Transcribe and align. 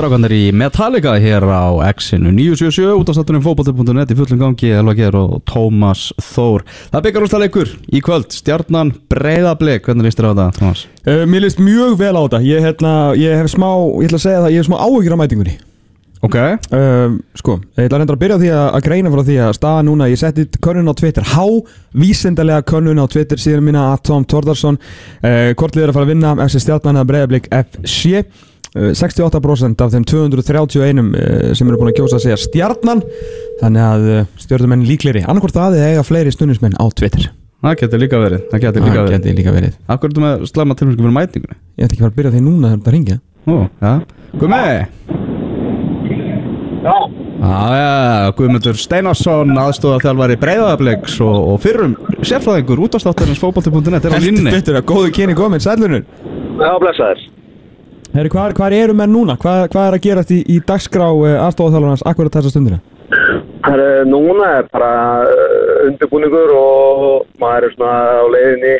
strákanir 0.00 0.32
í 0.32 0.44
Metallica 0.56 1.12
hér 1.20 1.44
á 1.44 1.76
X-inu. 1.92 2.30
977 2.32 2.94
út 2.96 3.10
á 3.10 3.16
statunum 3.18 3.42
fókbalti.net 3.44 4.14
í 4.14 4.16
fullum 4.16 4.38
gangi 4.40 4.70
Elva 4.72 4.94
Geir 4.96 5.16
og 5.18 5.42
Tómas 5.44 6.06
Þór. 6.24 6.64
Það 6.88 7.02
byggar 7.04 7.26
úrsta 7.26 7.40
leikur 7.42 7.72
í 7.92 8.00
kvöld. 8.04 8.32
Stjarnan 8.32 8.94
Breiðablik, 9.12 9.84
hvernig 9.84 10.08
líst 10.08 10.22
þér 10.22 10.30
á 10.32 10.38
það, 10.38 10.52
Tómas? 10.56 10.84
Uh, 11.04 11.26
mér 11.28 11.44
líst 11.44 11.60
mjög 11.60 11.98
vel 12.00 12.14
á 12.16 12.22
þetta. 12.22 12.40
Ég, 12.48 12.64
hérna, 12.64 12.94
ég 13.20 13.36
hef 13.42 13.52
smá, 13.52 13.68
ég 14.00 14.08
ætla 14.08 14.22
að 14.22 14.24
segja 14.24 14.40
það 14.40 14.54
ég 14.54 14.62
hef 14.62 14.70
smá 14.70 14.78
áhyggjur 14.80 15.16
á 15.16 15.20
mætingunni. 15.20 15.56
Ok. 16.24 16.36
Uh, 16.72 17.20
Sko, 17.36 17.60
ég 17.76 17.84
ætla 17.84 17.98
að 17.98 18.00
reynda 18.00 18.16
að 18.16 18.22
byrja 18.24 18.38
því 18.40 18.52
að, 18.56 18.66
að 18.78 18.84
greina 18.88 19.12
frá 19.12 19.24
því 19.28 19.40
að 19.44 19.56
staða 19.60 19.86
núna, 19.90 20.08
ég 20.08 20.20
setti 20.20 20.46
könnun 20.64 20.88
á 20.88 20.94
Twitter. 20.96 21.28
Há, 21.36 21.44
vísindarlega 21.92 22.64
könnun 22.72 23.04
á 23.04 23.06
Twitter 23.12 23.40
síðan 23.40 23.68
mína 23.68 23.90
að 23.92 24.06
Tom 24.08 24.24
Tordarsson 24.24 24.80
uh, 24.80 25.52
Hvort 25.52 25.76
liður 25.76 25.92
að 25.92 25.98
fara 25.98 26.08
að 26.08 26.12
vinna 26.14 26.36
FC 26.46 26.64
Stjarnan 26.64 27.00
eða 27.00 27.10
Breiðablik 27.12 27.52
FC 27.52 28.24
68% 28.74 29.82
af 29.84 29.92
þeim 29.94 30.04
231 30.06 31.00
uh, 31.02 31.52
sem 31.58 31.68
eru 31.70 31.80
búin 31.80 31.90
að 31.90 31.98
kjósa 32.00 32.18
að 32.20 32.24
segja 32.26 32.38
Stjarnan. 32.38 33.02
Þannig 33.60 33.82
að 33.86 34.08
uh, 34.14 34.24
stjórnumenn 34.40 34.86
líkleri 34.88 35.24
annarkvort 35.26 35.58
að 35.58 35.78
þið 35.78 35.88
eiga 35.90 36.06
fleiri 36.06 36.34
stundismenn 36.34 36.78
á 36.78 36.84
Twitter. 36.94 37.30
Það 37.60 37.74
getur 37.82 38.00
líka 38.00 38.16
verið 38.22 38.44
Það 38.48 38.62
getur 38.62 38.84
líka 38.86 39.00
Það 39.00 39.10
geti 39.12 39.32
líka 39.36 39.52
verið. 39.52 39.72
Akkur 39.92 40.08
er 40.08 40.12
þetta 40.14 40.22
með 40.24 40.44
slæma 40.48 40.76
tilmyndsku 40.80 41.02
fyrir 41.04 41.16
mætingunni? 41.18 41.56
Ég 41.76 41.84
ætla 41.84 41.92
ekki 41.92 42.00
að 42.00 42.06
fara 42.06 42.12
að 42.14 42.18
byrja 42.20 42.30
því 42.32 42.40
núna 42.46 42.70
þegar 42.70 42.78
þetta 42.78 42.94
ringja 42.94 43.16
Ó, 43.44 43.56
já. 43.84 43.92
Guðmi 44.40 44.60
Já, 46.80 46.94
Já, 47.40 47.56
já, 47.76 48.30
Guðmundur 48.36 48.76
Steinarsson 48.80 49.52
aðstóða 49.60 50.00
þjálfari 50.06 50.38
Breiðabliks 50.40 51.18
og, 51.24 51.36
og 51.52 51.60
fyrrum 51.60 51.94
sérfræðingur 52.24 52.80
út 52.86 52.96
á 52.96 52.98
státtarins 53.04 53.40
fókbalti.net 53.40 54.08
er 54.08 54.16
á 54.16 54.20
línni 54.20 54.44
betur 54.48 54.80
að 54.80 54.88
góðu 54.88 55.12
kyni 55.16 55.36
komið, 55.36 55.64
sælunur 55.64 56.02
já, 56.04 56.72
blessaður. 56.80 57.22
Herri, 58.10 58.30
hvað, 58.32 58.56
hvað 58.58 58.74
eru 58.74 58.94
menn 58.98 59.12
núna? 59.14 59.36
Hvað, 59.38 59.68
hvað 59.70 59.84
er 59.86 59.96
að 59.96 60.02
gerast 60.02 60.30
í, 60.34 60.40
í 60.50 60.56
dagskrá 60.66 61.12
uh, 61.14 61.36
aðstofáþjálfarnas 61.44 62.02
akkurat 62.10 62.34
þessa 62.34 62.50
stundina? 62.50 62.80
Er 63.70 63.82
núna 64.08 64.48
er 64.56 64.66
bara 64.72 64.90
uh, 65.30 65.84
undirbúningur 65.86 66.50
og 66.58 67.28
maður 67.38 67.68
er 67.68 67.76
svona 67.76 67.92
á 68.18 68.26
leiðinni 68.34 68.72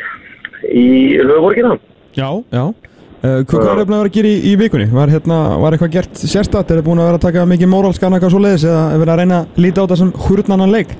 í 0.75 0.87
höfuborgina. 1.21 1.77
Já, 2.17 2.27
já 2.51 2.63
uh, 2.65 3.39
Hvað 3.47 3.71
er 3.71 3.85
búin 3.85 3.95
að 3.95 4.01
vera 4.01 4.11
að 4.11 4.17
gera 4.17 4.33
í, 4.33 4.35
í 4.51 4.57
vikunni? 4.59 4.89
Var, 4.91 5.15
hérna, 5.15 5.39
var 5.63 5.77
eitthvað 5.77 5.95
gert 5.95 6.25
sérstætt? 6.25 6.67
Er 6.67 6.81
það 6.81 6.89
búin 6.89 6.99
að 6.99 7.11
vera 7.13 7.21
að 7.21 7.27
taka 7.29 7.47
mikið 7.53 7.71
móralskan 7.71 8.17
eitthvað 8.17 8.35
svo 8.35 8.43
leiðis 8.43 8.67
eða 8.67 8.83
er 8.89 9.03
verið 9.05 9.15
að 9.15 9.23
reyna 9.23 9.39
að 9.45 9.63
líta 9.63 9.79
á 9.79 9.83
þetta 9.85 10.01
sem 10.03 10.13
hurnanan 10.27 10.75
leik? 10.75 10.91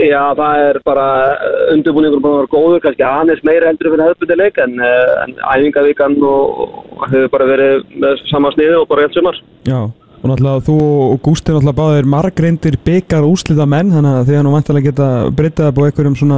Já, 0.00 0.22
það 0.38 0.66
er 0.66 0.78
bara 0.86 1.06
uh, 1.36 1.64
undirbúningur 1.74 2.22
búin 2.22 2.36
að 2.36 2.38
vera 2.42 2.52
góður, 2.54 2.84
kannski 2.84 3.04
aðeins 3.06 3.42
meira 3.44 3.68
heldur 3.68 3.92
fyrir 3.92 4.04
hefðbundileik 4.06 4.62
en, 4.64 4.78
uh, 4.80 5.10
en 5.24 5.34
æfingavíkan 5.56 6.16
hefur 6.20 7.28
bara 7.34 7.50
verið 7.50 7.84
með 8.04 8.22
sama 8.30 8.54
sniði 8.54 8.78
og 8.78 8.88
bara 8.92 9.04
helt 9.06 9.18
sumar. 9.18 9.42
Já 9.68 9.82
Og 10.22 10.30
náttúrulega 10.30 10.62
þú 10.62 10.74
og 10.86 11.16
Gústi 11.26 11.50
náttúrulega 11.50 11.78
báðir 11.80 12.06
margreindir 12.06 12.76
byggar 12.86 13.24
úslita 13.26 13.64
menn 13.66 13.88
þannig 13.90 14.20
að 14.20 14.28
þið 14.28 14.36
er 14.38 14.44
nú 14.46 14.52
vantilega 14.54 14.92
geta 14.92 15.06
breytað 15.34 15.70
upp 15.72 15.80
á 15.82 15.86
einhverjum 15.88 16.18
svona 16.20 16.36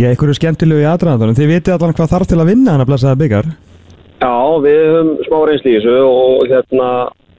Já, 0.00 0.06
einhverju 0.08 0.38
skemmtilegu 0.38 0.80
í 0.80 0.88
aðdraðandanum. 0.88 1.36
Þið 1.36 1.50
vitið 1.50 1.74
allan 1.74 1.96
hvað 1.98 2.12
þarf 2.14 2.28
til 2.30 2.38
að 2.40 2.48
vinna 2.48 2.72
hann 2.72 2.82
að 2.82 2.88
blessaða 2.88 3.18
byggar. 3.20 3.48
Já, 4.22 4.36
við 4.64 4.78
höfum 4.88 5.10
smá 5.26 5.36
reynsli 5.48 5.72
í 5.72 5.74
þessu 5.76 5.96
og 6.06 6.46
hérna, 6.48 6.86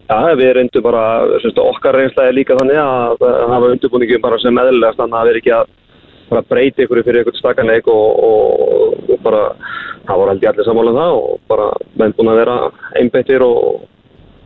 já, 0.09 0.36
við 0.40 0.52
reyndum 0.58 0.84
bara, 0.86 1.04
semst, 1.44 1.59
okkar 1.62 1.96
reynsla 2.00 2.28
er 2.30 2.36
líka 2.38 2.58
þannig 2.59 2.80
að 2.82 3.23
hafa 3.54 3.72
undirbúningum 3.76 4.22
bara 4.23 4.40
sem 4.44 4.58
eðlilegast 4.64 5.00
þannig 5.02 5.20
að 5.22 5.30
við 5.32 5.40
ekki 5.42 5.54
að 5.59 5.72
bara 6.30 6.42
breyti 6.50 6.86
ykkur 6.86 7.04
fyrir 7.06 7.22
ykkur 7.23 7.38
stakkanleik 7.38 7.88
og, 7.92 8.20
og, 8.28 9.09
og 9.14 9.20
bara, 9.26 9.42
það 10.08 10.20
voru 10.22 10.31
held 10.34 10.44
ég 10.46 10.52
allir 10.54 10.68
sammála 10.68 10.94
um 10.94 11.00
það 11.02 11.18
og 11.20 11.40
bara 11.52 11.68
menn 12.02 12.16
búin 12.18 12.31
að 12.34 12.40
vera 12.42 12.56
einbeittir 13.00 13.44
og 13.46 13.84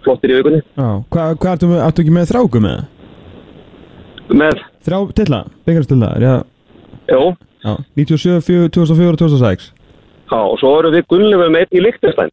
flottir 0.06 0.34
í 0.34 0.38
vikunni. 0.40 0.62
Já. 0.78 0.88
Hvað 1.14 1.34
hva 1.44 1.54
ertu, 1.56 1.70
með- 1.72 1.86
ekki 1.88 2.14
með 2.18 2.30
þráku 2.32 2.62
með? 2.64 2.86
Með, 4.28 4.60
Þrjá 4.84 5.00
tilla, 5.16 5.40
byggarstilla, 5.68 6.10
já. 6.20 6.34
jú, 7.12 7.22
já. 7.64 7.74
97, 7.96 8.42
4, 8.44 8.70
2004 8.76 9.14
og 9.14 9.20
2006. 9.22 9.70
já, 10.32 10.38
og 10.42 10.58
svo 10.60 10.74
erum 10.82 10.94
við 10.98 11.06
gunnlega 11.12 11.48
með 11.54 11.64
einn 11.64 11.78
í 11.80 11.84
Lichtenstein. 11.86 12.32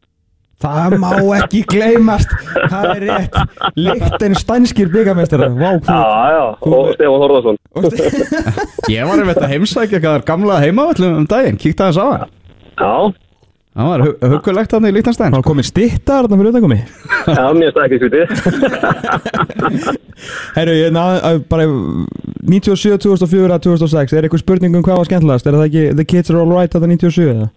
Það 0.63 0.93
má 1.03 1.09
ekki 1.35 1.59
gleymast, 1.67 2.31
það 2.71 2.85
er 2.93 3.01
rétt. 3.09 3.35
Hvað. 5.83 5.99
já, 6.31 6.43
og 6.63 6.87
Stefán 6.95 7.19
Þórðarsson. 7.25 7.57
Ég 8.93 9.09
var 9.09 9.19
einmitt 9.19 9.41
að 9.43 9.51
heimsækja 9.51 9.99
hvað 9.99 10.15
er 10.21 10.25
gamla 10.31 10.61
heimavallum 10.63 11.17
um 11.19 11.27
daginn 11.29 11.59
Kíkta 11.59 11.89
aðeins 11.89 11.99
á 11.99 12.05
það 12.07 12.23
Já, 12.79 12.93
Það 13.75 13.89
var 13.91 13.99
hu- 14.05 14.19
hugulegt 14.31 14.71
hann 14.71 14.87
í 14.87 14.91
Líktanstæn 14.95 15.33
Það 15.35 15.43
komið 15.49 15.65
stittar 15.67 16.23
þarna 16.23 16.37
fyrir 16.39 16.51
utankomi. 16.53 16.77
já, 17.35 17.43
mér 17.59 17.73
það 17.75 17.85
ekki 17.85 17.97
skvítið. 17.99 18.25
Herru, 20.55 20.75
ég 20.79 20.93
náði 20.95 21.41
bara 21.51 21.65
97, 22.47 22.95
2004, 23.03 23.59
2006, 23.67 24.15
er 24.15 24.23
eitthvað 24.29 24.43
spurning 24.45 24.77
um 24.79 24.85
hvað 24.87 25.01
var 25.01 25.09
skemmtilegast? 25.09 25.47
Er 25.51 25.57
það 25.59 25.67
ekki 25.67 25.83
The 25.99 26.07
Kids 26.13 26.31
Are 26.31 26.39
Alright 26.45 26.71
þetta 26.77 26.87
97 26.93 27.27
eða? 27.33 27.49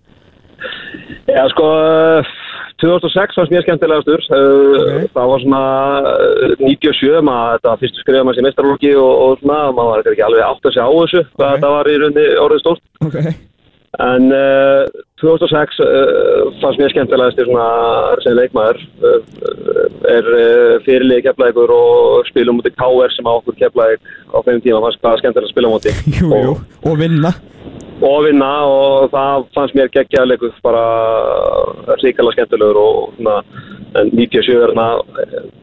Já, 1.28 1.42
sko, 1.52 1.66
uh, 1.70 2.34
2006 2.82 3.34
fannst 3.38 3.52
mér 3.54 3.64
skemmtilegastur. 3.66 4.22
Uh, 4.30 4.76
Ok. 4.78 5.10
Það 5.16 5.30
var 5.32 5.42
svona 5.44 5.62
uh, 6.06 6.54
97, 6.62 7.20
maður, 7.26 7.58
þetta 7.58 7.72
var 7.72 7.80
fyrstu 7.82 8.02
skrifa 8.04 8.24
maður 8.24 8.38
sem 8.38 8.46
mestralóki 8.48 8.92
og, 8.94 9.12
og 9.24 9.42
svona, 9.42 9.58
maður 9.74 9.90
var 10.04 10.12
ekki 10.14 10.26
alveg 10.28 10.46
átt 10.46 10.68
að 10.70 10.74
segja 10.76 10.86
á 10.86 10.92
þessu, 10.98 11.22
hvað 11.34 11.48
Ok. 11.48 11.54
þetta 11.58 11.72
var 11.74 11.90
í 11.92 11.98
rauninni 12.02 12.26
orðið 12.44 12.62
stórt. 12.64 12.84
Ok. 13.08 13.18
En 14.08 14.28
uh, 14.36 14.82
2006 15.20 15.80
uh, 15.82 16.48
fannst 16.62 16.78
mér 16.78 16.92
skemmtilegastur 16.92 17.48
svona 17.48 17.68
sem 18.22 18.36
leikmaður, 18.38 18.80
uh, 19.02 19.16
er 20.06 20.28
uh, 20.30 20.74
fyrirlið 20.86 21.24
keflaðikur 21.26 21.72
og 21.74 22.28
spilum 22.30 22.60
mútið 22.60 22.76
KR 22.78 23.14
sem 23.14 23.26
á 23.26 23.32
okkur 23.34 23.56
keflaðik 23.58 24.12
á 24.30 24.38
þeim 24.46 24.60
tíma 24.62 24.82
fannst 24.84 25.00
hvað 25.02 25.22
skemmtilega 25.22 25.48
að 25.48 25.54
spila 25.54 25.72
mútið. 25.72 26.02
Jú, 26.18 26.28
jú, 26.30 26.52
og 26.86 27.00
vinna. 27.00 27.32
og 27.98 28.20
vinna 28.28 28.50
og 28.70 29.08
það 29.10 29.48
fannst 29.56 29.74
mér 29.74 29.90
geggjaða 29.96 30.30
leikur 30.30 30.54
bara 30.62 30.84
ríkala 31.98 32.34
skemmtilegur 32.36 32.78
og 32.78 33.16
svona, 33.16 33.40
en 33.98 34.12
97 34.14 34.52
er 34.54 34.62
hérna 34.68 34.86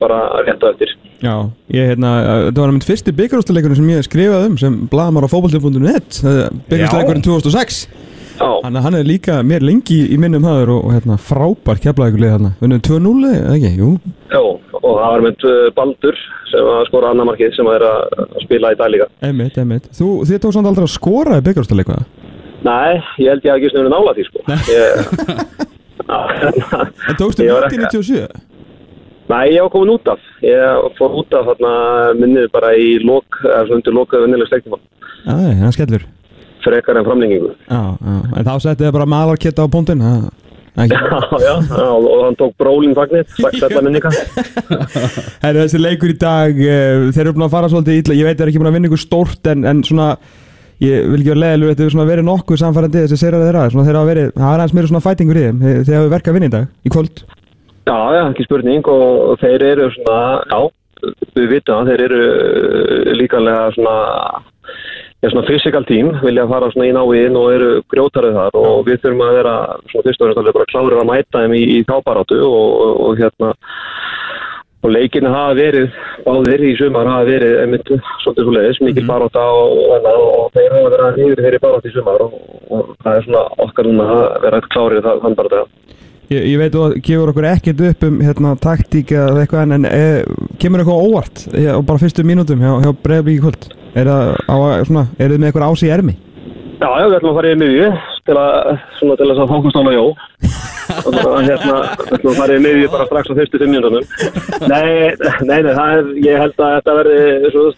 bara 0.02 0.20
rétt 0.44 0.68
á 0.68 0.68
eftir 0.74 0.92
Já, 1.24 1.48
ég 1.72 1.94
hérna, 1.94 2.12
þetta 2.50 2.66
var 2.66 2.74
mitt 2.76 2.90
fyrsti 2.90 3.14
byggarústuleikurinn 3.16 3.80
sem 3.80 3.94
ég 3.94 4.04
skrifaði 4.04 4.52
um 4.52 4.60
sem 4.60 4.76
blamar 4.92 5.24
á 5.24 5.32
fókbalti.net 5.32 6.20
byggarústuleikurinn 6.68 7.24
2006 7.24 7.86
Já, 7.88 8.12
Þannig 8.40 8.80
að 8.80 8.86
hann 8.86 8.98
er 9.00 9.08
líka 9.08 9.36
mér 9.48 9.64
lengi 9.66 9.98
í 10.12 10.18
minnum 10.20 10.44
haður 10.48 10.72
og, 10.76 10.86
og 10.88 10.96
hérna, 10.96 11.16
frábær 11.22 11.80
keflaðið 11.84 12.26
hérna 12.26 12.52
Unnum 12.66 12.82
2-0 12.84 13.30
eða 13.32 13.54
ekki, 13.56 13.72
jú. 13.80 13.90
Já, 14.34 14.42
og 14.42 14.92
það 15.00 15.06
var 15.14 15.24
með 15.26 15.46
uh, 15.50 15.56
Baldur 15.78 16.18
sem 16.52 16.70
að 16.76 16.82
skora 16.90 17.12
annar 17.14 17.30
markið 17.30 17.56
sem 17.56 17.70
er 17.72 17.86
að 17.88 18.36
spila 18.44 18.74
í 18.74 18.80
dag 18.80 18.92
líka. 18.94 19.08
Einmitt, 19.26 19.60
einmitt. 19.62 19.88
Þú, 19.96 20.10
þið 20.28 20.42
tók 20.44 20.56
samt 20.56 20.70
aldrei 20.72 20.86
að 20.88 20.94
skora 20.96 21.40
í 21.40 21.46
byggarústuleiku 21.46 22.00
Nei, 22.66 22.98
ég 23.22 23.30
held 23.30 23.46
ég 23.46 23.52
að 23.54 23.60
ekki 23.60 23.72
snurði 23.76 23.94
nála 23.94 24.16
því 24.18 24.24
sko. 24.32 24.40
En 26.06 27.18
tókstu 27.18 27.46
mjög 27.46 27.64
í 27.64 27.66
ekki- 27.66 27.80
97? 27.82 28.28
Nei, 29.26 29.46
ég 29.56 29.64
var 29.66 29.72
komin 29.74 29.96
út 29.96 30.08
af. 30.12 30.22
Ég 30.46 30.90
fór 31.00 31.16
út 31.22 31.34
af 31.34 31.48
þarna 31.50 31.72
minnið 32.20 32.52
bara 32.54 32.76
í 32.78 33.00
lok, 33.02 33.40
eða 33.42 33.64
svona 33.66 33.80
undir 33.80 33.96
loka 33.96 34.22
vennileg 34.22 34.48
stektíma 34.52 34.78
Já, 35.26 35.34
það 35.64 35.72
skellur 35.74 36.04
frekar 36.66 37.00
en 37.00 37.08
framlengingu. 37.08 37.54
Já, 37.70 37.84
já, 37.96 38.18
en 38.26 38.50
þá 38.50 38.56
settið 38.58 38.88
þið 38.88 38.98
bara 39.00 39.14
malarkitta 39.16 39.66
á 39.66 39.70
ekki. 40.84 40.96
Já, 41.46 41.56
já, 41.70 41.88
og 41.92 42.24
hann 42.26 42.38
tók 42.40 42.56
brólinn 42.60 42.96
fagnir, 42.96 43.26
sætla 43.36 43.82
minninga 43.84 44.12
Herru, 45.44 45.62
þessi 45.62 45.82
leikur 45.82 46.12
í 46.12 46.18
dag, 46.20 46.58
uh, 46.58 47.12
þeir 47.16 47.26
eru 47.26 47.36
búin 47.38 47.48
að 47.48 47.54
fara 47.56 47.70
svolítið 47.72 48.02
illa, 48.02 48.18
ég 48.20 48.28
veit 48.28 48.40
þeir 48.40 48.46
eru 48.46 48.54
ekki 48.54 48.62
búin 48.64 48.72
að 48.72 48.78
vinna 48.78 48.90
ykkur 48.92 49.04
stórt 49.04 49.52
en, 49.52 49.66
en 49.70 49.84
svona, 49.88 50.10
ég 50.84 51.08
vil 51.12 51.22
ekki 51.22 51.32
vera 51.32 51.44
leðilegur, 51.44 51.74
þetta 51.74 51.86
hefur 51.86 51.96
svona 51.96 52.10
verið 52.12 52.28
nokkuð 52.30 52.62
samfærandi 52.62 53.04
þessi 53.06 53.20
segrar 53.22 53.46
þeirra, 53.46 53.68
svona 53.74 53.88
þeir 53.88 54.00
hafa 54.00 54.12
verið, 54.12 54.32
það 54.36 54.48
er 54.50 54.64
aðeins 54.64 54.78
meira 54.78 54.92
svona 54.92 55.06
fætingur 55.06 55.40
í 55.40 55.46
þeim, 55.46 55.62
þeir, 55.66 56.00
hafa 56.00 56.14
verkað 56.16 56.34
að 56.34 56.40
vinna 56.40 56.50
í 56.50 56.56
dag, 56.56 56.72
í 56.76 56.96
kvöld. 56.96 57.24
Já, 57.86 57.98
já, 58.18 58.24
ekki 58.26 58.48
spurning 58.48 58.90
og 58.92 59.38
þeir 59.44 59.68
eru 59.70 59.92
svona, 59.96 60.20
já, 60.52 60.60
við 61.38 61.52
vitum 61.54 61.80
að 61.80 61.94
þeir 61.94 62.06
eru 62.10 62.22
uh, 62.26 63.16
líkanlega 63.22 63.72
svona, 63.78 63.96
já, 65.22 65.30
svona 65.30 65.48
physical 65.48 65.86
team, 65.86 66.12
vilja 66.24 66.48
fara 66.48 66.72
svona 66.74 66.90
í 66.90 66.96
náinn 66.96 67.40
og 67.40 67.52
eru 67.54 67.70
grjótarið 67.92 68.40
þar 68.40 68.60
og 68.62 68.86
við 68.88 69.02
þurfum 69.04 69.26
að 69.26 69.38
vera 69.40 69.56
svona 69.92 70.08
fyrst 70.08 70.22
og 70.22 70.28
fremst 70.28 70.42
alveg 70.42 70.58
bara 70.58 70.72
klárir 70.72 71.00
að 71.02 71.10
mæta 71.12 71.44
þeim 71.44 71.56
í, 71.56 71.64
í 71.76 71.80
káparáttu 71.90 72.42
og, 72.46 72.68
og, 72.86 72.94
og 73.06 73.22
hérna, 73.22 73.52
og 74.86 74.94
leikinu 74.94 75.32
hafa 75.34 75.56
verið, 75.58 76.00
báðir 76.28 76.66
í 76.68 76.74
sumar 76.78 77.10
hafa 77.10 77.30
verið 77.32 77.56
einmitt 77.64 77.92
svolítið 78.24 78.44
svo 78.44 78.56
leiðis, 78.58 78.82
mikil 78.86 79.06
barátta 79.10 79.46
og, 79.56 79.80
og, 79.96 80.10
og 80.12 80.52
þeir 80.58 80.78
hafa 80.78 80.92
verið 80.94 81.06
að 81.08 81.22
nýður 81.22 81.44
þeirri 81.48 81.64
barátt 81.64 81.90
í 81.90 81.96
sumar 81.96 82.26
og, 82.28 82.36
og 82.70 82.92
það 83.02 83.20
er 83.20 83.30
svona 83.30 83.46
okkar 83.66 83.90
núna 83.90 84.10
að 84.20 84.26
vera 84.46 84.64
klárir 84.70 85.06
það, 85.08 85.24
þann 85.26 85.40
bara 85.42 85.66
Ég, 86.34 86.42
ég 86.50 86.58
veit 86.58 86.74
þú 86.74 86.86
gefur 87.06 87.30
okkur 87.30 87.46
ekkert 87.52 87.82
upp 87.86 88.06
um 88.08 88.16
hérna, 88.26 88.56
taktík 88.58 89.12
eða 89.14 89.44
eitthvað 89.44 89.66
en, 89.68 89.76
en 89.78 89.86
e, 89.86 90.04
kemur 90.62 90.82
eitthvað 90.82 91.04
óvart 91.06 91.44
e, 91.54 91.66
á 91.70 91.78
bara 91.86 92.02
fyrstu 92.02 92.26
mínútum 92.26 92.64
hjá, 92.66 92.72
hjá 92.82 92.92
Breiðablík 93.06 93.38
í 93.38 93.44
kvöld? 93.44 93.68
Er 93.96 94.10
það, 94.10 94.32
að- 94.50 95.04
er 95.22 95.30
þið 95.36 95.38
með 95.38 95.52
eitthvað 95.52 95.68
ás 95.70 95.84
í 95.86 95.92
ermi? 95.94 96.16
Já, 96.76 96.90
já, 97.00 97.06
við 97.08 97.18
ætlum 97.20 97.32
að 97.32 97.38
fara 97.40 97.52
í 97.54 97.60
miðju 97.62 97.92
til 98.26 98.38
að, 98.42 98.72
svona 98.98 99.16
til 99.20 99.28
þess 99.30 99.44
að 99.44 99.52
fókustána 99.54 99.94
jó. 99.96 100.06
og 101.06 101.16
hérna, 101.46 101.78
þú 102.24 102.34
farið 102.38 102.60
miðið 102.66 102.90
bara 102.94 103.06
strax 103.10 103.32
á 103.32 103.38
fyrstu 103.38 103.62
fimm 103.62 103.74
mínútonum. 103.74 104.06
Nei, 104.70 105.14
nei, 105.46 105.60
nei, 105.62 105.72
það 105.78 105.94
er, 105.96 106.10
ég 106.26 106.42
held 106.42 106.60
að 106.62 106.76
þetta 106.76 106.98
verði, 107.00 107.24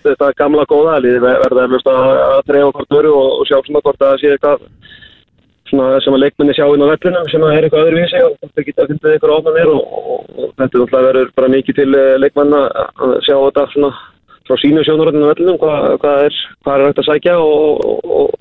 þetta 0.07 0.31
gamla 0.39 0.65
góða 0.71 0.97
lið 1.03 1.19
verði 1.23 1.65
að, 1.67 1.87
að 1.93 2.41
treyja 2.49 2.71
hvort 2.71 2.97
öru 2.99 3.13
og, 3.15 3.29
og 3.41 3.49
sjá 3.49 3.57
svona 3.59 3.83
hvort 3.85 4.01
að 4.01 4.11
það 4.13 4.21
sé 4.23 4.33
eitthvað 4.33 4.65
svona 5.69 6.01
sem 6.03 6.15
að 6.15 6.23
leikmenni 6.23 6.55
sjá 6.57 6.65
inn 6.67 6.83
á 6.85 6.91
vellunum 6.91 7.29
sem 7.31 7.45
að 7.45 7.55
er 7.55 7.67
eitthvað 7.67 7.87
öðruvísi 7.87 8.21
og 8.25 8.35
það 8.43 8.67
geta 8.67 8.83
að 8.83 8.91
finna 8.91 9.13
eitthvað 9.13 9.35
ofnanir 9.37 9.71
og, 9.73 9.81
og, 9.97 10.21
og 10.27 10.51
þetta 10.53 10.67
er 10.67 10.83
náttúrulega 10.83 11.07
verður 11.07 11.33
bara 11.39 11.51
mikið 11.55 11.79
til 11.79 11.89
eh, 11.97 12.13
leikmanna 12.23 12.61
að 12.73 13.15
sjá 13.27 13.35
þetta 13.35 13.65
svona 13.73 13.91
frá 14.47 14.59
sínu 14.61 14.85
sjónuröndinu 14.87 15.27
á 15.27 15.31
vellunum 15.33 15.59
hvað, 15.61 15.87
hvað 16.03 16.23
er 16.27 16.39
hvað 16.63 16.77
er 16.77 16.85
hægt 16.87 17.01
að 17.03 17.09
sækja 17.09 17.35
og, 17.43 17.85
og, 18.21 18.31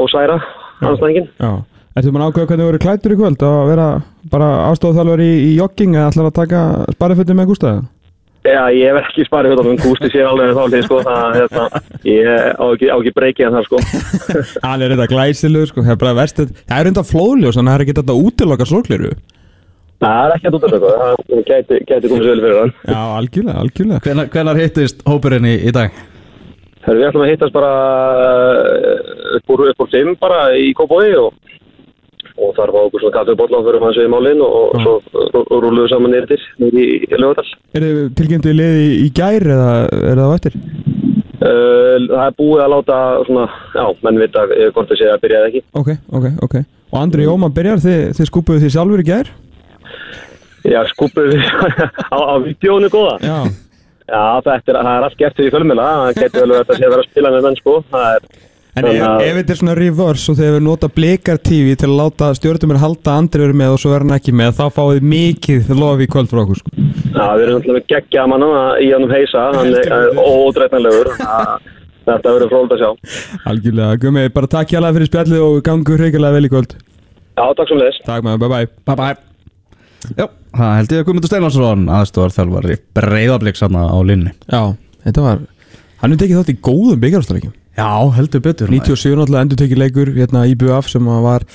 og 0.00 0.10
særa 0.12 0.40
anstæðingin. 0.80 1.28
Já. 1.40 1.52
Ertu 1.98 2.12
maður 2.14 2.30
ákveða 2.30 2.48
hvernig 2.48 2.64
þú 2.64 2.70
verið 2.70 2.84
klættur 2.84 3.12
í 3.12 3.16
kvöld 3.18 3.42
að 3.44 3.70
vera 3.72 3.86
bara 4.30 4.50
ástofþjálfur 4.70 5.22
í, 5.24 5.32
í 5.48 5.50
jogging 5.58 5.96
eða 5.96 6.12
ætlar 6.12 6.28
að 6.30 6.36
taka 6.38 6.60
sparaföttu 6.94 7.36
með 7.36 7.50
gústaðu? 7.50 7.82
Já, 8.40 8.62
ég 8.72 8.88
hef 8.88 8.98
ekki 9.02 9.24
sparið 9.26 9.52
þetta, 9.52 9.64
en 9.68 9.80
Gústi 9.82 10.08
sér 10.14 10.28
alveg 10.30 10.54
þá 10.56 10.62
hlið, 10.62 10.84
sko, 10.86 11.00
það, 11.04 11.34
hérna, 11.36 11.80
ég 12.08 12.30
á 12.56 12.64
ekki, 12.70 12.86
á 12.88 12.96
ekki 12.96 13.12
breykið 13.18 13.48
en 13.48 13.58
það, 13.58 13.66
sko. 13.66 13.80
Hann 14.64 14.84
er 14.86 14.94
þetta 14.94 15.08
glæsilegur 15.10 15.68
sko, 15.68 15.84
það 15.84 15.92
er 15.92 16.00
bara 16.00 16.14
verstið 16.16 16.54
Það 16.62 16.78
er 16.78 16.90
enda 16.90 17.04
flóðljós, 17.04 17.58
þannig 17.58 17.68
að 17.68 17.74
það 17.74 17.76
er 17.76 17.84
ekki 17.84 17.96
þetta 17.98 18.16
útiloka 18.24 18.68
slókliru 18.70 19.12
Það 20.00 20.22
er 20.24 20.34
ekki 20.38 20.48
að 20.48 20.56
út 20.56 20.64
af 20.64 20.72
þetta, 20.72 20.94
það 21.28 21.42
gæti, 21.50 21.80
gæti 21.90 22.08
komið 22.08 22.24
sér 22.24 22.30
vel 22.30 22.44
fyrir 22.46 22.60
hann. 22.62 22.72
Já, 22.88 23.00
algjörlega, 23.18 23.58
algjörlega 23.60 24.00
Hvenar, 24.06 24.30
hvenar 24.32 24.60
hittist 24.62 25.04
hópurinn 25.04 25.48
í, 25.50 25.54
í 25.60 25.74
dag? 25.76 26.00
Herru, 26.86 27.02
við 27.02 27.08
ætlum 27.10 27.26
að 27.26 27.32
hittast 27.34 27.52
bara 27.52 27.72
uh, 28.16 29.34
upp 29.36 29.52
úr, 29.52 29.66
upp 29.74 29.84
úr 29.84 29.90
5 29.92 30.16
bara 30.22 30.38
í 30.56 30.70
Kópói 30.78 31.10
og, 31.20 31.36
og 32.40 32.54
þar 32.56 32.72
var 32.74 32.88
okkur 32.88 33.04
svona 33.04 33.16
kaffebólla 33.18 33.62
fyrir 33.66 33.84
hans 33.84 34.00
við 34.00 34.10
málinn 34.12 34.42
og, 34.44 34.74
og 34.74 34.82
svo 34.84 35.60
rúluðu 35.62 35.90
saman 35.92 36.14
nýrtir 36.14 36.42
nýri 36.62 36.86
í, 36.96 36.98
lögadal. 37.14 37.46
Er 37.76 37.86
þið 37.86 38.00
tilkynntu 38.18 38.52
í 38.52 38.58
liði 38.58 38.90
í 39.04 39.08
gær 39.16 39.46
eða 39.56 39.70
er 39.86 40.20
það 40.22 40.26
á 40.26 40.36
eftir? 40.38 40.58
Uh, 41.40 41.96
það 42.10 42.26
er 42.26 42.36
búið 42.36 42.64
að 42.64 42.72
láta 42.74 42.98
svona, 43.28 43.46
já, 43.72 43.84
menn 44.04 44.20
vita 44.20 44.44
eh, 44.52 44.66
hvort 44.74 44.90
það 44.90 45.00
sé 45.00 45.08
að 45.08 45.22
byrja 45.22 45.40
eða 45.40 45.50
ekki. 45.52 45.64
Ok, 45.80 45.94
ok, 46.18 46.26
ok 46.44 46.60
Og 46.90 46.98
Andri 46.98 47.24
Jóman 47.24 47.54
byrjar, 47.54 47.80
þið, 47.80 48.00
þið 48.18 48.28
skúpuðu 48.28 48.60
því 48.64 48.70
sjálfur 48.74 49.00
í 49.00 49.08
gær? 49.08 49.32
Já, 50.68 50.80
skúpuðu 50.90 51.36
við 51.36 51.50
á, 52.14 52.18
á 52.18 52.34
videónu 52.44 52.92
góða. 52.92 53.16
Já 53.24 53.68
Já, 54.10 54.42
er, 54.42 54.62
það 54.66 54.88
er 54.90 55.04
allt 55.06 55.18
gert 55.20 55.36
því 55.38 55.50
fjölmjöla, 55.54 55.88
það 56.00 56.16
getur 56.18 56.42
vel 56.42 56.50
verið 56.50 56.72
að 56.72 56.78
sé 56.78 56.86
að 56.86 56.94
vera 56.94 57.02
að 57.04 57.10
spila 57.10 57.30
með 57.30 57.44
menn, 57.46 57.58
sko. 57.60 57.74
Það 57.92 58.06
er, 58.16 58.24
En 58.80 58.88
ef, 58.88 59.24
ef 59.26 59.38
þetta 59.40 59.54
er 59.54 59.58
svona 59.60 59.74
reverse 59.76 60.32
og 60.32 60.38
þegar 60.38 60.54
við 60.56 60.64
nota 60.64 60.88
blikar 60.92 61.40
TV 61.44 61.74
til 61.78 61.90
að 61.90 61.96
láta 61.98 62.30
stjórnumir 62.38 62.80
halda 62.80 63.12
að 63.12 63.22
Andri 63.22 63.42
verið 63.44 63.58
með 63.60 63.74
og 63.74 63.82
svo 63.82 63.94
er 63.94 64.04
hann 64.06 64.14
ekki 64.16 64.34
með 64.40 64.54
þá 64.56 64.62
fáið 64.78 65.08
mikið 65.12 65.72
lof 65.76 66.00
í 66.00 66.08
kvöld 66.10 66.30
frá 66.32 66.42
okkur 66.44 66.60
sko. 66.62 66.72
Já, 66.74 67.24
við 67.36 67.44
erum 67.44 67.58
náttúrulega 67.58 67.76
með 67.76 67.88
geggja 67.92 68.26
mann 68.30 68.46
í 68.80 68.90
honum 68.94 69.12
heisa, 69.12 69.46
hann 69.56 69.74
er 69.80 70.20
ódreifnalegur, 70.24 71.12
þetta 72.08 72.36
verður 72.36 72.52
fróld 72.54 72.76
að 72.76 72.84
sjá. 72.84 73.18
Algjörlega, 73.52 73.98
Gumi, 74.04 74.28
bara 74.34 74.54
takk 74.56 74.72
hjá 74.72 74.80
fyrir 74.86 75.10
spjallið 75.10 75.44
og 75.48 75.58
gangu 75.66 75.98
hreikilega 76.00 76.38
vel 76.38 76.48
í 76.48 76.52
kvöld. 76.52 76.78
Já, 77.36 77.44
takk 77.56 77.68
sem 77.68 77.80
leðis. 77.80 78.00
Takk 78.06 78.24
maður, 78.26 78.44
bye 78.44 78.50
bye 78.52 78.70
Bye 78.88 78.98
bye 78.98 79.16
Já, 80.16 80.26
það 80.56 80.74
held 80.78 80.92
ég 80.94 81.02
að 81.02 81.06
Guðmundur 81.08 81.30
Steinarsson 81.30 81.86
aðstofar 81.92 82.34
þjálfari 82.34 82.76
breyðablík 82.96 83.58
sanna 83.60 83.84
á 83.92 83.98
linni 84.04 84.32
Já, 84.48 84.72
þetta 85.04 85.24
var 85.24 85.42
Hann 86.00 86.14
er 86.14 86.20
tekið 86.22 86.40
þátt 86.40 86.52
í 86.54 86.60
góðum 86.64 87.02
byggjarústalegjum 87.02 87.56
Já, 87.78 88.10
heldur 88.16 88.42
betur. 88.44 88.68
97 88.72 89.14
náttúrulega 89.16 89.44
endur 89.46 89.60
tekið 89.60 89.80
leikur 89.80 90.10
hérna 90.16 90.42
í 90.50 90.56
BUF 90.58 90.90
sem 90.90 91.06
að 91.06 91.22
var 91.24 91.46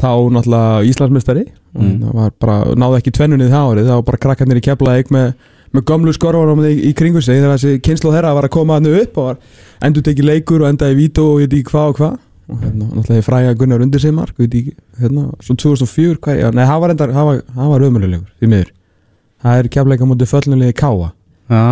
þá 0.00 0.10
náttúrulega 0.34 0.82
Íslandsmeistari. 0.90 1.44
Og 1.76 1.84
það 2.02 2.16
var 2.18 2.32
bara, 2.42 2.56
náði 2.74 2.98
ekki 2.98 3.14
tvennunnið 3.16 3.52
það 3.54 3.68
árið, 3.70 3.90
það 3.90 4.00
var 4.00 4.06
bara 4.08 4.22
krakkarnir 4.24 4.58
í 4.58 4.64
keflaðið 4.66 5.12
með, 5.14 5.28
með 5.70 5.84
gömlu 5.92 6.14
skorfanum 6.16 6.64
í, 6.66 6.72
í 6.90 6.94
kringu 6.98 7.22
sig. 7.22 7.38
Þegar 7.38 7.54
þessi 7.54 7.84
kynslu 7.86 8.14
þeirra 8.16 8.34
var 8.36 8.48
að 8.48 8.54
koma 8.56 8.80
hann 8.80 8.90
upp 8.90 9.20
og 9.22 9.30
var 9.30 9.38
endur 9.86 10.04
tekið 10.08 10.28
leikur 10.32 10.64
og 10.64 10.72
endaði 10.72 10.98
vító 10.98 11.28
og 11.36 11.44
veit 11.44 11.54
ekki 11.54 11.70
hvað 11.70 11.92
og 11.92 12.00
hvað. 12.00 12.18
Og 12.50 12.58
hérna 12.64 12.88
náttúrulega 12.90 13.22
fræga 13.22 13.54
Gunnar 13.54 13.82
undir 13.84 14.02
sig 14.02 14.12
mark 14.14 14.34
hérna, 14.40 15.28
svo 15.38 15.54
2004 15.54 16.18
hvað, 16.18 16.40
já, 16.40 16.50
nei, 16.50 16.64
það 16.66 16.80
var 16.82 16.94
var, 16.98 17.42
var 17.70 17.84
ömulegur 17.86 18.26
því 18.40 18.48
miður, 18.50 18.72
það 19.44 19.60
er 19.60 19.68
kefleika 19.76 20.08
mútið 20.08 20.30
föllunlegi 20.32 20.74
Káa, 20.80 21.12
Já, 21.50 21.62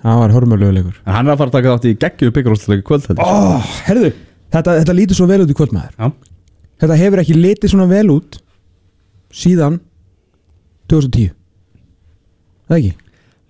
það 0.00 0.20
var 0.22 0.34
hörmulegur 0.36 0.94
en 1.04 1.12
hann 1.12 1.28
er 1.28 1.34
að 1.34 1.42
fara 1.42 1.50
að 1.50 1.56
taka 1.58 1.74
þátt 1.74 1.88
í 1.90 1.96
geggju 2.04 2.34
byggarústleiki 2.36 2.86
kvöld 2.88 3.08
oh, 3.20 3.74
herðu, 3.88 4.12
þetta, 4.54 4.78
þetta 4.80 4.96
lítur 4.96 5.18
svo 5.18 5.28
vel 5.28 5.42
út 5.44 5.52
í 5.52 5.58
kvöldmaður 5.58 5.92
Já, 5.98 6.12
Þetta 6.78 6.94
hefur 6.94 7.20
ekki 7.24 7.34
litið 7.34 7.72
svona 7.72 7.88
vel 7.90 8.06
út 8.14 8.38
síðan 9.34 9.80
2010 10.88 11.34
Það 12.68 12.78
ekki? 12.78 12.94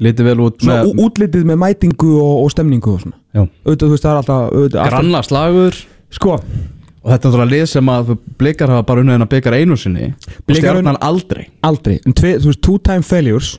litið 0.04 0.28
vel 0.30 0.40
út 0.46 0.64
Svona 0.64 0.80
með 0.80 1.04
útlitið 1.04 1.46
með 1.48 1.60
mætingu 1.62 2.10
og, 2.22 2.34
og 2.44 2.50
stemningu 2.54 2.94
og 2.94 3.04
svona. 3.04 3.16
Auðvitað 3.38 3.84
þú 3.84 3.92
veist 3.92 4.04
það 4.06 4.10
er 4.12 4.20
alltaf, 4.22 4.42
auðvitað, 4.54 4.90
granna 4.92 5.22
slagur. 5.26 5.78
Sko, 6.14 6.36
og 6.38 7.10
þetta 7.12 7.19
er 7.19 7.32
náttúrulega 7.32 7.52
lið 7.52 7.64
sem 7.72 7.90
að 7.92 8.12
blikar 8.40 8.72
hafa 8.72 8.86
bara 8.88 9.02
unnið 9.02 9.16
hennar 9.19 9.30
byggar 9.32 9.56
einu 9.58 9.78
sinni. 9.78 10.12
Blikar 10.48 10.78
stjarnan 10.78 11.00
aldrei. 11.04 11.48
Aldrei. 11.66 11.98
En 12.06 12.14
tve, 12.16 12.36
Þú 12.38 12.52
veist, 12.52 12.62
two 12.64 12.78
time 12.86 13.06
failures 13.06 13.56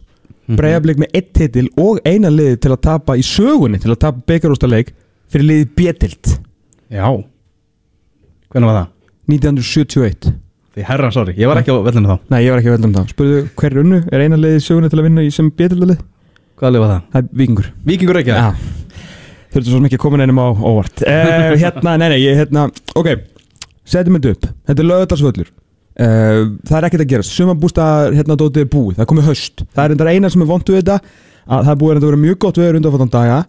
mm 0.50 0.58
-hmm. 0.58 1.00
með 1.00 1.10
eitt 1.14 1.34
titil 1.34 1.70
og 1.78 2.00
eina 2.06 2.30
liði 2.30 2.58
til 2.58 2.72
að 2.74 2.82
tapa 2.82 3.16
í 3.18 3.24
sögunni 3.24 3.80
til 3.80 3.92
að 3.92 4.00
tapa 4.00 4.22
byggarústaleik 4.28 4.94
fyrir 5.30 5.46
liði 5.46 5.70
B-tilt 5.76 6.40
Já 6.90 7.24
Hvernig 8.50 8.66
var 8.66 8.78
það? 8.80 8.88
1971 9.30 10.34
Því 10.74 10.86
herra, 10.86 11.12
sorry, 11.12 11.34
ég 11.38 11.50
var 11.50 11.60
ekki 11.62 11.74
á 11.74 11.78
vellinu 11.86 12.10
þá 12.10 12.18
Nei, 12.34 12.44
ég 12.46 12.52
var 12.52 12.60
ekki 12.62 12.74
velja 12.74 12.88
um 12.88 12.94
það 12.94 13.14
Spurðu 13.14 13.40
hver 13.56 13.72
er 13.72 13.82
unnu? 13.84 14.02
Er 14.12 14.26
eina 14.26 14.38
liði 14.38 14.58
í 14.58 14.66
sögunni 14.66 14.90
til 14.90 15.00
að 15.00 15.08
vinna 15.10 15.26
í 15.26 15.32
sem 15.32 15.50
B-tiltalið? 15.50 16.02
Hvaða 16.58 16.74
lið 16.74 16.84
var 16.84 16.94
það? 16.94 17.02
Það 17.14 17.22
er 17.22 17.42
vikingur 17.42 17.72
Víkingur 17.86 18.22
ekki? 18.22 18.32
Já 18.32 18.54
Þurftu 19.50 19.72
svo 19.72 19.82
mikið 19.82 19.98
að 19.98 20.04
koma 20.04 20.18
neinum 20.22 20.42
á 20.42 20.48
óvart 20.54 21.02
uh, 21.02 21.54
Hérna, 21.58 21.96
nei, 21.98 22.10
nei, 22.14 22.20
ég, 22.22 22.38
hérna 22.38 22.68
Ok, 22.98 23.08
setjum 23.86 24.20
þetta 24.20 24.34
upp 24.36 24.50
Þetta 24.70 24.84
er 24.84 24.90
lögðarsvöllur 24.92 25.50
uh, 26.00 26.42
Það 26.70 26.78
er 26.80 26.88
ekkert 26.90 27.06
að 27.06 27.12
gerast. 27.14 27.36
Sumabústa, 27.36 27.86
hérna, 28.16 28.38
dótið 28.40 28.66
er 28.66 28.72
búið. 28.74 28.98
Það 28.98 29.06
er 29.06 29.12
komið 29.14 29.30
höst 29.30 29.64
Það 29.68 29.84
er 29.86 29.96
endar 29.96 30.12
eina 30.14 30.34
sem 30.34 30.44
er 30.46 30.50
vondu 30.50 30.76
við 30.76 30.84
þetta 30.84 31.00
að 31.50 31.64
Það 31.64 31.72
er 31.76 31.80
búið 31.84 31.96
að 32.00 32.10
vera 32.10 32.22
mjög 32.26 32.42
gott 32.46 32.60
veður 32.62 32.80
undanfattan 32.82 33.14
daga 33.14 33.40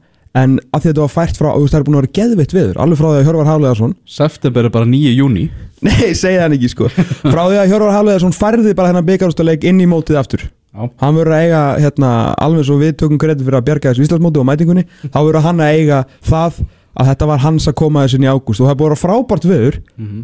En 0.41 0.52
að 0.70 0.85
þetta 0.87 1.02
var 1.02 1.11
fært 1.11 1.41
frá 1.41 1.49
Það 1.56 1.81
er 1.81 1.85
búin 1.88 1.97
að 1.99 2.05
vera 2.05 2.14
geðveitt 2.20 2.52
veður 2.55 2.76
Alveg 2.85 3.00
frá 3.00 3.08
því 3.08 3.17
að 3.19 3.25
Hjörvar 3.26 3.49
Hafleðarsson 3.50 3.94
September 4.06 4.69
er 4.69 4.75
bara 4.76 4.87
9. 4.87 5.11
júni 5.19 5.49
Nei, 5.87 6.12
segja 6.14 6.44
hann 6.44 6.55
ekki 6.55 6.69
sko. 6.69 6.91
Frá 6.93 7.43
því 7.49 7.56
að 7.56 7.70
Hjörvar 7.73 7.94
Hafleðarsson 7.97 8.35
færði 8.37 8.75
bara 8.76 8.91
þennan 8.93 9.06
byggarústaleik 9.06 9.62
inn 9.64 9.79
í 9.81 9.87
mótið 9.88 10.19
aftur. 10.20 10.43
Já. 10.70 10.82
Hann 11.00 11.17
verður 11.17 11.35
að 11.35 11.44
eiga, 11.46 11.61
hérna, 11.82 12.11
alveg 12.38 12.67
svo 12.69 12.76
við 12.79 12.93
tökum 13.00 13.19
kredit 13.19 13.43
fyrir 13.46 13.58
að 13.58 13.65
bjarga 13.67 13.91
þessu 13.94 14.05
Íslandsmóti 14.05 14.39
og 14.39 14.46
mætingunni 14.46 14.84
Þá 15.08 15.17
verður 15.19 15.46
hann 15.48 15.63
að 15.65 15.79
eiga 15.81 16.03
það 16.29 16.60
að 16.99 17.06
þetta 17.13 17.27
var 17.31 17.39
hans 17.44 17.69
að 17.70 17.77
koma 17.79 18.03
þessu 18.06 18.19
inn 18.19 18.27
í 18.27 18.31
ágúst. 18.32 18.61
Og 18.61 18.67
það 18.70 18.79
búið 18.81 18.94
að 18.97 19.03
frábært 19.05 19.47
veður 19.51 19.77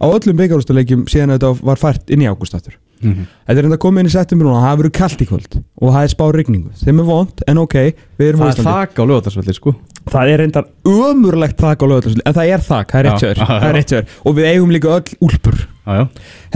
á 0.03 0.07
öllum 0.11 0.41
byggarústaleikjum 0.41 1.05
síðan 1.13 1.35
þetta 1.37 1.53
var 1.71 1.79
fært 1.81 2.11
inn 2.11 2.25
í 2.25 2.29
ágúst 2.31 2.57
aftur. 2.59 2.75
Þetta 2.97 3.55
er 3.61 3.67
enda 3.69 3.77
komið 3.77 4.01
inn 4.03 4.09
í 4.09 4.13
september 4.15 4.47
núna, 4.49 4.63
það 4.65 4.79
verður 4.81 4.93
kallt 4.97 5.21
í 5.21 5.27
kvöld 5.29 5.57
og 5.61 5.91
það 5.93 6.07
er 6.07 6.13
spá 6.15 6.23
rigningu, 6.33 6.71
þeim 6.81 7.03
er 7.03 7.07
vond 7.11 7.43
en 7.47 7.59
ok, 7.61 7.75
við 8.17 8.31
erum 8.31 8.41
Það 8.41 8.49
er 8.49 8.55
Íslandi. 8.57 8.71
þak 8.73 8.97
á 8.97 9.03
lögatarsvelli, 9.11 9.55
sko. 9.59 9.75
Það 10.17 10.31
er 10.33 10.41
reyndar 10.41 10.67
ömurlegt 10.89 11.61
þak 11.61 11.85
á 11.85 11.87
lögatarsvelli 11.93 12.25
en 12.25 12.37
það 12.39 12.53
er 12.57 12.65
þak, 12.71 12.95
það 12.97 13.01
er 13.05 13.11
hjá 13.77 13.85
þér. 13.93 14.09
Og 14.25 14.37
við 14.41 14.49
eigum 14.49 14.73
líka 14.73 14.95
öll 14.97 15.13
úlpur. 15.29 15.61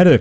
Herðu, 0.00 0.17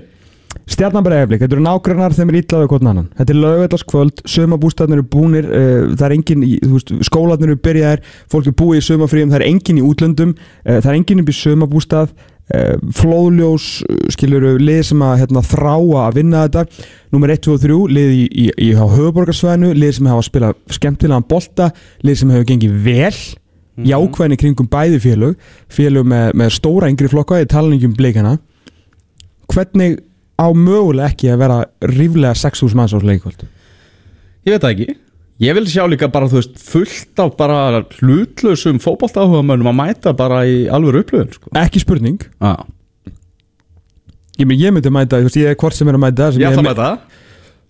stjarnabræðaflik, 0.69 1.41
þetta 1.43 1.55
eru 1.57 1.65
nágrannar 1.65 2.15
þeim 2.15 2.31
er 2.31 2.39
ítlaðu 2.39 2.69
hvort 2.71 2.85
annan. 2.85 3.07
Þetta 3.17 3.33
er 3.33 3.39
lögveldagskvöld, 3.43 4.23
sömabústæðnir 4.29 4.99
eru 4.99 5.07
búnir 5.09 5.47
uh, 5.49 5.85
það 5.95 6.05
er 6.07 6.15
engin, 6.17 6.43
í, 6.45 6.57
þú 6.63 6.73
veist, 6.75 6.91
skólanir 7.07 7.49
eru 7.49 7.61
byrjaðir 7.65 8.03
fólk 8.31 8.49
er 8.49 8.57
búið 8.59 8.81
í 8.81 8.87
sömafríum, 8.89 9.31
það 9.31 9.39
er 9.39 9.47
engin 9.47 9.79
í 9.79 9.85
útlöndum 9.85 10.35
uh, 10.35 10.77
það 10.77 10.91
er 10.91 10.99
engin 10.99 11.23
upp 11.23 11.31
í 11.31 11.37
sömabústað 11.39 12.13
uh, 12.13 12.75
flóðljós, 12.99 13.69
uh, 13.85 14.01
skilur 14.13 14.45
lið 14.61 14.81
sem 14.91 15.05
að 15.05 15.19
hérna, 15.23 15.45
þráa 15.49 16.05
að 16.05 16.17
vinna 16.19 16.45
þetta. 16.45 16.87
Númer 17.15 17.33
1, 17.35 17.43
2 17.49 17.55
og 17.55 17.61
3, 17.65 17.79
lið 17.97 18.09
í, 18.13 18.23
í, 18.29 18.47
í, 18.69 18.71
höfuborgarsvæðinu, 18.77 19.73
lið 19.77 19.95
sem 19.97 20.09
hafa 20.11 20.27
spilað 20.27 20.59
skemmtilegan 20.77 21.29
bolta, 21.29 21.71
lið 22.05 22.21
sem 22.21 22.33
hefur 22.35 22.49
gengið 22.53 22.81
vel 22.85 23.15
jákvæðin 23.79 24.35
í 24.35 24.37
kringum 24.41 24.67
bæði 24.67 24.97
félög 24.99 25.51
félög 25.71 26.03
með, 26.11 26.33
með 26.35 26.49
á 30.39 30.47
mögulega 30.55 31.11
ekki 31.11 31.29
að 31.33 31.41
vera 31.43 31.59
ríflega 31.91 32.33
6.000 32.39 32.79
manns 32.79 32.95
á 32.95 32.99
leikvöld 33.03 33.43
Ég 34.47 34.55
veit 34.55 34.63
það 34.63 34.71
ekki. 34.73 34.93
Ég 35.43 35.53
vil 35.55 35.65
sjá 35.71 35.83
líka 35.91 36.07
bara, 36.11 36.27
þú 36.31 36.39
veist, 36.39 36.55
fullt 36.63 37.19
af 37.19 37.33
bara 37.39 37.81
hlutlausum 37.99 38.79
fótboltáhugamönnum 38.83 39.67
að 39.71 39.77
mæta 39.77 40.13
bara 40.15 40.41
í 40.47 40.65
alvöru 40.71 41.03
upplöðun, 41.03 41.33
sko. 41.35 41.51
Ekki 41.59 41.79
spurning, 41.83 42.23
Já, 42.39 42.55
ég, 44.39 44.47
mynd, 44.47 44.59
ég 44.63 44.73
myndi 44.75 44.91
mæta 44.95 45.19
þú 45.19 45.27
veist, 45.27 45.39
ég 45.39 45.51
er 45.53 45.57
hvort 45.59 45.75
sem 45.77 45.87
er 45.91 45.97
að 45.99 46.03
mæta 46.05 46.31
sem 46.31 46.41
ég 46.43 46.47
er 46.49 46.55
ætla 46.55 46.63
að 46.63 46.67
með- 46.69 46.79
mæta. 46.79 47.21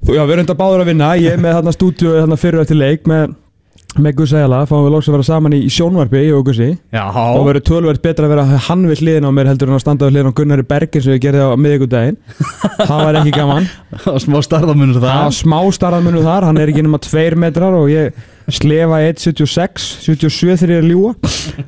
Þú- 0.06 0.16
já, 0.16 0.22
við 0.26 0.34
erum 0.38 0.46
þetta 0.48 0.60
báður 0.62 0.82
að 0.86 0.90
vinna 0.94 1.10
ég 1.20 1.34
er 1.34 1.42
með 1.44 1.56
þarna 1.58 1.74
stúdíu 1.76 2.14
þarna 2.16 2.38
fyrir 2.40 2.62
eftir 2.64 2.78
leik 2.80 3.04
með 3.10 3.36
með 3.98 4.14
Gussi 4.20 4.38
Æla, 4.38 4.60
fáum 4.70 4.84
við 4.86 4.92
lóks 4.94 5.08
að 5.10 5.16
vera 5.18 5.26
saman 5.26 5.54
í, 5.58 5.60
sjónvarpi 5.74 6.20
ég 6.22 6.36
og 6.38 6.44
Gussi. 6.48 6.68
Og 7.40 7.48
verður 7.48 7.64
tölverð 7.68 8.02
betra 8.04 8.28
að 8.28 8.34
vera 8.36 8.44
hann 8.68 8.84
við 8.88 9.02
hliðin 9.02 9.26
á 9.28 9.32
mér 9.34 9.50
heldur 9.50 9.72
en 9.72 9.78
að 9.80 9.82
standa 9.84 10.06
við 10.08 10.14
hliðin 10.14 10.30
á 10.30 10.38
Gunnari 10.38 10.66
Bergin 10.70 11.04
sem 11.06 11.16
við 11.16 11.22
gerði 11.26 11.42
á 11.42 11.50
miðvikudaginn. 11.60 12.18
Það 12.86 13.02
var 13.08 13.18
ekki 13.24 13.34
gaman. 13.36 13.70
Smá 14.26 14.38
starðamunur 14.46 15.02
var 15.04 15.34
smá 15.36 15.58
starðanmunu 15.80 16.22
þar, 16.28 16.48
hann 16.52 16.62
er 16.62 16.72
ekki 16.72 16.84
nema 16.86 17.00
2 17.02 17.40
metrar 17.42 17.76
og 17.80 17.90
ég 17.92 18.20
slefa 18.54 19.02
1.76 19.10 19.88
77 20.06 20.56
þegar 20.62 20.76
ég 20.76 20.84
er 20.84 20.88
ljúa 20.90 21.16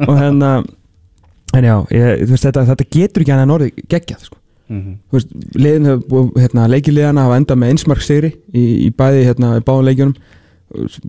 og 0.07 0.13
hérna 0.17 0.51
en 1.57 1.65
já, 1.67 1.75
ég, 1.93 2.21
veist, 2.29 2.45
þetta, 2.47 2.63
þetta 2.69 2.85
getur 2.95 3.25
ekki 3.25 3.33
hann 3.35 3.43
en 3.43 3.51
orðið 3.57 3.81
geggjað 3.91 4.21
sko. 4.29 4.37
Liðin, 5.59 5.89
hefur- 5.89 6.29
hérna, 6.39 6.67
leikiliðana 6.71 7.25
hafa 7.27 7.41
endað 7.41 7.59
með 7.59 7.73
einsmark 7.73 8.05
sigri 8.05 8.29
í, 8.55 8.63
í 8.87 8.89
bæði 8.95 9.25
hérna, 9.27 9.57
í 9.59 9.65
báðum 9.67 9.89
leikjunum 9.89 10.15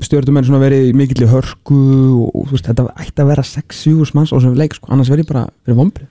stjórnumenn 0.03 0.47
svona 0.47 0.63
verið 0.63 0.91
í 0.91 0.93
mikilli 0.97 1.29
hörku 1.31 1.79
og, 2.25 2.29
og 2.35 2.51
þú 2.51 2.57
veist, 2.57 2.69
þetta 2.69 2.87
ætti 3.05 3.23
að 3.23 3.33
vera 3.33 3.47
6-7 3.47 4.15
manns 4.17 4.35
á 4.35 4.39
sem 4.43 4.55
leik, 4.59 4.77
sko, 4.79 4.91
annars 4.93 5.11
verið 5.13 5.29
bara 5.31 5.47
fyrir 5.63 5.79
vombrið 5.79 6.09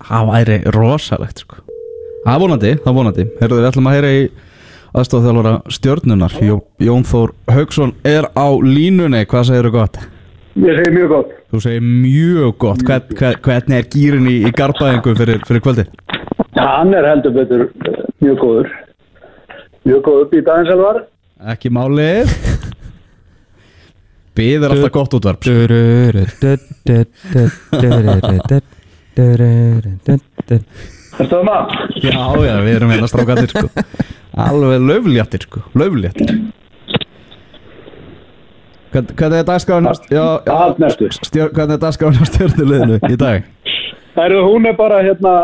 Það 0.00 0.30
væri 0.30 0.60
rosalegt 0.76 1.42
sko 1.44 1.60
Það 2.24 2.32
er 2.34 2.40
vonandi, 2.44 2.72
það 2.80 2.92
er 2.92 2.96
vonandi 3.00 3.26
Herðu, 3.40 3.58
við 3.60 3.68
ætlum 3.70 3.90
að 3.90 3.98
heyra 3.98 4.14
í 4.14 4.22
aðstofþjálfara 5.00 5.54
stjörnunar 5.76 6.38
Jó, 6.44 6.56
Jón 6.82 7.06
Þór 7.08 7.34
Haugsson 7.54 7.94
er 8.08 8.28
á 8.34 8.48
línunni 8.64 9.22
Hvað 9.30 9.50
segirðu 9.52 9.74
gott? 9.78 10.00
Ég 10.58 10.74
segi 10.80 10.90
mjög 10.90 11.12
gott. 11.12 11.34
Þú 11.52 11.60
segir 11.62 11.84
mjög 11.86 12.54
gott 12.58 12.82
Hvern, 12.82 13.12
hvern, 13.14 13.40
Hvernig 13.44 13.78
er 13.78 13.88
gýrin 13.92 14.26
í, 14.28 14.36
í 14.48 14.52
garbaðingu 14.56 15.14
fyrir, 15.20 15.42
fyrir 15.46 15.62
kvöldi? 15.64 15.86
Ja, 16.56 16.66
hann 16.80 16.94
er 16.98 17.06
heldur 17.06 17.36
betur 17.36 17.68
eh, 17.86 18.00
mjög 18.20 18.40
góður. 18.42 18.72
Mjög 19.86 20.02
góður 20.08 20.24
upp 20.26 20.34
í 20.34 20.42
daginn 20.44 20.68
selvar. 20.68 21.04
Ekki 21.54 21.70
málið 21.72 22.34
Bið 24.40 24.64
er 24.64 24.74
alltaf 24.74 24.94
gott 24.94 25.16
útvarp 25.18 25.44
Erstu 31.20 31.34
það 31.34 31.42
maður? 31.44 31.82
Já, 32.00 32.22
já, 32.46 32.54
við 32.64 32.74
erum 32.78 32.92
hérna 32.94 33.08
strákandir 33.10 33.50
sko 33.52 33.66
Alveg 34.40 34.86
löfléttir 34.88 35.44
sko 35.44 35.64
Löfléttir 35.76 36.32
Hvern, 38.90 39.06
Hvernig 39.14 39.38
er 39.38 39.46
dagskráin 39.46 39.86
já, 40.10 40.24
já, 40.46 40.52
Allt 40.54 40.78
næstu. 40.78 41.10
stjör, 41.10 41.52
Hvernig 41.54 41.76
er 41.76 41.82
dagskráin 41.84 42.16
á 42.18 42.24
stjörnuleginu 42.26 42.98
í 43.06 43.18
dag? 43.20 43.44
Það 44.16 44.24
eru, 44.24 44.40
hún 44.48 44.66
er 44.66 44.74
bara 44.74 45.02
hérna, 45.06 45.34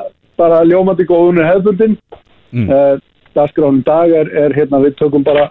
bara 0.40 0.64
ljómandi 0.66 1.06
góð, 1.06 1.28
hún 1.28 1.38
er 1.38 1.46
hefðbundin. 1.52 1.94
Mm. 2.50 2.66
Uh, 2.66 2.96
dagskráin 3.38 3.78
í 3.78 3.84
dag 3.86 4.10
er, 4.10 4.32
er 4.34 4.56
hérna, 4.56 4.80
við 4.82 4.96
tökum 4.98 5.22
bara, 5.26 5.46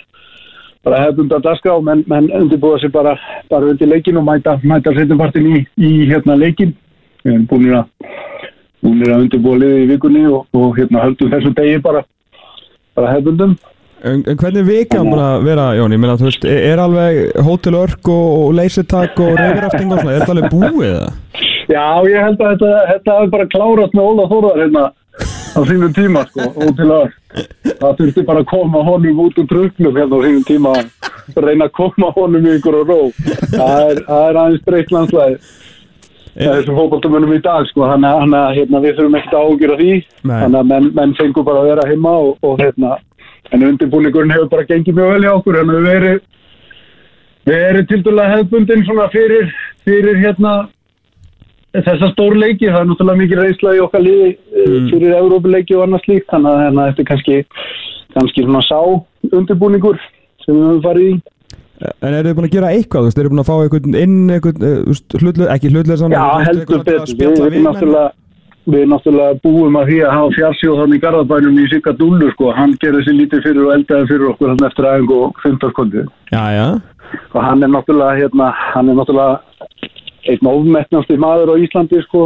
bara 0.86 1.02
hefðbundar 1.02 1.44
dagskrá, 1.44 1.76
menn, 1.84 2.04
menn 2.10 2.32
undirbúða 2.38 2.82
sér 2.84 2.94
bara, 2.94 3.16
bara 3.50 3.72
undir 3.74 3.90
leikin 3.90 4.20
og 4.22 4.28
mæta, 4.28 4.58
mæta 4.64 4.94
setjumpartin 4.96 5.48
í, 5.50 5.62
í 5.82 5.94
hérna 6.12 6.38
leikin. 6.38 6.76
Við 7.26 7.34
erum 7.34 7.46
búin 7.50 7.72
að, 7.74 7.88
að 8.86 9.16
undirbúða 9.24 9.62
liðið 9.64 9.86
í 9.86 9.88
vikunni 9.94 10.26
og, 10.30 10.44
og 10.54 10.76
hérna 10.78 11.06
höldum 11.08 11.32
þessu 11.34 11.54
degi 11.58 11.80
bara, 11.86 12.04
bara 12.98 13.16
hefðbundum. 13.16 13.56
En, 14.06 14.22
en 14.30 14.38
hvernig 14.38 14.66
vika 14.68 15.00
hann 15.00 15.10
bara 15.10 15.30
vera, 15.42 15.72
Jón, 15.80 15.96
ég 15.96 16.02
meina, 16.02 16.18
þú 16.20 16.28
veist, 16.28 16.46
er, 16.46 16.60
er 16.70 16.82
alveg 16.84 17.40
Hotel 17.48 17.78
Örk 17.80 18.12
og, 18.14 18.28
og 18.44 18.52
leysitak 18.60 19.18
og 19.24 19.32
reyfirafting 19.40 19.90
og 19.90 20.04
svona, 20.04 20.14
er 20.14 20.22
þetta 20.22 20.36
alveg 20.36 20.54
búið 20.54 20.92
það? 20.92 21.42
Já, 21.66 21.86
ég 22.06 22.22
held 22.22 22.44
að 22.44 22.52
þetta, 22.52 22.74
þetta 22.92 23.16
hefur 23.16 23.32
bara 23.34 23.48
klárast 23.56 23.96
með 23.98 24.10
Óla 24.12 24.28
Þórðar 24.30 24.62
hérna 24.62 24.84
á 25.56 25.60
sínum 25.68 25.94
tíma, 25.96 26.26
sko, 26.30 26.48
og 26.56 26.72
til 26.78 26.90
að 26.92 27.12
það 27.80 28.00
þurfti 28.00 28.26
bara 28.28 28.42
að 28.44 28.50
koma 28.52 28.82
honum 28.84 29.22
út 29.26 29.38
úr 29.40 29.48
truknum 29.52 29.96
hérna 30.00 30.20
á 30.20 30.26
sínum 30.26 30.48
tíma. 30.48 30.74
Að 31.36 31.48
reyna 31.48 31.70
að 31.70 31.76
koma 31.80 32.12
honum 32.16 32.46
í 32.46 32.58
ykkur 32.60 32.80
og 32.82 32.90
ró. 32.92 33.00
Það 33.56 33.80
er, 33.92 34.02
það 34.10 34.28
er 34.30 34.42
aðeins 34.42 34.66
breytt 34.68 34.92
landslæði 34.94 35.40
þessum 36.36 36.76
fókbaltumönum 36.76 37.32
í 37.32 37.42
dag, 37.42 37.68
sko, 37.72 37.88
þannig 37.88 38.36
að- 38.36 38.56
hérna, 38.60 38.82
við 38.84 38.96
þurfum 38.98 39.18
ekkert 39.20 39.34
að 39.34 39.46
ágjöra 39.50 39.78
því, 39.80 39.92
Nei. 40.24 40.40
þannig 40.42 40.60
að 40.60 40.68
menn, 40.72 40.92
menn 40.94 41.14
fengur 41.16 41.46
bara 41.48 41.62
að 41.62 41.70
vera 41.70 41.88
heima 41.88 42.12
og, 42.12 42.38
og 42.44 42.60
hérna, 42.60 42.98
en 43.52 43.64
undirbúningurinn 43.64 44.34
hefur 44.36 44.50
bara 44.50 44.66
gengið 44.68 44.98
mjög 44.98 45.12
vel 45.14 45.24
hjá 45.24 45.34
okkur, 45.38 45.60
en 45.62 45.68
við 45.72 45.90
erum 45.96 46.20
við 47.46 47.64
erum 47.70 47.88
til 47.88 48.02
dæla 48.04 48.26
hefðbundin 48.34 48.86
svona 48.86 49.08
fyrir, 49.14 49.54
fyrir 49.86 50.18
hérna 50.18 50.54
þessar 51.84 52.12
stórleiki, 52.14 52.70
það 52.70 52.82
er 52.82 52.90
náttúrulega 52.90 53.22
mikið 53.22 53.42
reynsla 53.42 53.76
í 53.76 53.84
okkar 53.84 54.04
liði 54.06 54.32
mm. 54.36 54.90
fyrir 54.94 55.16
Európuleiki 55.20 55.78
og 55.78 55.86
annað 55.86 56.04
slíkt, 56.06 56.28
þannig 56.32 56.52
að 56.52 56.64
hérna, 56.64 56.90
þetta 56.90 57.04
er 57.04 57.10
kannski 57.12 57.38
kannski 58.16 58.46
svona 58.46 58.64
sá 58.64 58.80
undirbúningur 59.36 59.98
sem 60.46 60.56
við 60.56 60.68
höfum 60.70 60.84
farið 60.86 61.08
í. 61.10 61.16
En 62.00 62.14
eru 62.14 62.30
þið 62.30 62.36
búin 62.38 62.48
að 62.48 62.54
gera 62.54 62.68
eitthvað, 62.72 63.02
þú 63.02 63.10
veist, 63.10 63.18
eru 63.20 63.28
þið 63.28 63.34
búin 63.34 63.44
að 63.44 63.50
fá 63.50 63.56
einhvern 63.56 63.98
inn, 64.00 64.20
einhvern, 64.32 64.68
veist, 64.88 65.18
hlutlega, 65.20 65.56
ekki 65.58 65.72
hlutlega 65.74 65.98
saman, 66.00 66.16
Já, 66.16 66.46
heldur 66.48 66.86
betur, 66.88 67.18
við, 67.20 67.42
við, 67.44 67.66
náttúrulega 67.66 68.12
við 68.66 68.88
náttúrulega 68.90 69.40
búum 69.44 69.76
að 69.78 69.92
því 69.92 69.98
að 70.06 70.16
hafa 70.16 70.36
fjarsjóð 70.40 70.80
þannig 70.82 70.98
í 70.98 71.04
Garðabænum 71.04 71.60
í 71.62 71.66
Sigga 71.70 71.94
Dúllu 72.00 72.32
sko, 72.34 72.54
hann 72.56 72.74
gerði 72.82 73.04
sér 73.06 73.18
lítið 73.20 73.44
fyrir 73.46 73.68
og 73.68 73.74
eldaði 73.76 74.08
fyrir 74.10 74.32
okkur 74.32 74.54
hann 74.54 74.68
eftir 74.70 74.88
aðeins 74.90 75.14
og 75.20 75.44
15 75.44 75.76
kondi 75.78 76.06
og 77.36 77.38
hann 77.46 77.62
er 77.62 77.70
náttúrulega 77.76 78.18
hérna, 78.24 78.48
hann 78.74 78.90
er 78.90 78.98
náttúrulega 78.98 79.92
einn 80.32 80.50
ofmettnasti 80.52 81.18
maður 81.22 81.54
á 81.54 81.56
Íslandi 81.66 82.02
sko 82.06 82.22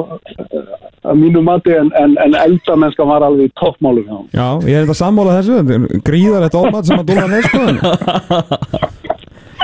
að 1.04 1.16
mínu 1.20 1.42
mati 1.44 1.74
en, 1.76 1.90
en, 2.00 2.16
en 2.26 2.36
eldamennska 2.40 3.06
var 3.08 3.24
alveg 3.28 3.50
í 3.50 3.54
toppmálum 3.60 4.06
hjá 4.08 4.16
hann. 4.18 4.28
já, 4.36 4.48
ég 4.70 4.76
er 4.80 4.86
þetta 4.88 4.98
sammála 5.02 5.38
þessu, 5.40 5.60
þetta 5.60 5.78
er 5.78 6.04
gríðarlegt 6.10 6.58
ofmat 6.60 6.90
sem 6.90 7.00
að 7.00 7.08
dóla 7.12 7.28
með, 7.32 7.48
sko. 7.48 7.62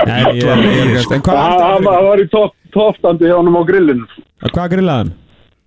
Nei, 0.06 0.22
ég 0.38 0.44
er, 0.44 0.64
ég 0.64 0.96
ekki- 1.00 1.14
en 1.16 1.22
hvað 1.26 1.36
Hann, 1.40 1.60
hann, 1.60 1.78
þetta? 1.80 1.92
hann 1.96 2.08
var 2.10 2.20
í 2.22 2.26
topp, 2.32 2.52
toppstandi 2.76 3.30
hjá 3.30 3.36
hann 3.38 3.56
á 3.56 3.62
grillinu. 3.70 4.04
Hvað 4.52 4.68
grillaði 4.74 5.00
hann? 5.04 5.12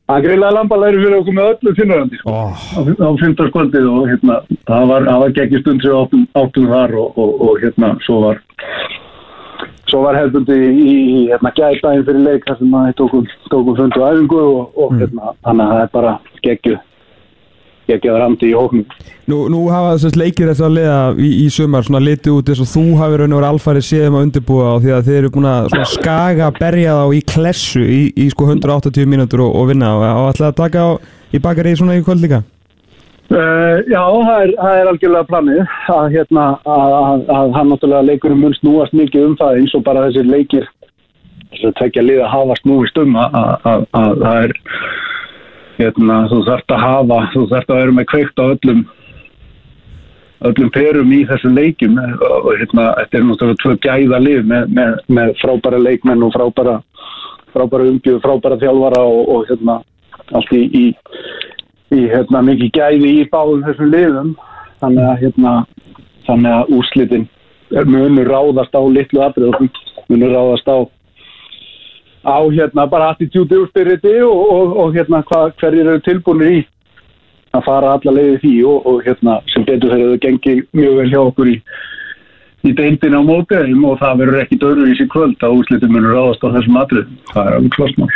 Hann 0.09 0.23
grillaði 0.25 0.55
lambalæri 0.57 1.01
fyrir 1.03 1.17
okkur 1.19 1.35
með 1.37 1.49
öllu 1.53 1.73
finnurandi 1.77 2.19
sko. 2.21 2.33
Ó, 2.33 2.41
á, 2.49 2.79
á 2.81 3.09
fymtarskvöldið 3.23 3.89
og 3.93 4.07
hérna, 4.09 4.39
það 4.69 4.87
var, 4.93 5.07
það 5.09 5.19
var 5.25 5.35
geggi 5.39 5.61
stund 5.63 5.83
sem 5.85 5.97
áttum, 5.99 6.23
áttum 6.43 6.69
þar 6.71 6.95
og, 7.03 7.19
og, 7.25 7.35
og 7.49 7.59
hérna, 7.65 7.91
svo 8.07 8.21
var 8.27 8.41
svo 9.89 10.03
var 10.05 10.17
hefðbundi 10.19 10.57
í, 10.57 10.83
í, 10.83 11.23
hérna, 11.31 11.53
gæðdægin 11.57 12.05
fyrir 12.07 12.25
leik 12.25 12.45
þar 12.47 12.59
sem 12.59 12.75
að 12.81 12.91
tókum, 12.99 13.25
tókum 13.49 13.79
fundu 13.79 14.05
æfingu 14.05 14.43
og, 14.43 14.77
og 14.77 14.93
hérna, 14.99 15.33
þannig 15.47 15.65
að 15.65 15.73
það 15.73 15.83
er 15.85 15.91
bara 15.95 16.13
geggju 16.45 16.77
geggju 17.89 18.11
að 18.13 18.19
randi 18.21 18.49
í 18.51 18.57
hóknum 18.57 18.85
Nú, 19.29 19.43
nú 19.51 19.63
hafa 19.69 19.95
þessast 19.95 20.17
leikir 20.17 20.49
þess 20.49 20.63
að 20.65 20.75
liða 20.77 20.99
í, 21.21 21.29
í 21.43 21.47
sumar 21.53 21.85
svona 21.85 22.01
litið 22.01 22.37
út 22.37 22.51
eins 22.51 22.61
og 22.63 22.69
þú 22.71 22.85
hafi 22.99 23.19
raun 23.19 23.33
og 23.33 23.41
verið 23.41 23.49
alfæri 23.49 23.83
séðum 23.85 24.19
að 24.19 24.27
undirbúa 24.27 24.69
á 24.69 24.75
því 24.81 24.93
að 24.95 25.09
þið 25.09 25.19
eru 25.19 25.33
búin 25.35 25.49
að 25.49 25.75
skaga 25.93 26.51
berja 26.57 26.95
þá 26.99 27.17
í 27.17 27.23
klessu 27.33 27.83
í, 27.83 27.99
í 28.13 28.29
sko 28.33 28.49
180 28.49 29.09
mínútur 29.09 29.45
og, 29.45 29.57
og 29.57 29.69
vinna 29.69 29.91
og, 29.97 30.05
og 30.05 30.31
ætlaði 30.31 30.49
að 30.49 30.61
taka 30.63 30.85
á 30.85 30.89
í 31.29 31.43
bakari 31.43 31.75
svona 31.77 31.97
í 31.99 32.05
kvöld 32.05 32.25
líka 32.25 32.41
Uh, 33.29 33.83
já, 33.85 34.01
það 34.01 34.39
er, 34.41 34.51
það 34.57 34.75
er 34.79 34.87
algjörlega 34.89 35.27
planið 35.29 35.59
að, 35.93 36.05
hérna, 36.15 36.45
að, 36.65 36.93
að, 36.99 37.25
að 37.37 37.51
hann 37.53 37.67
náttúrulega 37.69 38.07
leikurinn 38.07 38.39
mun 38.41 38.55
snúast 38.57 38.95
mikið 38.97 39.27
um 39.27 39.35
það 39.37 39.59
eins 39.59 39.75
og 39.77 39.83
bara 39.85 40.07
þessir 40.07 40.31
leikir 40.31 40.65
þess 41.51 41.67
að 41.69 41.75
tvekja 41.77 42.05
lið 42.07 42.21
að 42.25 42.31
hafa 42.33 42.55
snúist 42.63 42.97
um 43.03 43.19
að, 43.21 43.37
að, 43.69 43.85
að 43.99 44.23
það 44.23 44.39
er 44.47 44.55
hérna, 45.77 46.17
þú 46.31 46.39
þarft 46.47 46.73
að 46.73 46.83
hafa 46.87 47.19
þú 47.35 47.43
þarft 47.53 47.69
að 47.75 47.79
vera 47.83 47.95
með 47.99 48.09
kveikt 48.13 48.41
á 48.41 48.45
öllum 48.47 48.81
öllum 50.49 50.71
perum 50.73 51.13
í 51.13 51.19
þessum 51.29 51.57
leikjum. 51.59 51.97
Og 51.99 52.49
hérna, 52.55 52.87
þetta 53.01 53.19
er 53.19 53.25
náttúrulega 53.27 53.61
tvö 53.61 53.75
gæða 53.85 54.21
lið 54.23 54.41
með, 54.49 54.73
með, 54.77 54.97
með 55.19 55.35
frábæra 55.43 55.83
leikmenn 55.83 56.25
og 56.25 56.33
frábæra 56.33 56.79
frábæra 57.53 57.89
umbjöð, 57.89 58.21
frábæra 58.23 58.59
þjálfara 58.61 59.05
og, 59.05 59.21
og 59.35 59.47
hérna, 59.49 59.79
allt 60.37 60.53
í, 60.55 60.65
í 60.69 60.83
í 61.95 62.05
hérna, 62.11 62.43
mikið 62.45 62.71
gæði 62.77 63.11
í 63.19 63.27
báðum 63.33 63.65
þessum 63.67 63.91
liðum. 63.93 64.31
Þannig 64.79 65.09
að, 65.09 65.17
hérna, 65.23 65.53
þannig 66.27 66.55
að 66.55 66.73
úrslitin 66.77 67.27
munur 67.69 68.29
ráðast 68.29 68.73
á 68.73 68.81
litlu 68.81 69.21
atriðum 69.21 69.69
munur 70.09 70.33
ráðast 70.33 70.69
á 70.69 70.77
á 72.25 72.39
hérna 72.49 72.87
bara 72.89 73.11
attitúti 73.13 73.55
úrstyrriti 73.55 74.21
og, 74.25 74.41
og, 74.51 74.77
og 74.77 74.95
hérna 74.95 75.21
hva, 75.29 75.49
hverjir 75.59 75.87
eru 75.87 76.01
tilbúinir 76.03 76.57
í 76.57 76.59
að 77.55 77.65
fara 77.65 77.93
alla 77.95 78.13
leiði 78.13 78.39
því 78.43 78.55
og, 78.69 78.89
og 78.89 79.05
hérna 79.05 79.39
sem 79.53 79.65
betur 79.65 79.93
þegar 79.93 80.15
þau 80.15 80.23
gengið 80.25 80.63
mjög 80.77 80.97
vel 80.99 81.09
hjá 81.13 81.21
okkur 81.21 81.53
í 81.53 81.57
í 82.67 82.73
deildin 82.75 83.15
á 83.15 83.21
mótiðum 83.23 83.85
og 83.87 84.01
það 84.01 84.17
verður 84.23 84.41
ekki 84.41 84.59
dörru 84.59 84.89
í 84.89 84.97
sér 84.99 85.07
kvöld 85.13 85.45
að 85.45 85.61
úrslitin 85.61 85.93
munur 85.93 86.17
ráðast 86.17 86.43
á 86.43 86.53
þessum 86.57 86.81
atriðum. 86.81 87.21
Það 87.31 87.45
er 87.45 87.59
alveg 87.59 87.77
klostmál 87.77 88.09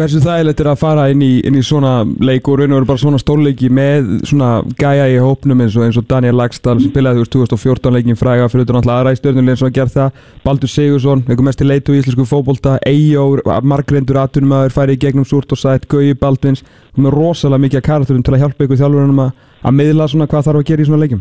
Hversu 0.00 0.16
þægilegt 0.24 0.60
er 0.62 0.68
að 0.70 0.78
fara 0.80 1.02
inn 1.12 1.20
í, 1.20 1.42
inn 1.44 1.58
í 1.58 1.60
svona 1.60 1.90
leik 2.24 2.46
og 2.48 2.54
raun 2.56 2.72
og 2.72 2.78
veru 2.78 2.86
bara 2.88 3.00
svona 3.02 3.18
stórleiki 3.20 3.68
með 3.68 4.06
svona 4.30 4.62
gæja 4.78 5.10
í 5.12 5.18
hópnum 5.20 5.60
eins 5.60 5.74
og, 5.76 5.82
eins 5.84 5.98
og 6.00 6.06
Daniel 6.08 6.38
Lagstall 6.38 6.78
sem 6.80 6.88
spilaði 6.88 7.18
þú 7.20 7.26
veist 7.26 7.34
2014 7.58 7.92
leikin 7.98 8.16
fræga 8.16 8.46
fyrir 8.48 8.64
þetta 8.64 8.78
náttúrulega 8.78 9.02
aðra 9.02 9.12
í 9.12 9.18
stjórnulegin 9.18 9.58
sem 9.60 9.68
að 9.68 9.74
gera 9.76 9.92
það. 9.92 10.22
Baldur 10.46 10.72
Sigursson, 10.72 11.24
einhver 11.26 11.46
mest 11.50 11.60
í 11.60 11.66
leitu 11.68 11.92
í 11.92 12.00
íslensku 12.00 12.24
fótbolta 12.30 12.78
Eyjó, 12.88 13.26
margreindur 13.60 14.22
atvinnumæður 14.22 14.72
færi 14.78 14.96
í 14.96 15.02
gegnum 15.04 15.28
súrt 15.28 15.52
og 15.52 15.60
sætt, 15.60 15.84
Gauji 15.92 16.16
Baldvins. 16.16 16.64
Og 16.96 17.04
með 17.04 17.18
rosalega 17.18 17.66
mikið 17.66 17.84
karakterum 17.90 18.24
til 18.24 18.38
að 18.38 18.46
hjálpa 18.46 18.64
ykkur 18.64 18.80
þjálfurinn 18.80 19.20
að, 19.26 19.76
miðla 19.82 20.08
svona 20.08 20.30
hvað 20.32 20.48
þarf 20.48 20.62
að 20.62 20.66
gera 20.72 20.86
í 20.86 20.88
svona 20.88 21.02
leikim 21.04 21.20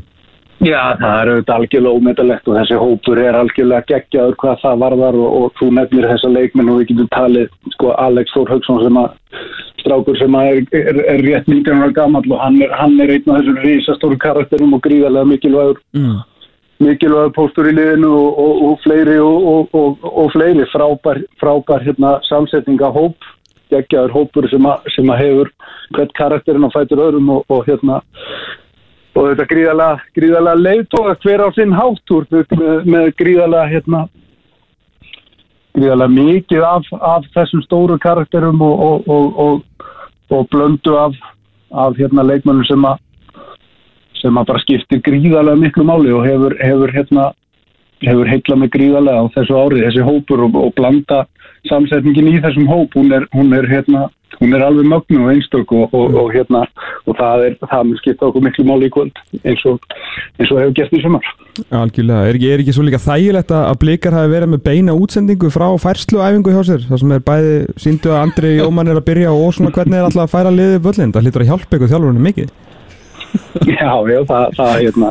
Já, 0.59 0.97
það 0.99 1.13
er 1.21 1.29
auðvitað 1.31 1.53
algjörlega 1.55 1.95
ómetalegt 1.95 2.49
og 2.49 2.55
þessi 2.57 2.77
hópur 2.81 3.19
er 3.23 3.35
algjörlega 3.39 3.87
geggjaður 3.87 4.33
hvað 4.41 4.57
það 4.63 4.81
varðar 4.81 5.17
og, 5.19 5.29
og 5.37 5.53
þú 5.55 5.69
nefnir 5.77 6.07
þessa 6.09 6.31
leikmenn 6.33 6.71
og 6.73 6.81
við 6.81 6.89
getum 6.89 7.09
talið 7.15 7.53
sko 7.77 7.93
Alex 8.03 8.35
Þór 8.35 8.51
Haugsson 8.51 8.81
sem 8.83 8.99
að 8.99 9.39
strákur 9.79 10.19
sem 10.19 10.35
að 10.35 10.49
er, 10.49 10.59
er, 10.81 10.99
er 11.13 11.23
rétt 11.23 11.47
19 11.47 11.79
ára 11.79 11.95
gammal 11.95 12.25
og 12.27 12.43
hann 12.43 12.59
er, 12.65 12.75
hann 12.75 12.99
er 12.99 13.15
einn 13.15 13.31
af 13.31 13.39
þessum 13.39 13.63
risastóru 13.63 14.19
karakterum 14.19 14.75
og 14.75 14.83
gríðarlega 14.83 15.31
mikilvægur 15.31 15.79
mm. 15.95 16.19
mikilvægur 16.83 17.35
póstur 17.39 17.71
í 17.71 17.75
liðinu 17.79 18.11
og, 18.19 18.43
og, 18.43 18.63
og 18.67 18.79
fleiri 18.83 19.19
og, 19.23 19.75
og 20.11 20.31
fleiri 20.35 20.67
frábær, 20.75 21.23
frábær 21.39 21.87
hérna, 21.87 22.17
samsetninga 22.27 22.91
hóp 22.99 23.31
geggjaður 23.71 24.11
hópur 24.17 24.51
sem, 24.51 24.67
að, 24.67 24.91
sem 24.91 25.13
að 25.13 25.23
hefur 25.23 25.53
hvert 25.95 26.17
karakterinn 26.19 26.67
á 26.67 26.75
fætur 26.75 27.07
öðrum 27.07 27.37
og 27.39 27.63
hérna 27.69 28.03
og 29.19 29.33
þetta 29.33 29.47
gríðalega, 29.49 30.05
gríðalega 30.15 30.63
leiðtóða 30.63 31.15
hver 31.23 31.43
á 31.43 31.47
sinn 31.55 31.75
háttúr 31.75 32.27
með, 32.31 32.85
með 32.87 33.09
gríðalega 33.19 33.71
hérna, 33.73 34.03
gríðalega 35.75 36.15
mikið 36.15 36.65
af, 36.69 36.87
af 36.99 37.27
þessum 37.35 37.65
stóru 37.65 37.99
karakterum 37.99 38.63
og, 38.63 39.03
og, 39.09 39.43
og, 39.43 39.91
og 40.31 40.47
blöndu 40.53 40.95
af, 40.99 41.17
af 41.71 41.99
hérna, 41.99 42.25
leikmönnum 42.31 42.67
sem 42.69 42.87
að 42.87 43.05
sem 44.19 44.35
að 44.35 44.49
bara 44.49 44.59
skiptir 44.63 45.03
gríðalega 45.03 45.59
miklu 45.59 45.85
máli 45.87 46.11
og 46.11 46.25
hefur, 46.27 46.55
hefur 46.59 46.91
hérna 46.95 47.29
hefur 48.03 48.27
heitla 48.31 48.55
með 48.59 48.73
gríðalega 48.75 49.23
á 49.23 49.31
þessu 49.35 49.59
árið 49.59 49.85
þessi 49.87 50.05
hópur 50.07 50.45
og 50.47 50.71
blanda 50.75 51.25
samsetningin 51.67 52.31
í 52.31 52.39
þessum 52.43 52.67
hóp 52.71 52.95
hún 52.95 53.11
er, 53.15 53.27
hún 53.35 53.51
er 53.55 53.67
hérna 53.67 54.07
hún 54.39 54.55
er 54.55 54.63
alveg 54.63 54.87
mögnu 54.87 55.25
og 55.25 55.33
einstök 55.33 55.73
og, 55.75 55.93
og, 55.93 56.15
og 56.21 56.31
hérna 56.33 56.63
og 57.07 57.17
það 57.17 57.45
er, 57.47 57.57
það 57.63 57.83
mun 57.87 57.99
skipta 57.99 58.27
okkur 58.29 58.45
miklu 58.45 58.65
máli 58.67 58.89
í 58.89 58.93
kvöld 58.93 59.21
eins 59.41 59.65
og, 59.69 59.81
eins 60.37 60.53
og 60.53 60.61
hefur 60.61 60.75
gert 60.77 60.95
í 60.95 61.01
sumar. 61.03 61.27
Algjörlega, 61.75 62.29
er 62.29 62.39
ekki, 62.39 62.51
er 62.53 62.63
ekki 62.63 62.75
svo 62.77 62.85
líka 62.87 63.01
þægilegt 63.03 63.53
að 63.55 63.75
blikar 63.81 64.15
hafi 64.15 64.33
verið 64.35 64.53
með 64.53 64.63
beina 64.69 64.95
útsendingu 64.95 65.51
frá 65.53 65.67
færsluæfingu 65.81 66.55
hjá 66.55 66.61
sér, 66.69 66.87
það 66.87 67.03
sem 67.03 67.15
er 67.17 67.27
bæði 67.27 67.59
síndu 67.83 68.13
að 68.13 68.23
Andri 68.23 68.55
Jómann 68.59 68.91
er 68.91 69.01
að 69.01 69.07
byrja 69.09 69.35
og 69.35 69.53
svona 69.57 69.75
hvernig 69.75 69.99
er 69.99 70.07
alltaf 70.07 70.27
að 70.27 70.33
færa 70.37 70.55
liðið 70.55 70.81
völlin, 70.87 71.13
það 71.15 71.27
hlýtur 71.27 71.45
að 71.45 71.53
hjálpa 71.53 71.79
ykkur 71.79 71.93
þjálfurinn 71.93 72.27
mikið. 72.29 72.57
Já, 73.69 73.91
já, 74.09 74.19
það, 74.25 74.45
það, 74.57 74.71
hérna, 74.79 75.09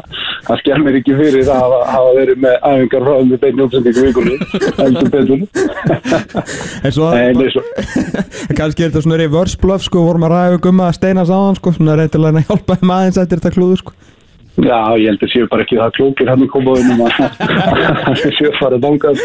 það 0.49 0.61
skjær 0.62 0.83
mér 0.85 0.99
ekki 1.00 1.17
fyrir 1.19 1.49
að 1.52 1.75
hafa 1.93 2.12
verið 2.17 2.43
með 2.45 2.55
æfingar 2.71 3.07
frá 3.07 3.14
með 3.28 3.38
beinu 3.45 3.67
uppsendingu 3.67 4.02
vikunni. 4.09 4.37
En 6.88 6.93
svo, 6.95 7.09
kannski 8.59 8.85
er 8.85 8.90
þetta 8.90 9.02
svona 9.05 9.19
reverse 9.21 9.59
bluff, 9.61 9.85
sko, 9.87 10.05
vorum 10.07 10.26
að 10.28 10.35
ræða 10.35 10.61
um 10.71 10.85
að 10.85 10.95
steina 10.97 11.25
sáðan, 11.28 11.59
sko, 11.59 11.73
svona 11.76 11.99
reytilega 11.99 12.40
að 12.40 12.49
hjálpa 12.49 12.78
þeim 12.81 12.95
aðeins 12.95 13.21
eftir 13.21 13.40
þetta 13.43 13.55
klúðu, 13.57 13.81
sko. 13.83 13.97
Já, 14.59 14.78
ég 14.99 15.12
held 15.12 15.23
að 15.23 15.31
séu 15.31 15.47
bara 15.50 15.62
ekki 15.62 15.76
það 15.78 15.93
klókir 15.95 16.31
hann 16.33 16.43
í 16.43 16.49
komaðunum 16.50 17.02
um 17.05 17.11
að 18.11 18.23
séu 18.35 18.50
farið 18.59 18.81
bángað. 18.83 19.21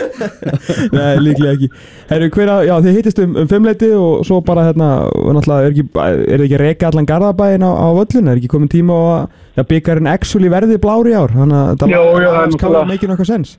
Nei, 0.93 1.13
líklega 1.23 1.55
ekki. 1.55 1.69
Herru, 2.11 2.27
hverja, 2.35 2.57
já, 2.67 2.73
þið 2.85 2.99
hittist 2.99 3.21
um, 3.23 3.33
um 3.41 3.49
fimmleiti 3.49 3.89
og 3.97 4.21
svo 4.27 4.43
bara 4.45 4.67
hérna, 4.67 4.89
náttúrulega, 5.09 5.71
er, 5.71 5.73
ekki, 5.73 5.87
er 6.03 6.37
þið 6.37 6.45
ekki 6.47 6.61
reyka 6.61 6.91
allan 6.91 7.09
garðabæin 7.09 7.65
á, 7.65 7.71
á 7.73 7.87
völlun? 7.97 8.29
Er 8.29 8.37
ekki 8.37 8.51
komin 8.53 8.69
tíma 8.73 8.93
á 8.93 9.01
að 9.15 9.25
byggjarinn 9.61 10.09
actually 10.09 10.49
verði 10.49 10.79
blári 10.81 11.13
ár? 11.13 11.33
Þannig 11.35 11.59
að 11.59 11.77
það 11.83 11.93
náttúrulega 11.93 12.89
mikið 12.89 13.13
nokkað 13.13 13.29
sens. 13.29 13.53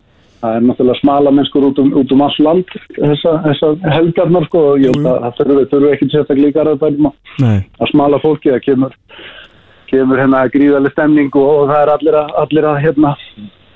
Það 0.45 0.57
er 0.59 0.65
náttúrulega 0.67 1.01
smala 1.01 1.31
mennskur 1.33 1.69
út 1.71 1.79
um, 1.81 1.93
út 1.97 2.11
um 2.13 2.25
alls 2.27 2.41
land, 2.43 2.75
þessa, 2.99 3.37
þessa 3.47 3.71
helgarnar, 3.95 4.45
sko, 4.51 4.65
og 4.75 4.83
ég 4.83 4.93
held 4.93 5.07
að 5.09 5.39
það 5.39 5.63
þurfu 5.71 5.93
ekki 5.95 6.09
sérstaklega 6.13 6.51
í 6.51 6.57
garðabænum 6.59 7.09
að 7.09 7.93
smala 7.95 8.21
fólki, 8.21 8.53
það 8.53 8.67
kemur 8.67 8.99
kemur 9.95 10.21
hérna 10.21 10.43
gríðarlega 10.53 10.95
stemning 10.95 11.31
og, 11.39 11.47
og 11.63 11.71
það 11.71 11.83
er 11.83 11.93
allir 11.95 12.19
að, 12.19 12.35
allir 12.43 12.69
að 12.71 12.81
hérna, 12.83 13.15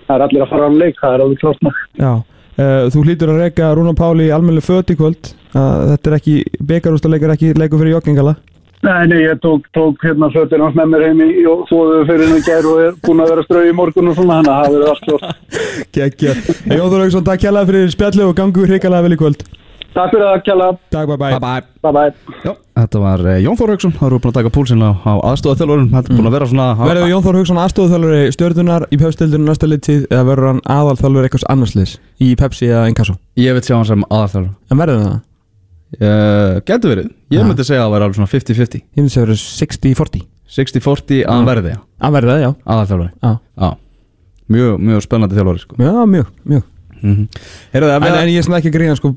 það 0.08 0.14
er 0.16 0.26
allir 0.26 0.44
að 0.44 0.52
fara 0.52 0.68
á 0.68 0.70
leik, 0.82 1.00
það 1.00 1.14
er 1.14 1.24
alveg 1.24 1.42
klart 1.42 1.64
maður. 1.64 1.86
Já, 2.02 2.12
uh, 2.58 2.84
þú 2.94 3.04
hlýtur 3.06 3.32
að 3.32 3.42
reyka 3.44 3.72
Rúnan 3.78 3.98
Páli 3.98 4.28
í 4.28 4.34
almenni 4.34 4.64
föt 4.64 4.92
í 4.92 4.98
kvöld, 4.98 5.32
uh, 5.54 5.94
þetta 5.94 6.10
er 6.10 6.18
ekki, 6.18 6.36
byggarústaleikar 6.72 7.34
ekki 7.36 7.54
leiku 7.58 7.80
fyrir 7.80 7.96
joggingala? 7.96 8.36
Nei, 8.86 9.06
nei, 9.10 9.18
ég 9.24 9.38
tók, 9.42 9.66
tók 9.74 10.02
hérna 10.06 10.28
fötin 10.30 10.62
hans 10.62 10.76
með 10.78 10.92
mér 10.92 11.04
heim 11.08 11.22
í 11.24 11.42
og 11.50 11.64
þóðu 11.66 12.02
fyrir 12.06 12.28
henni 12.28 12.44
gær 12.46 12.66
og 12.70 12.82
er 12.84 12.98
búin 13.02 13.22
að 13.24 13.32
vera 13.32 13.46
strau 13.46 13.62
í 13.66 13.72
morgun 13.74 14.10
og 14.12 14.18
svona, 14.18 14.36
þannig 14.38 14.52
að 14.54 14.60
það 14.60 14.74
verður 14.74 14.90
allt 14.92 15.06
klart. 15.08 15.40
Gekkja. 15.98 16.34
Jóður 16.78 17.06
Auksson, 17.06 17.24
takk 17.26 17.42
kjærlega 17.42 17.70
fyrir 17.72 17.96
spjallu 17.96 18.28
og 18.28 18.36
gangu 18.38 18.68
hrikalega 18.68 19.08
vel 19.08 19.16
í 19.16 19.18
kvöld. 19.18 19.42
Takk 19.98 20.12
fyrir 20.12 20.28
að 20.28 20.42
kjalla. 20.46 20.68
Takk, 20.94 21.10
bye 21.10 21.18
bye. 21.18 21.32
Bye 21.34 21.42
bye. 21.42 21.66
bye, 21.82 21.92
bye. 21.96 22.40
Já, 22.44 22.52
þetta 22.78 23.02
var 23.02 23.24
eh, 23.26 23.38
Jón 23.42 23.58
Þór 23.58 23.72
Haugsson, 23.74 23.94
það 23.98 24.08
eru 24.08 24.20
búin 24.22 24.30
að 24.30 24.38
taka 24.38 24.52
púlsinn 24.54 24.84
á, 24.86 24.90
á 24.94 25.12
aðstofað 25.32 25.64
Þetta 25.64 26.02
er 26.04 26.18
búin 26.20 26.28
að 26.30 26.36
vera 26.36 26.50
svona... 26.52 26.66
Verður 26.78 27.10
Jón 27.10 27.24
Þór 27.24 27.38
Haugsson 27.40 27.62
aðstofað 27.64 28.06
stjórnunar 28.36 28.86
í 28.94 29.00
pepsildinu 29.00 29.48
næsta 29.48 29.70
litið 29.70 30.04
eða 30.12 30.26
verður 30.28 30.52
hann 30.52 30.62
aðal 30.76 30.98
þjálfur 31.00 31.26
eitthvað 31.26 31.48
annarsliðs 31.56 31.96
í 32.22 32.34
Pepsi 32.38 32.70
eða 32.70 32.84
Inkasso? 32.92 33.16
Ég 33.40 33.58
veit 33.58 33.66
sjá 33.66 33.74
hann 33.74 33.88
sem 33.88 34.06
aðal 34.06 34.28
þjálfur. 34.36 34.52
En 34.70 34.82
verður 34.84 35.02
það? 35.02 35.18
Uh, 35.96 36.58
Getur 36.68 36.92
verið. 36.92 37.12
Ég 37.32 37.46
myndi 37.46 37.64
segja 37.64 37.80
að 37.80 37.86
það 37.86 37.94
verður 37.94 38.06
alveg 38.08 38.18
svona 38.18 38.32
50-50. 38.32 38.82
Ég 38.84 39.00
myndi 39.00 39.12
segja 39.14 39.24
að 39.24 39.30
það 39.30 39.32
verður 39.32 39.44
60-40. 39.62 40.24
60-40 40.58 41.22
að 41.28 41.46
verði. 41.48 41.76
Að 41.98 42.16
verði 42.16 42.34
já. 42.42 42.50
Aðal 42.64 42.88
þjálfur. 42.90 43.12
Já. 43.24 43.70
Mjög, 44.48 44.74
mjög 44.90 45.04
spennandi 45.04 45.36
þjálfur, 45.36 45.60
sko. 45.64 45.78
Já, 45.80 45.92
mjög, 46.08 46.28
mjög. 46.48 46.66
Mm 46.98 47.14
-hmm. 47.14 47.42
Heyrðu, 47.72 47.90
en, 47.94 48.06
en 48.08 48.28
ég 48.28 48.38
er 48.38 48.46
svona 48.46 48.58
ekki 48.58 48.70
að 48.72 48.76
grína 48.76 48.96
sko, 48.98 49.14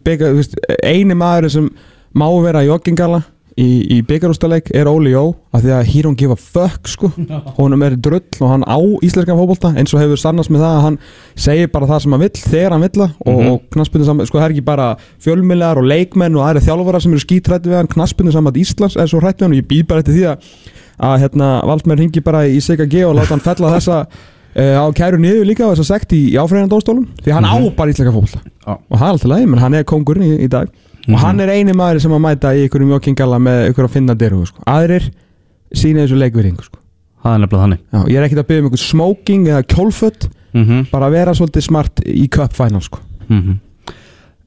eini 0.84 1.16
maður 1.18 1.50
sem 1.50 1.70
má 2.14 2.28
vera 2.44 2.64
joggingala 2.64 3.24
í, 3.60 3.98
í 3.98 3.98
byggarústaleik 4.08 4.72
er 4.78 4.90
Óli 4.90 5.12
Jó 5.12 5.24
af 5.52 5.64
því 5.64 5.74
að 5.76 5.90
he 5.92 6.04
don't 6.06 6.20
give 6.20 6.34
a 6.34 6.40
fuck 6.40 6.88
sko 6.90 7.10
honum 7.58 7.84
er 7.86 7.98
drull 8.00 8.24
og 8.40 8.48
hann 8.54 8.64
á 8.64 8.80
íslenskan 9.04 9.40
fókbólta 9.40 9.74
eins 9.76 9.94
og 9.96 10.02
hefur 10.04 10.20
sannast 10.22 10.52
með 10.54 10.64
það 10.64 10.76
að 10.76 10.86
hann 10.86 11.00
segir 11.46 11.72
bara 11.74 11.90
það 11.92 12.04
sem 12.04 12.16
hann 12.16 12.24
vill 12.24 12.44
þegar 12.46 12.76
hann 12.76 12.86
vill 12.86 13.04
og, 13.04 13.12
mm 13.12 13.38
-hmm. 13.38 13.52
og 13.52 13.62
knaspinu 13.76 14.08
saman, 14.08 14.28
sko 14.28 14.40
það 14.40 14.46
er 14.46 14.56
ekki 14.56 14.68
bara 14.72 14.90
fjölmiljar 15.20 15.82
og 15.82 15.90
leikmenn 15.92 16.36
og 16.36 16.48
aðri 16.48 16.66
þjálfara 16.68 17.02
sem 17.02 17.12
eru 17.12 17.26
skítrætti 17.26 17.70
við 17.70 17.80
hann, 17.82 17.92
knaspinu 17.92 18.32
saman 18.32 18.56
Íslands 18.56 18.96
er 18.96 19.08
svo 19.08 19.20
hrætti 19.20 19.44
hann 19.44 19.52
og 19.52 19.60
ég 19.60 19.68
býð 19.68 19.88
bara 19.88 20.00
eftir 20.00 20.14
því 20.14 20.26
að, 20.32 20.38
að 21.00 21.20
hérna, 21.20 21.50
Valdmær 21.66 21.98
ringi 21.98 22.22
bara 22.22 22.46
í 22.48 22.62
CKG 22.62 23.06
og 23.06 23.16
láta 23.16 23.36
hann 23.36 23.44
fella 23.44 23.74
þessa 23.78 24.06
Uh, 24.52 24.76
á 24.76 24.84
kæru 24.92 25.16
niður 25.16 25.46
líka 25.48 25.64
og 25.64 25.78
þess 25.78 25.86
að 25.86 25.92
sagt 25.94 26.12
í, 26.12 26.34
í 26.34 26.36
áfræðandóstólum 26.36 27.06
því 27.24 27.32
hann 27.32 27.46
mm 27.48 27.52
-hmm. 27.56 27.72
á 27.72 27.78
bara 27.78 27.90
íslenska 27.90 28.12
fólk 28.12 28.36
ah. 28.68 28.76
og 28.92 29.00
það 29.00 29.08
er 29.08 29.12
alltaf 29.14 29.30
leið, 29.32 29.46
menn 29.48 29.62
hann 29.64 29.74
er 29.74 29.84
kongurinn 29.88 30.28
í, 30.28 30.44
í 30.44 30.48
dag. 30.52 30.68
Og 31.08 31.18
hann 31.22 31.42
er 31.44 31.52
eini 31.56 31.74
maður 31.78 32.04
sem 32.04 32.14
að 32.16 32.24
mæta 32.26 32.54
í 32.56 32.68
ykkurum 32.68 32.94
jokkingala 32.96 33.40
með 33.42 33.72
ykkur 33.72 33.88
að 33.88 33.96
finna 33.96 34.16
deru 34.18 34.44
sko. 34.46 34.62
aðrir 34.70 35.08
sína 35.74 36.06
þessu 36.06 36.20
leikverðingu 36.20 36.68
sko. 36.68 36.80
það 37.24 37.34
er 37.34 37.44
nefnilega 37.44 37.64
þannig. 37.66 37.82
Já, 37.82 38.00
ég 38.12 38.20
er 38.20 38.28
ekkert 38.28 38.44
að 38.44 38.48
byggja 38.52 38.64
um 38.64 38.70
ykkur 38.70 38.84
smoking 38.84 39.50
eða 39.50 39.64
kjólfött 39.74 40.30
mm 40.30 40.64
-hmm. 40.66 40.86
bara 40.92 41.10
að 41.10 41.18
vera 41.18 41.36
svolítið 41.38 41.68
smart 41.68 42.04
í 42.06 42.28
cup 42.30 42.54
final 42.54 42.82
sko. 42.82 43.00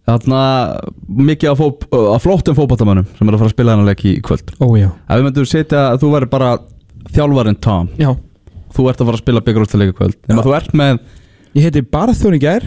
Þannig 0.04 0.36
að 0.36 0.92
mikið 1.08 1.50
af, 1.50 1.58
fóp, 1.58 1.84
af 1.96 2.22
flottum 2.22 2.54
fókbáttamönnum 2.54 3.06
sem 3.16 3.28
er 3.28 3.34
að 3.34 3.38
fara 3.38 3.48
að 3.48 3.56
spila 3.56 3.72
hennar 3.72 3.88
leik 3.88 4.04
í 4.04 4.20
kvöld. 4.20 4.52
Ó, 4.60 4.66
ef 4.76 5.16
við 5.16 5.24
myndum 5.24 5.46
setja 5.48 5.92
að 5.94 6.00
þú 6.02 6.10
verður 6.12 6.30
bara 6.30 6.58
þjálfarinn 7.14 7.60
Tom. 7.60 7.88
Já. 7.96 8.12
Þú 8.74 8.88
ert 8.90 9.00
að 9.00 9.06
fara 9.06 9.16
að 9.16 9.22
spila 9.22 9.40
byggarústileika 9.40 9.96
kvöld. 9.96 10.18
En 10.28 10.42
þú 10.44 10.52
ert 10.52 10.74
með 10.74 10.98
Ég 11.54 11.68
heiti 11.68 11.84
Barþjóni 11.86 12.40
Gær 12.42 12.64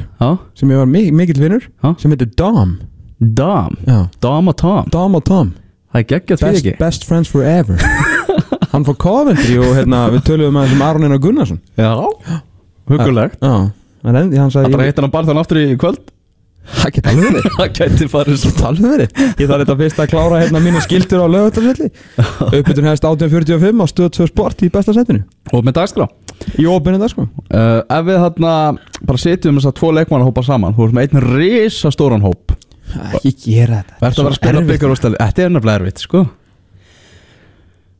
sem 0.56 0.70
ég 0.72 0.80
var 0.80 0.88
mi 0.88 1.10
mikill 1.12 1.42
vinnur 1.42 1.66
sem 2.00 2.14
heiti 2.14 2.30
Dom 2.40 2.78
Dom? 3.18 3.78
Já. 3.88 4.08
Dom 4.22 4.48
og 4.52 4.58
Tom? 4.58 4.90
Dom 4.94 5.16
og 5.18 5.24
Tom 5.26 5.54
Það 5.92 6.02
er 6.02 6.10
geggjast 6.12 6.44
því 6.44 6.50
ekki 6.60 6.74
Best 6.82 7.08
friends 7.08 7.32
forever. 7.32 7.80
Hann 8.74 8.86
fór 8.86 8.98
Coventry 9.02 9.56
og 9.64 9.72
hérna, 9.78 10.04
við 10.14 10.28
töluðum 10.28 10.58
með 10.60 10.68
þessum 10.68 10.84
Aron 10.86 11.08
Einar 11.08 11.22
Gunnarsson. 11.24 11.62
Já, 11.80 11.94
hugulegt 12.92 13.40
Já, 13.42 13.54
en 14.04 14.20
enn, 14.20 14.36
hann 14.36 14.52
sagði 14.54 14.68
Það 14.68 14.76
bara 14.76 14.88
heitir 14.90 15.06
hann 15.06 15.14
Barþjóni 15.16 15.42
aftur 15.42 15.60
í 15.62 15.78
kvöld? 15.80 16.12
Það 16.68 16.94
geti 16.98 17.12
alveg 17.14 17.28
verið. 17.32 17.48
Það 17.58 17.70
geti 17.78 18.08
farið 18.12 18.40
svo 18.42 18.52
alveg 18.68 18.92
verið. 18.92 19.20
Ég 19.40 19.50
þarf 19.50 19.62
þetta 19.64 19.78
fyrst 19.82 20.02
að 20.04 20.10
klára 20.12 20.42
hérna 20.44 20.62
mínu 20.66 20.82
skildur 20.84 21.24
á 21.24 21.28
lögutarsvelli 21.32 21.88
Uppbytun 22.60 22.90
hefst 22.92 23.08
1845 23.08 23.82
á 23.82 23.86
stöð 23.88 24.12
2 24.20 24.30
sport 24.34 24.66
í 24.68 24.72
besta 24.74 24.96
setinu. 24.98 25.24
Og 25.56 25.64
með 25.64 25.78
dagskrá. 25.80 26.10
Í 26.60 26.68
óbyrnu 26.68 27.00
dagskrá. 27.02 27.26
Uh, 27.48 27.80
Ef 27.88 28.04
við 28.12 28.20
hérna 28.20 28.54
bara 29.00 29.24
setjum 29.24 29.58
þess 29.58 29.72
að 29.72 29.78
tvo 29.80 29.94
leikmann 29.96 30.26
að 30.26 30.30
hópa 30.30 30.44
saman 30.46 30.76
Þú 30.76 30.90
ert 30.90 30.98
með 30.98 31.08
einn 31.08 31.32
risa 31.40 31.90
stóran 31.96 32.26
hóp 32.28 32.47
Ekki 32.88 33.32
gera 33.44 33.82
þetta. 33.82 33.98
Verður 34.02 34.18
að 34.18 34.24
vera 34.24 34.34
að 34.34 34.38
spila 34.40 34.62
byggarústæli 34.72 35.20
Þetta 35.22 35.44
er 35.44 35.54
nefnilega 35.54 35.82
erfitt 35.82 36.04
sko. 36.04 36.24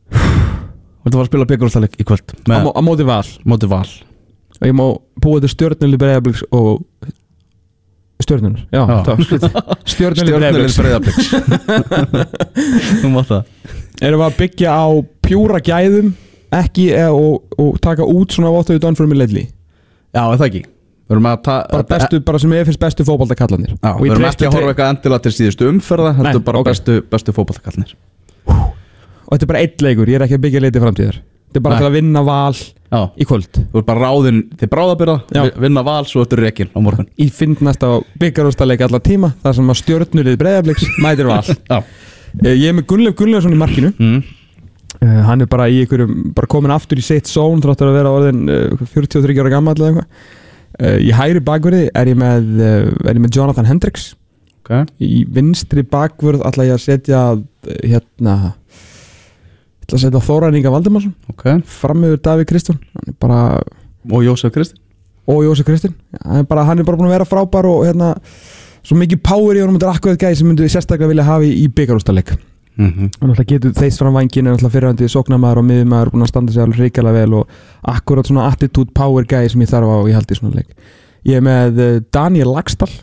Verður 0.08 1.08
að 1.08 1.18
vera 1.18 1.24
að 1.24 1.30
spila 1.30 1.48
byggarústæli 1.52 1.90
í 1.98 2.08
kvöld 2.08 2.34
Á 2.48 2.80
móti 2.84 3.06
val. 3.08 3.24
Móti 3.48 3.70
val. 3.70 3.86
Og 4.58 4.66
ég 4.66 4.74
má 4.74 4.86
búið 5.22 5.46
til 5.46 5.54
stjórnuli 5.54 6.00
bregðabliks 6.00 6.44
og 6.50 6.84
Stjórnunar, 8.18 8.64
já, 8.74 8.82
Stjórnuleg 9.92 10.72
breyðabliks 10.74 11.28
Þú 13.04 13.10
mátt 13.14 13.28
það. 13.30 13.52
Erum 14.02 14.18
við 14.18 14.26
að 14.26 14.38
byggja 14.40 14.72
á 14.74 14.86
pjúra 15.22 15.60
gæðum 15.62 16.10
ekki 16.58 16.88
e 16.96 17.04
og, 17.12 17.46
og 17.60 17.78
taka 17.84 18.06
út 18.08 18.34
svona 18.34 18.50
vóttuðu 18.52 18.82
dönfrum 18.82 19.14
í 19.14 19.20
leidli 19.20 19.44
Já, 19.46 20.24
það 20.34 20.44
ekki 20.48 20.62
bara, 21.08 21.84
bestu, 21.88 22.20
bara 22.24 22.40
sem 22.42 22.52
ég 22.52 22.68
finnst 22.68 22.82
bestu 22.82 23.06
fókbaltakallanir 23.08 23.76
Já, 23.78 23.92
við 23.96 24.12
erum 24.12 24.28
ekki 24.28 24.48
að 24.48 24.58
horfa 24.58 24.74
eitthvað 24.74 24.92
endilega 24.92 25.24
til 25.24 25.32
síðustu 25.38 25.70
umferða 25.72 26.12
Þetta 26.18 26.34
er 26.36 26.44
bara 26.50 26.60
okay. 26.60 26.74
bestu, 26.74 26.98
bestu 27.08 27.34
fókbaltakallanir 27.36 27.94
Og 29.28 29.36
þetta 29.36 29.44
er 29.44 29.50
bara 29.50 29.60
eitt 29.64 29.84
leikur, 29.84 30.08
ég 30.08 30.16
er 30.16 30.24
ekki 30.24 30.38
að 30.38 30.44
byggja 30.46 30.60
leiti 30.64 30.80
framtíðar. 30.80 31.16
Þetta 31.48 31.60
er 31.60 31.64
bara 31.64 31.76
Nei. 31.76 31.80
til 31.82 31.88
að 31.88 31.96
vinna 31.98 32.22
val 32.24 32.54
Já, 32.88 33.00
í 33.12 33.26
kvöld. 33.28 33.58
Þú 33.72 33.80
er 33.80 33.84
bara 33.84 34.08
ráðinn 34.08 34.38
til 34.56 34.68
bráðabyrða 34.72 35.44
vinna 35.60 35.82
val, 35.84 36.00
svo 36.08 36.24
ertu 36.24 36.38
rekin 36.40 36.70
á 36.72 36.78
morgun. 36.80 37.08
Í 37.20 37.26
fyndnast 37.36 37.84
á 37.84 38.00
byggarústaleik 38.20 38.84
allar 38.86 39.02
tíma 39.04 39.34
þar 39.44 39.58
sem 39.58 39.68
að 39.68 39.78
stjörnurið 39.82 40.38
breyðabliks 40.40 40.88
mætir 41.04 41.28
val. 41.30 41.42
Eh, 42.44 42.52
Ég 42.52 42.68
er 42.68 42.74
með 42.76 42.84
Gunnleif 42.90 43.14
Gunnleifsson 43.16 43.54
í 43.54 43.58
markinu. 43.58 43.88
Mm. 43.96 44.18
uh, 45.00 45.20
Hann 45.24 45.40
er 45.40 45.48
bara 45.48 45.64
í 45.72 45.78
einhverjum 45.80 46.26
bara 46.36 46.46
komin 46.52 46.74
aftur 46.74 47.00
í 47.00 47.02
sitt 47.02 47.26
zone 47.26 47.64
þráttur 47.64 47.88
að 47.88 47.96
vera 47.96 48.12
orðin 48.12 48.42
uh, 48.52 48.82
43 48.92 49.40
ára 49.40 49.52
gammal 49.54 49.72
eða 49.72 49.88
eitthvað 49.88 50.36
Í 50.78 51.10
hægri 51.14 51.42
bakverði 51.42 51.88
er 51.98 52.12
ég 52.12 52.18
með, 52.18 52.52
uh, 52.62 53.08
er 53.08 53.16
ég 53.16 53.22
með 53.24 53.34
Jonathan 53.34 53.66
Hendricks. 53.66 54.12
Ok, 54.62 54.90
Í 55.02 55.24
vinstri 55.32 55.82
bakvörð 55.82 56.44
ætla 56.46 56.68
ég 56.68 56.76
að 56.76 56.84
setja 56.84 57.22
uh, 57.34 57.42
hérna 57.82 58.36
ætla 59.82 59.96
að 59.96 60.04
setja 60.04 60.22
Þóran 60.22 60.58
Inga 60.58 60.70
Valdimarsson. 60.74 61.16
Ok. 61.32 61.46
Framöður 61.80 62.20
Davíð 62.22 62.50
Kristján. 62.52 62.80
Hann 62.94 63.14
er 63.14 63.18
bara 63.22 63.42
Og 64.08 64.24
Jósef 64.24 64.52
Kristi 64.54 64.78
og 65.28 65.42
Jósef 65.44 65.66
Kristinn 65.68 65.94
hann 66.24 66.40
er 66.40 66.46
bara, 66.48 66.64
hann 66.64 66.80
er 66.80 66.86
bara 66.88 66.96
búin 66.96 67.10
að 67.10 67.18
vera 67.18 67.28
frábær 67.28 67.66
og 67.68 67.82
hérna 67.84 68.14
svo 68.80 68.96
mikið 68.96 69.20
power 69.24 69.58
í 69.58 69.60
honum. 69.60 69.76
Þetta 69.76 69.88
er 69.90 69.98
akkurat 69.98 70.22
gæði 70.22 70.38
sem 70.40 70.48
myndu 70.48 70.68
sérstaklega 70.72 71.10
vilja 71.10 71.26
hafa 71.26 71.44
í, 71.44 71.66
byggarústaleik 71.68 72.32
mm 72.78 72.88
-hmm. 72.88 73.10
hann 73.20 73.30
alltaf 73.30 73.46
getur 73.46 73.74
þeist 73.74 73.98
fram 73.98 74.14
vangin 74.14 74.46
en 74.46 74.52
alltaf 74.52 74.72
fyrirhandi 74.72 75.10
sóknarmæður 75.10 75.62
og 75.62 75.68
miðumæður 75.70 76.12
búin 76.14 76.22
að 76.22 76.32
standa 76.32 76.52
sig 76.52 76.62
alveg 76.62 76.78
hrikalega 76.78 77.20
vel 77.20 77.34
og 77.34 77.48
akkurat 77.82 78.26
svona 78.26 78.48
attitude 78.48 78.90
power 78.94 79.24
gæði 79.24 79.52
sem 79.52 79.62
ég 79.62 79.70
þarf 79.70 79.88
á 79.90 79.96
og 79.98 80.08
ég 80.08 80.14
haldi 80.14 80.34
í 80.34 80.38
svona 80.38 80.54
leik 80.54 80.70
ég 81.24 81.36
er 81.36 81.42
með 81.42 81.78
eh, 81.78 82.00
Daniel 82.12 82.52
Lagstall 82.54 82.94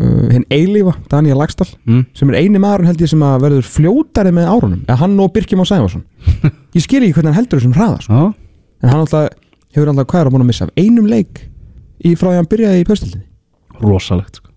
uh, 0.00 0.28
hinn 0.32 0.44
eilífa 0.50 0.94
Daniel 1.10 1.38
Lagstall 1.40 1.70
mm. 1.84 2.06
sem 2.16 2.30
er 2.30 2.40
eini 2.42 2.60
maður 2.62 2.86
held 2.90 3.04
ég 3.04 3.12
sem 3.12 3.22
að 3.22 3.44
verður 3.46 3.70
fljótari 3.76 4.32
með 4.34 4.50
árunum 4.50 4.82
eða 4.86 5.00
hann 5.02 5.20
og 5.22 5.32
Birkjum 5.36 5.62
og 5.64 5.70
Sæfarsson 5.70 6.04
ég 6.76 6.84
skil 6.84 7.02
ekki 7.02 7.18
hvernig 7.18 7.32
hann 7.32 7.40
heldur 7.40 7.60
þessum 7.60 7.76
hraða 7.76 8.02
sko. 8.04 8.12
Já, 8.12 8.26
en 8.82 8.92
hann 8.92 9.04
alltaf 9.04 9.30
hefur 9.76 9.92
alltaf 9.92 10.10
hvað 10.10 10.20
er 10.20 10.30
að 10.30 10.36
búin 10.36 10.46
að 10.46 10.50
missa 10.50 10.68
af 10.68 10.74
einum 10.76 11.08
leik 11.10 11.46
í 12.04 12.16
frá 12.18 12.30
því 12.30 12.40
hann 12.40 12.50
byrjaði 12.52 12.82
í 12.82 12.88
pöstildinni 12.88 13.86
rosalegt 13.86 14.40
sko. 14.40 14.52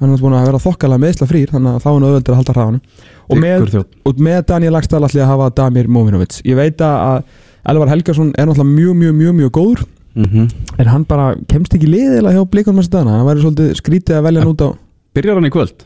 hann 0.00 0.14
er 0.14 0.24
búin 0.24 0.38
að 0.38 0.50
vera 0.50 0.64
þokkalega 0.66 1.04
meðsla 1.06 1.30
frýr 1.30 1.54
þannig 1.54 1.76
að 1.76 1.84
þá 1.84 1.88
er 1.90 1.96
hann 1.96 2.08
auðveldur 2.08 2.34
að 2.34 2.40
halda 2.40 2.56
hraðanum 2.56 3.08
og 3.30 3.40
með, 3.40 3.78
með 4.18 4.42
Daniel 4.50 4.74
Lagstall 4.76 5.04
ætla 5.06 5.22
ég 5.22 5.26
að 5.26 5.32
hafa 5.34 5.54
Damir 5.60 5.88
Móvinovits 5.90 6.42
ég 6.46 6.58
veit 6.58 6.82
að 6.84 7.22
Elvar 7.70 7.90
Helgason 7.92 8.32
er 8.40 8.48
náttúrulega 8.48 8.72
mjög 8.72 8.94
mjög 8.96 9.16
mjög 9.18 9.34
mjög 9.36 9.50
góður. 9.58 9.82
Mm 10.16 10.48
en 10.80 10.88
hann 10.88 11.04
bara 11.04 11.34
kemst 11.48 11.74
ekki 11.76 11.86
liðilega 11.86 12.38
hjá 12.38 12.50
blikunum 12.50 12.80
þessi 12.80 12.92
dana 12.94 13.18
hann 13.18 13.26
væri 13.28 13.44
svolítið 13.44 13.74
skrítið 13.78 14.16
að 14.16 14.24
velja 14.26 14.42
hann 14.42 14.52
út 14.54 14.62
á 14.64 14.68
Byrjar 15.14 15.36
hann 15.38 15.46
í 15.46 15.52
kvöld? 15.52 15.84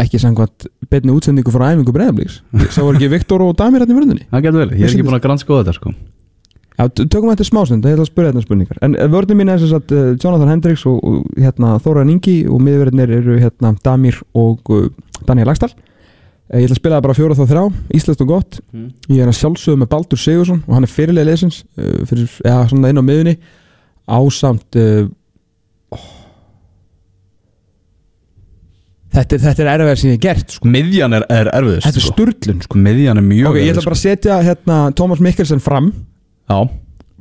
ekki 0.00 0.20
samkvæmt 0.22 0.66
betni 0.90 1.12
útsendingu 1.14 1.52
frá 1.52 1.68
æfingu 1.70 1.92
breyðablíks 1.94 2.40
sá 2.74 2.80
var 2.82 2.96
ekki 2.96 3.10
Viktor 3.12 3.44
og 3.44 3.52
Damir 3.58 3.84
hann 3.84 3.92
í 3.92 3.98
vörðunni 3.98 4.26
Það 4.30 4.46
getur 4.46 4.64
vel, 4.64 4.72
ég 4.78 4.86
er 4.86 4.94
ekki 4.94 5.06
búin 5.06 5.18
að 5.18 5.24
grannskoða 5.26 5.64
þetta 5.64 5.76
sko. 5.76 5.92
Já, 6.80 6.86
tökum 6.88 7.28
þetta 7.28 7.44
smásund, 7.44 7.84
ég 7.84 7.92
ætla 7.92 8.06
að 8.06 8.08
spyrja 8.08 8.30
þetta 8.32 8.42
spurningar. 8.46 8.78
En 8.86 8.94
eh, 8.96 9.08
vörðin 9.12 9.36
mín 9.36 9.50
er 9.52 9.58
sem 9.60 9.68
sagt 9.68 9.90
uh, 9.92 10.14
Jonathan 10.14 10.48
Hendricks 10.48 10.86
og, 10.88 11.02
og 11.04 11.34
hérna, 11.36 11.74
Þóran 11.84 12.12
Ingi 12.14 12.36
og 12.48 12.62
miðverðinir 12.64 13.12
eru 13.18 13.36
hérna, 13.42 13.74
Damir 13.84 14.16
og 14.38 14.72
uh, 14.72 14.86
Daniel 15.28 15.50
Lagstall 15.50 15.74
Ég 16.50 16.64
ætla 16.66 16.74
að 16.74 16.80
spila 16.80 16.96
það 16.98 17.04
bara 17.04 17.14
fjóra 17.14 17.34
þá 17.38 17.44
þrjá, 17.46 17.64
íslenskt 17.94 18.22
og 18.24 18.30
gott 18.32 18.56
Mm. 18.74 18.88
Ég 19.10 19.20
er 19.22 19.28
að 19.30 19.36
sjálfsögðu 19.38 19.78
með 19.82 19.88
Baldur 19.92 20.18
Sigursson 20.18 20.60
og 20.66 20.74
hann 20.76 20.86
er 20.86 20.90
fyrirlega 20.90 21.26
leysins 21.28 21.60
uh, 21.78 22.00
fyrir, 22.06 22.28
eða 22.46 22.68
svona 22.70 22.90
inn 22.90 23.00
á 23.02 23.04
miðunni 23.06 23.34
ásamt 24.10 24.78
uh, 24.78 25.06
oh. 25.94 26.04
Þetta 29.10 29.34
er, 29.36 29.42
þetta 29.42 29.64
er 29.64 29.70
erfið 29.72 29.96
sem 29.98 30.10
ég 30.12 30.14
hef 30.16 30.22
gert 30.22 30.52
sko. 30.54 30.70
Miðjan 30.70 31.16
er, 31.18 31.24
er 31.34 31.48
erfiðust 31.50 31.86
Þetta 31.88 31.98
er 31.98 32.04
sko. 32.04 32.14
sturlun 32.14 32.60
sko. 32.66 32.78
Miðjan 32.86 33.18
er 33.22 33.26
mjög 33.26 33.48
Ok, 33.50 33.58
ég 33.58 33.72
ætla 33.72 33.86
bara 33.88 33.98
að 33.98 34.02
setja 34.04 34.36
hérna, 34.46 34.76
Tómas 35.00 35.22
Mikkelsen 35.26 35.62
fram 35.64 35.90
Já, 36.50 36.58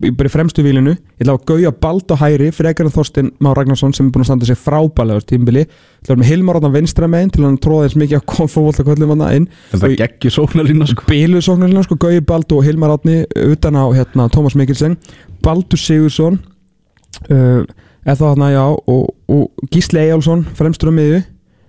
í- 0.03 0.29
fremstu 0.31 0.63
vílinu. 0.63 0.93
Ég 1.19 1.23
ætla 1.25 1.33
að 1.37 1.45
gauja 1.49 1.71
bald 1.71 2.11
á 2.11 2.15
hæri 2.21 2.49
frekar 2.55 2.85
en 2.87 2.91
Þorstein 2.93 3.31
Már 3.39 3.55
Ragnarsson 3.57 3.93
sem 3.93 4.07
er 4.07 4.11
búin 4.15 4.23
að 4.23 4.29
standa 4.29 4.45
sig 4.49 4.57
frábælega 4.59 5.19
á 5.19 5.27
tímbili 5.27 5.63
ég 5.65 5.69
ætla 5.69 6.05
að 6.05 6.09
vera 6.13 6.19
með 6.21 6.29
Hilmar 6.31 6.59
á 6.59 6.69
vinstra 6.75 7.07
megin 7.09 7.31
til 7.33 7.41
að 7.43 7.47
hann 7.49 7.57
tróða 7.63 7.87
þess 7.89 7.99
mikið 8.03 8.19
að 8.19 8.25
konfóvolta 8.35 8.83
köllum 8.87 9.13
hann 9.15 9.35
inn. 9.35 9.47
Þetta 9.71 9.89
Og- 9.89 9.97
geggjur 9.99 10.35
sóknarlína 10.37 10.87
sko. 10.87 11.03
Bílu 11.09 11.41
sóknarlina 11.41 11.83
sko, 11.83 11.95
Gauji 11.95 12.21
Bald 12.25 12.51
og 12.51 12.63
Hilmar 12.63 12.93
Átni 12.97 13.25
utan 13.35 13.75
á 13.75 13.85
hérna, 13.93 14.29
Tómas 14.29 14.55
Mikkelsen. 14.55 14.97
Baldur 15.43 15.77
Sigursson 15.79 16.39
uh, 17.29 17.63
eða 18.05 18.15
þá 18.15 18.25
hérna 18.31 18.49
já 18.53 18.63
og, 18.87 19.09
og 19.29 19.67
Gísli 19.73 19.99
Eyjálsson 20.05 20.45
fremstur 20.55 20.89
á 20.89 20.93
miðju. 20.95 21.21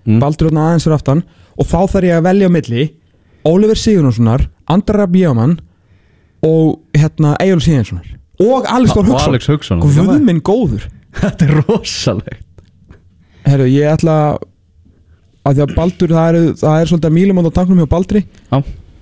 Mm. 0.07 0.19
Baldur 0.23 0.49
hérna 0.49 0.69
aðeins 0.71 0.87
fyrir 0.87 0.97
aftan. 0.97 1.23
Og 1.59 1.67
þá 1.67 1.79
þarf 1.91 2.07
ég 2.07 2.17
að 2.17 2.25
velja 2.29 2.49
milli 2.49 2.87
Oliver 3.45 3.75
Sigurðarssonar 3.77 4.47
Andra 4.69 5.05
Bjöman 5.09 5.57
og 6.45 6.79
hérna 6.95 7.35
Eyjál 7.41 7.59
Sigurðarssonar 7.61 8.17
og 8.41 8.69
Alex 8.69 8.95
Þór 8.95 9.09
Hugson 9.09 9.27
Alex 9.29 9.49
Hugson 9.51 9.83
Guð 9.83 10.13
minn 10.25 10.41
góður. 10.45 10.87
Þetta 11.21 11.47
er 11.47 11.63
rosalegt. 11.65 12.47
Herru, 13.47 13.65
ég 13.69 13.89
ætla 13.89 14.15
að 15.41 15.57
því 15.57 15.63
að 15.65 15.75
Baldur, 15.75 16.11
það 16.13 16.27
er, 16.29 16.51
það 16.61 16.79
er 16.79 16.89
svolítið 16.91 17.09
að 17.09 17.15
mýlum 17.17 17.41
á 17.41 17.55
tanknum 17.55 17.81
hjá 17.81 17.89
Baldri. 17.89 18.21
Já. 18.51 18.61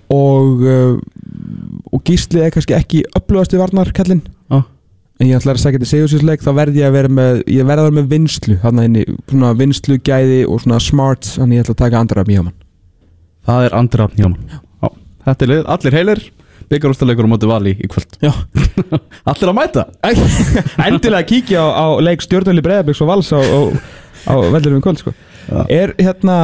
og 0.09 0.63
uh, 0.65 0.93
og 1.93 2.03
Gísli 2.05 2.41
er 2.43 2.53
kannski 2.53 2.75
ekki 2.77 3.03
upplöðast 3.17 3.55
í 3.55 3.59
varnarkallin 3.59 4.21
Já. 4.49 4.61
en 5.19 5.27
ég 5.29 5.37
ætla 5.37 5.55
að 5.55 5.61
segja 5.63 5.77
þetta 5.77 5.89
segursísleik 5.91 6.43
þá 6.45 6.51
verð 6.57 6.79
ég 6.79 6.89
að 6.89 6.97
vera 6.97 7.11
með 7.19 7.41
ég 7.49 7.67
verð 7.67 7.83
að 7.83 7.87
vera 7.89 7.97
með 7.99 8.09
vinslu 8.13 8.57
hann 8.63 8.81
inni, 8.83 9.05
svona 9.29 9.53
vinslu 9.59 9.99
gæði 10.05 10.41
og 10.47 10.63
svona 10.63 10.81
smart 10.83 11.29
þannig 11.35 11.59
ég 11.59 11.65
ætla 11.65 11.75
að 11.77 11.83
taka 11.83 12.03
andra 12.03 12.25
mjög 12.27 12.49
mann 12.49 12.57
Það 13.49 13.65
er 13.65 13.75
Andri 13.79 14.01
Rafn 14.01 14.19
Hjóman 14.19 14.49
Já, 14.53 14.89
þetta 15.25 15.45
er 15.45 15.51
lið, 15.53 15.63
allir 15.75 15.97
heilir 15.99 16.23
Byggarústalegur 16.69 17.25
á 17.25 17.29
móti 17.31 17.49
vali 17.49 17.73
í 17.73 17.87
kvöld. 17.89 18.19
Já. 18.21 18.29
Allir 19.29 19.51
að 19.51 19.57
mæta? 19.57 19.85
Endilega 20.87 21.25
kíkja 21.29 21.63
á, 21.65 21.67
á 21.73 21.85
leik 22.05 22.21
stjórnvöli 22.25 22.63
Breiðabliks 22.65 23.01
og 23.01 23.09
Vals 23.09 23.31
á, 23.33 23.41
á, 23.41 23.59
á 24.29 24.33
veldurum 24.53 24.81
í 24.81 24.85
kvöld 24.85 25.01
sko. 25.01 25.15
Er 25.65 25.95
hérna 25.97 26.37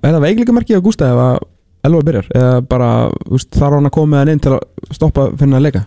er 0.00 0.16
það 0.16 0.24
veikleikamarki 0.24 0.78
á 0.78 0.84
Gústa 0.84 1.12
ef 1.12 1.22
að 1.26 1.38
Elvar 1.88 2.04
byrjar? 2.08 2.26
Eða 2.34 2.56
bara 2.66 2.88
úst, 3.30 3.52
þarf 3.54 3.76
hann 3.78 3.86
að 3.86 3.94
koma 3.94 4.10
með 4.14 4.24
hann 4.24 4.32
inn 4.32 4.42
til 4.42 4.56
að 4.56 4.94
stoppa 4.96 5.28
fyrir 5.38 5.58
að 5.60 5.66
leika? 5.68 5.84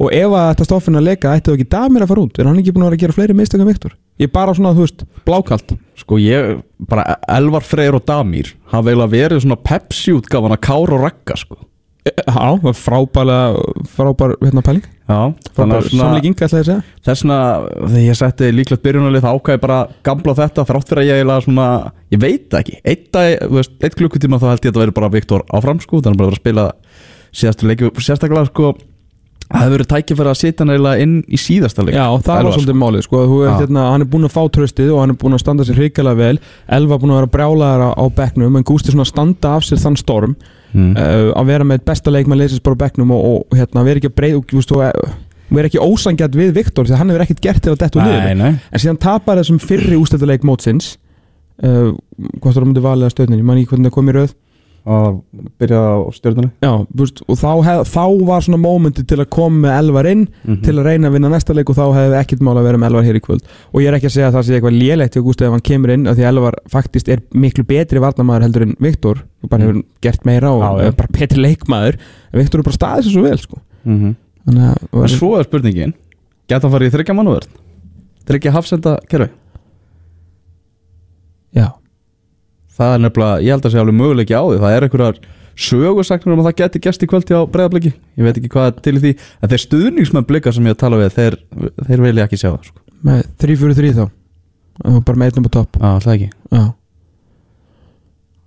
Og 0.00 0.14
ef 0.14 0.32
að 0.32 0.48
þetta 0.52 0.66
stoppa 0.68 0.86
fyrir 0.86 1.02
að 1.02 1.08
leika 1.10 1.34
ætti 1.36 1.50
þú 1.50 1.56
ekki 1.58 1.70
damir 1.74 2.04
að 2.06 2.12
fara 2.12 2.24
út? 2.24 2.38
Er 2.40 2.48
hann 2.48 2.60
ekki 2.62 2.72
búin 2.72 2.86
að 2.86 2.90
vera 2.90 2.98
að 2.98 3.04
gera 3.04 3.16
fleiri 3.16 3.36
mistökum 3.36 3.68
Viktor 3.68 3.96
ég 4.20 4.28
er 4.28 4.34
bara 4.34 4.54
svona 4.56 4.74
þú 4.76 4.86
veist 4.86 5.06
blákalt. 5.26 5.76
Sko 5.96 6.18
ég, 6.20 6.60
bara 6.88 7.16
Elvar 7.36 7.64
Freyr 7.64 7.96
og 7.98 8.04
Damír 8.08 8.52
hafa 8.72 8.92
eiginlega 8.92 9.14
verið 9.14 9.46
svona 9.46 9.60
Pepsi 9.60 10.14
útgafan 10.16 10.54
að 10.56 10.62
Kára 10.68 10.98
og 10.98 11.06
Ragga 11.06 11.38
sko. 11.40 11.58
Já 12.06 12.54
var 12.62 12.76
frábælega 12.78 13.62
frábær 13.90 14.36
hérna 14.38 14.62
pæling. 14.62 14.84
Já, 15.10 15.34
frábær 15.56 15.88
samlíking 15.90 16.36
ætla 16.38 16.46
ég 16.46 16.62
að 16.62 16.68
segja. 16.68 16.76
Þessna 17.02 17.38
þegar 17.80 18.04
ég 18.04 18.18
setti 18.20 18.50
líklegt 18.54 18.84
byrjunalið 18.84 19.24
þá 19.24 19.30
ákvæði 19.32 19.62
bara 19.64 19.78
gamla 20.06 20.34
þetta 20.38 20.66
þrátt 20.68 20.92
fyrir 20.92 21.02
að 21.02 21.08
ég 21.08 21.18
eiginlega 21.18 21.46
svona 21.48 21.66
ég 22.14 22.22
veit 22.22 22.58
ekki, 22.60 22.78
eitt, 22.86 23.18
veist, 23.50 23.74
eitt 23.82 23.98
klukkutíma 23.98 24.38
þá 24.38 24.46
held 24.52 24.60
ég 24.60 24.70
að 24.70 24.70
þetta 24.70 24.84
verið 24.84 24.98
bara 25.00 25.12
Viktor 25.16 25.46
áfram 25.50 25.82
sko 25.82 26.02
þannig 26.04 26.20
bara 26.22 26.28
að 26.28 26.30
vera 26.30 26.38
að 26.38 26.44
spila 26.44 26.68
sérstaklega 28.06 28.46
sko 28.52 28.70
það 29.46 29.62
hefur 29.62 29.74
verið 29.76 29.88
tækifæri 29.92 30.30
að 30.32 30.38
setja 30.40 30.64
hann 30.64 30.72
eiginlega 30.74 31.04
inn 31.04 31.16
í 31.26 31.38
síðasta 31.40 31.84
leik 31.86 31.94
Já, 31.96 32.04
það 32.06 32.32
Elvar, 32.32 32.46
var 32.46 32.56
svolítið 32.56 32.78
málið 32.80 33.04
sko. 33.06 33.20
Þú 33.30 33.36
Já. 33.36 33.46
ert, 33.50 33.60
hérna, 33.62 33.84
hann 33.92 34.04
er 34.04 34.10
búinn 34.12 34.26
að 34.26 34.34
fá 34.34 34.42
tröstið 34.56 34.90
og 34.94 35.02
hann 35.02 35.12
er 35.14 35.18
búinn 35.20 35.36
að 35.36 35.42
standa 35.44 35.66
sér 35.66 35.78
hrikalega 35.80 36.18
vel 36.18 36.40
Elva 36.78 36.98
búinn 37.02 37.14
að 37.14 37.20
vera 37.20 37.32
brjálæðar 37.36 37.84
á, 37.86 37.90
á 37.94 38.04
bekknum 38.18 38.58
en 38.58 38.66
Gústi 38.66 38.94
svona 38.94 39.06
að 39.06 39.12
standa 39.12 39.54
af 39.54 39.66
sér 39.66 39.82
þann 39.84 40.00
storm 40.00 40.34
mm. 40.72 40.90
uh, 40.96 41.30
að 41.38 41.52
vera 41.52 41.68
með 41.68 41.86
besta 41.86 42.14
leikmann 42.14 42.40
leysist 42.42 42.64
bara 42.66 42.78
á 42.78 42.82
bekknum 42.82 43.14
og, 43.14 43.28
og 43.30 43.56
hérna, 43.56 43.86
vera 43.86 44.02
ekki 44.02 44.12
breið 44.18 44.40
og, 44.40 44.56
og, 44.74 44.82
og 44.82 45.54
vera 45.54 45.70
ekki 45.70 45.82
ósangjart 45.82 46.38
við 46.38 46.54
Viktor 46.56 46.88
því 46.88 46.96
að 46.96 47.02
hann 47.02 47.12
hefur 47.12 47.26
ekkert 47.26 47.44
gert 47.44 47.62
til 47.62 47.74
að 47.74 47.82
detta 47.84 48.00
úr 48.00 48.08
liðinu 48.10 48.48
en 48.50 48.82
síðan 48.82 49.02
tapar 49.02 49.38
þessum 49.38 49.62
fyrri 49.62 49.98
ústættuleik 50.00 50.46
mótsins 50.46 50.96
uh, 51.62 51.94
ekki 53.62 53.70
hvernig 53.70 53.94
það 53.94 54.34
að 54.86 55.16
byrja 55.58 55.78
á 55.82 55.94
stjórnunni 56.14 56.50
Já, 56.62 56.72
veist, 56.94 57.22
og 57.26 57.36
þá, 57.40 57.48
hef, 57.66 57.88
þá 57.90 58.04
var 58.28 58.44
svona 58.46 58.60
mómenti 58.62 59.02
til 59.06 59.18
að 59.18 59.28
koma 59.34 59.58
með 59.66 59.78
Elvar 59.80 60.06
inn 60.06 60.22
Mhm. 60.46 60.60
til 60.62 60.74
að 60.78 60.84
reyna 60.86 61.08
að 61.08 61.12
vinna 61.16 61.28
næsta 61.32 61.54
leik 61.56 61.70
og 61.70 61.76
þá 61.76 61.84
hefði 61.96 62.20
ekkert 62.20 62.40
mál 62.46 62.54
að 62.56 62.62
vera 62.68 62.78
með 62.78 62.86
Elvar 62.92 63.04
hér 63.08 63.18
í 63.18 63.22
kvöld. 63.24 63.42
Og 63.74 63.80
ég 63.82 63.88
er 63.90 63.96
ekki 63.98 64.06
að 64.06 64.14
segja 64.14 64.28
að 64.30 64.36
það 64.38 64.44
sé 64.46 64.54
eitthvað 64.60 64.78
lélegt 64.78 65.14
hjá 65.16 65.22
Gústi 65.26 65.44
ef 65.46 65.50
hann 65.56 65.60
kemur 65.66 65.90
inn 65.90 66.06
af 66.06 66.16
því 66.16 66.22
að 66.22 66.30
Elvar 66.30 66.54
faktist 66.70 67.08
er 67.08 67.20
miklu 67.34 67.64
betri 67.66 67.98
varnamæður 67.98 68.42
heldur 68.46 68.62
en 68.62 68.76
Viktor 68.80 69.16
og 69.42 69.48
bara 69.50 69.62
hefur 69.66 69.82
gert 70.02 70.24
meira 70.24 70.50
og 70.54 70.62
Já, 70.62 70.86
er 70.86 70.92
bara 70.92 71.08
betri 71.12 71.42
leikmaður. 71.42 71.98
En 72.32 72.40
Viktor 72.40 72.60
er 72.60 72.62
bara 72.62 72.78
staðið 72.78 73.02
sér 73.08 73.12
svo 73.12 73.22
vel 73.22 73.38
sko. 73.38 73.58
mm 73.84 73.98
-hmm. 74.00 74.14
þannig 74.46 74.62
að 74.70 75.02
En 75.02 75.08
svo 75.08 75.38
er 75.38 75.44
spurningin 75.44 75.94
Geta 76.48 76.68
hann 76.68 76.72
farið 76.78 76.92
í 76.92 76.94
þryggja 76.96 77.14
mannuverð 77.14 77.48
Þryggja 78.26 78.52
hafsenda 78.52 78.98
kerfi? 79.10 79.30
Já, 81.56 81.72
Það 82.76 82.94
er 82.94 83.02
nefnilega, 83.06 83.40
ég 83.46 83.50
held 83.56 83.66
að 83.66 83.72
sé 83.72 83.80
alveg 83.80 83.96
möguleiki 83.96 84.34
á 84.36 84.42
því. 84.44 84.58
Það 84.60 84.74
er 84.76 84.86
einhverjar 84.86 85.20
sögursagnir 85.56 86.32
um 86.34 86.40
að 86.42 86.48
það 86.50 86.56
geti 86.60 86.80
gæst 86.84 87.02
í 87.02 87.08
kvöldi 87.08 87.32
á 87.32 87.40
breyðabliki 87.48 87.92
Ég 88.18 88.26
veit 88.26 88.36
ekki 88.36 88.50
hvað 88.52 88.82
til 88.84 88.98
því. 89.00 89.12
En 89.40 89.48
þeir 89.48 89.62
stuðningsmenn 89.64 90.26
blika 90.28 90.52
sem 90.52 90.66
ég 90.68 90.76
tala 90.76 90.98
við 91.00 91.14
Þeir, 91.16 91.36
þeir 91.88 92.02
vilja 92.04 92.26
ekki 92.28 92.36
sjá 92.42 92.50
það 92.52 92.66
sko. 92.68 92.80
með 93.06 93.22
3-4-3 93.40 93.92
þá. 93.96 94.04
Bara 95.06 95.16
með 95.22 95.30
einnum 95.32 95.48
á 95.48 95.52
topp. 95.56 95.78
Já, 95.80 95.90
það 96.04 96.12
ekki. 96.18 96.28
Já. 96.52 96.64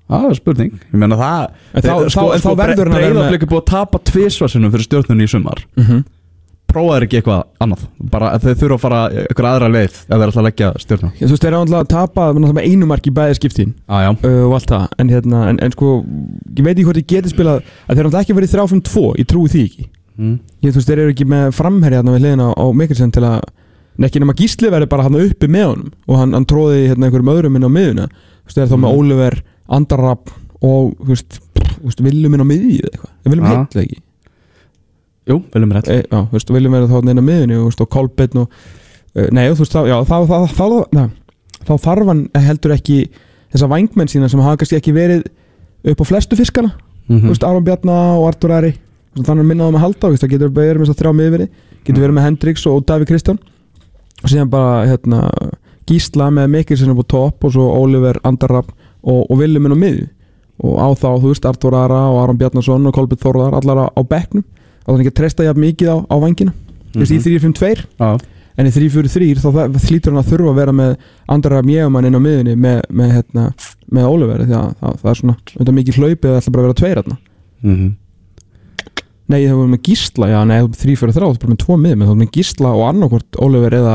Það 0.09 0.23
er 0.29 0.37
spurning. 0.39 0.71
Ég 0.89 0.97
meina 1.01 1.17
það 1.17 1.43
En 1.49 1.81
þá- 1.81 1.89
þeir- 1.89 2.13
þá- 2.13 2.33
en 2.33 2.41
þá 2.41 2.49
verður 2.57 2.59
hann 2.59 2.69
að 2.69 2.75
vera 2.77 2.89
með- 2.89 2.99
Breiðablik 2.99 3.43
er 3.43 3.49
búið 3.51 3.61
að 3.61 3.65
tapa 3.69 3.97
tvisvarsinum 4.09 4.71
fyrir 4.73 4.85
stjórnunni 4.87 5.23
í 5.25 5.29
sumar. 5.29 5.59
Mhm. 5.77 6.05
Prófaður 6.69 7.05
ekki 7.05 7.19
eitthvað 7.19 7.41
annað? 7.63 7.85
Bara 8.13 8.31
þeir 8.41 8.57
þurfa 8.59 8.75
að 8.75 8.83
fara 8.83 8.99
eitthvað 9.23 9.47
aðra 9.49 9.69
leið 9.73 9.95
Ef 9.99 10.09
þeir 10.09 10.25
ætla 10.27 10.41
að 10.41 10.47
leggja 10.47 10.69
stjórnum 10.83 11.13
Þú 11.17 11.29
veist, 11.31 11.43
þeir 11.43 11.49
eru 11.49 11.59
alltaf 11.59 11.79
að 11.79 11.91
tapa 11.93 12.27
með 12.35 12.59
einu 12.63 12.89
mark 12.89 13.09
í 13.09 13.13
bæði 13.15 13.37
skiptin. 13.39 13.71
Ah, 13.89 14.05
uh, 14.09 14.43
og 14.45 14.53
allt 14.57 14.69
það. 14.69 14.85
En, 15.01 15.13
hérna, 15.13 15.39
en, 15.49 15.61
en 15.65 15.73
sko, 15.73 15.87
ég 16.55 16.63
veit 16.65 16.73
ekki 16.75 16.87
hvort 16.87 17.01
ég 17.01 17.09
geti 17.09 17.33
spilað 17.33 17.61
að 17.61 17.93
þeir 17.93 18.03
eru 18.03 18.09
alltaf 18.11 18.21
ekki 18.25 18.37
verið 18.37 18.53
3-5-2 18.55 19.05
ég 19.19 19.29
trúi 19.29 19.53
því 19.53 19.63
ekki. 19.69 19.85
Mm. 20.19 20.35
ég, 20.59 20.69
þú 20.69 20.77
veist, 20.77 20.89
þeir 20.89 21.01
eru 21.05 21.13
ekki 21.15 21.29
með 21.31 21.45
framherja 21.55 22.01
hérna 22.01 22.15
við 22.15 22.25
hliðina 22.25 22.47
á, 22.51 22.65
Mikkelsen 22.75 23.13
til 23.15 23.23
að 23.23 23.37
ekki 24.05 24.21
nema 24.23 24.35
Gísli 24.37 24.71
verið 24.71 24.91
bara 24.91 25.05
hann 25.07 25.19
uppi 25.19 25.47
með 25.51 25.65
honum. 25.71 25.91
Og 26.07 26.19
hann, 26.19 26.35
hann 26.35 26.47
tróði 26.49 26.89
hérna 26.91 27.07
einhverjum 27.07 27.33
öðrum 27.33 27.55
inn 27.59 27.67
á 27.67 27.71
miðuna 27.71 28.05
þú 28.09 28.49
veist, 28.49 28.57
þeir 28.57 28.65
eru 33.85 33.97
jú, 35.27 35.39
viljum 35.53 35.73
rétt 35.75 35.89
e, 35.91 36.01
já, 36.05 36.19
þú 36.19 36.37
veist, 36.37 36.53
Viljum 36.55 36.75
verið 36.77 36.93
þá 36.93 37.11
inn 37.13 37.21
á 37.21 37.29
miðunni 37.29 37.57
og, 37.59 37.65
veist, 37.69 37.81
og 37.83 37.89
Kolbeinn 37.93 38.43
og, 38.43 38.59
uh, 39.15 39.27
nei, 39.35 39.45
þú 39.49 39.63
veist, 39.63 39.75
þá, 39.75 39.81
já, 39.89 39.97
þá, 40.07 40.17
þá, 40.29 40.37
þá, 40.53 40.65
þá, 40.95 41.03
þá 41.67 41.73
þarf 41.87 42.11
hann 42.13 42.23
heldur 42.47 42.75
ekki 42.75 42.99
þessa 43.53 43.71
vængmenn 43.71 44.11
sína 44.11 44.29
sem 44.29 44.43
hafa 44.43 44.61
kannski 44.61 44.77
ekki 44.79 44.93
verið 44.95 45.25
upp 45.89 46.03
á 46.03 46.05
flestu 46.05 46.37
fiskana. 46.39 46.75
Mm 47.09 47.23
þú 47.23 47.33
veist, 47.33 47.43
Aron 47.43 47.65
Bjarna 47.65 47.97
og 48.19 48.27
Artur 48.29 48.53
Ari 48.53 48.75
þannig 49.17 49.41
að 49.41 49.47
minna 49.49 49.65
á 49.65 49.73
með 49.73 49.81
halda 49.81 50.11
það 50.13 50.29
getur 50.29 50.51
verið 50.53 50.79
með 50.79 50.85
þess 50.85 50.93
að 50.93 50.99
þrjá 51.01 51.13
miðveri 51.17 51.47
getur 51.83 52.03
verið 52.03 52.15
með 52.15 52.25
Hendrix 52.27 52.65
og 52.69 52.83
Daví 52.85 53.07
Kristján 53.09 53.39
og 54.23 54.29
síðan 54.29 54.51
bara 54.51 54.85
hérna, 54.85 55.23
Gísla 55.89 56.29
með 56.33 56.51
Mikkelsen 56.53 56.91
upp 56.93 57.01
á 57.01 57.11
topp 57.15 57.47
og 57.47 57.55
svo 57.55 57.65
Oliver, 57.79 58.19
Andarab 58.27 58.69
og, 59.01 59.23
og 59.25 59.39
Viljuminn 59.39 59.73
á 59.73 59.79
miðju. 59.79 60.07
Og 60.59 60.75
á 60.75 60.87
þá, 60.91 61.09
þú 61.23 61.31
veist, 61.31 61.47
Artur 61.47 61.77
Ara 61.79 62.01
og 62.11 62.19
Aron 62.21 62.37
Bjarnason 62.37 62.89
og 62.89 62.95
Kolbjörn 62.95 63.21
Þórðar 63.23 63.57
allar 63.61 63.81
á, 63.81 63.85
á 63.95 64.01
og 64.85 64.91
þannig 64.91 65.11
að 65.11 65.17
treysta 65.19 65.47
jafn 65.47 65.63
mikið 65.63 65.93
á, 65.93 65.97
á 66.09 66.15
vangina 66.21 66.53
þú 66.93 67.03
veist, 67.03 67.15
í 67.15 67.21
3-5-2 67.25 67.71
Já, 67.99 68.09
en 68.59 68.69
í 68.69 68.73
3-4-3 68.75 69.29
þá 69.39 69.49
hlýtur 69.85 70.11
hann 70.11 70.21
að 70.21 70.31
þurfa 70.33 70.51
að 70.53 70.59
vera 70.59 70.75
með 70.75 70.93
Andarab 71.31 71.69
Mjögumann 71.69 72.09
inn 72.09 72.19
á 72.19 72.21
miðunni 72.25 72.57
með, 72.59 72.81
með, 72.89 73.15
hérna, 73.17 73.47
með 73.93 74.11
Oliver 74.11 74.43
því 74.43 74.57
að 74.57 74.69
það, 74.81 74.99
það 75.03 75.13
er 75.13 75.21
svona, 75.21 75.37
er 75.63 75.73
mikið 75.79 75.99
hlaupið 76.01 76.29
það 76.29 76.39
ætla 76.41 76.55
bara 76.55 76.63
að 76.63 76.69
vera 76.69 76.79
tveir 76.83 77.01
hérna 77.01 77.19
mm 77.63 77.89
Nei, 79.29 79.43
það 79.45 79.59
var 79.59 79.67
með 79.69 79.81
Gísla, 79.85 80.27
já, 80.31 80.39
nei, 80.49 80.55
þú 80.57 80.77
þrý 80.81 80.93
fyrir 80.97 81.13
þrjá, 81.13 81.25
þú 81.27 81.35
er 81.35 81.41
bara 81.43 81.51
með 81.51 81.57
tvo 81.61 81.75
mið, 81.77 81.99
þú 82.01 82.13
er 82.15 82.17
með 82.17 82.29
Gísla 82.33 82.69
og 82.73 82.79
annarkvort 82.87 83.37
Oliver 83.45 83.75
eða, 83.77 83.91